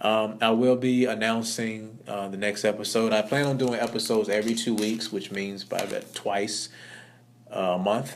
Um, 0.02 0.38
I 0.42 0.52
will 0.52 0.78
be 0.78 1.06
announcing 1.06 2.00
uh, 2.08 2.30
the 2.30 2.38
next 2.38 2.64
episode. 2.64 3.12
I 3.12 3.22
plan 3.22 3.46
on 3.46 3.58
doing 3.58 3.76
episodes 3.76 4.30
every 4.30 4.56
two 4.56 4.74
weeks, 4.74 5.12
which 5.12 5.32
means 5.32 5.64
by 5.64 5.80
about 5.80 6.14
twice 6.14 6.70
a 7.52 7.78
month. 7.78 8.16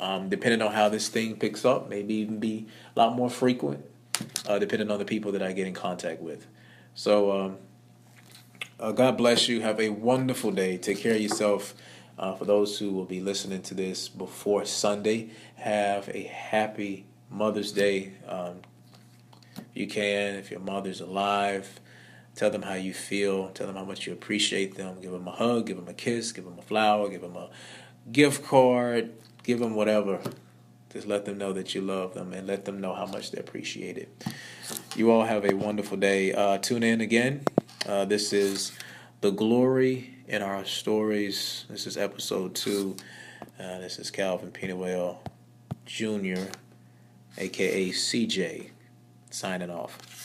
Um, 0.00 0.30
depending 0.30 0.62
on 0.62 0.72
how 0.72 0.88
this 0.88 1.08
thing 1.08 1.36
picks 1.36 1.64
up, 1.64 1.90
maybe 1.90 2.14
even 2.14 2.40
be 2.40 2.66
a 2.96 2.98
lot 2.98 3.14
more 3.14 3.28
frequent 3.28 3.84
uh, 4.48 4.58
depending 4.58 4.90
on 4.90 4.98
the 4.98 5.04
people 5.04 5.32
that 5.32 5.42
I 5.42 5.52
get 5.52 5.66
in 5.66 5.74
contact 5.74 6.20
with. 6.20 6.46
So, 6.94 7.32
um, 7.32 7.58
uh, 8.78 8.92
God 8.92 9.18
bless 9.18 9.48
you. 9.48 9.60
Have 9.60 9.78
a 9.78 9.90
wonderful 9.90 10.50
day. 10.50 10.78
Take 10.78 10.98
care 10.98 11.14
of 11.14 11.20
yourself. 11.20 11.74
Uh, 12.18 12.34
for 12.34 12.44
those 12.44 12.78
who 12.78 12.92
will 12.92 13.06
be 13.06 13.20
listening 13.20 13.62
to 13.62 13.74
this 13.74 14.08
before 14.08 14.64
Sunday, 14.64 15.30
have 15.56 16.08
a 16.10 16.24
happy 16.24 17.06
Mother's 17.30 17.72
Day. 17.72 18.12
You 19.74 19.86
can, 19.86 20.36
if 20.36 20.50
your 20.50 20.60
mother's 20.60 21.00
alive, 21.00 21.80
tell 22.34 22.50
them 22.50 22.62
how 22.62 22.74
you 22.74 22.92
feel. 22.92 23.48
Tell 23.50 23.66
them 23.66 23.76
how 23.76 23.84
much 23.84 24.06
you 24.06 24.12
appreciate 24.12 24.76
them. 24.76 25.00
Give 25.00 25.12
them 25.12 25.28
a 25.28 25.32
hug, 25.32 25.66
give 25.66 25.76
them 25.76 25.88
a 25.88 25.94
kiss, 25.94 26.32
give 26.32 26.44
them 26.44 26.58
a 26.58 26.62
flower, 26.62 27.08
give 27.08 27.22
them 27.22 27.36
a 27.36 27.50
gift 28.10 28.44
card, 28.44 29.12
give 29.42 29.58
them 29.58 29.74
whatever 29.74 30.20
just 30.92 31.06
let 31.06 31.24
them 31.24 31.38
know 31.38 31.52
that 31.52 31.74
you 31.74 31.80
love 31.80 32.14
them 32.14 32.32
and 32.32 32.46
let 32.46 32.64
them 32.64 32.80
know 32.80 32.94
how 32.94 33.06
much 33.06 33.30
they 33.30 33.38
appreciate 33.38 33.96
it. 33.96 34.24
You 34.96 35.10
all 35.12 35.24
have 35.24 35.44
a 35.44 35.54
wonderful 35.54 35.96
day. 35.96 36.32
Uh, 36.32 36.58
tune 36.58 36.82
in 36.82 37.00
again. 37.00 37.42
Uh, 37.86 38.04
this 38.04 38.32
is 38.32 38.72
The 39.20 39.30
Glory 39.30 40.14
in 40.26 40.42
Our 40.42 40.64
Stories. 40.64 41.64
This 41.70 41.86
is 41.86 41.96
episode 41.96 42.56
two. 42.56 42.96
Uh, 43.58 43.78
this 43.78 43.98
is 44.00 44.10
Calvin 44.10 44.50
Peenawell 44.50 45.18
Jr., 45.86 46.50
aka 47.38 47.90
CJ, 47.90 48.70
signing 49.30 49.70
off. 49.70 50.19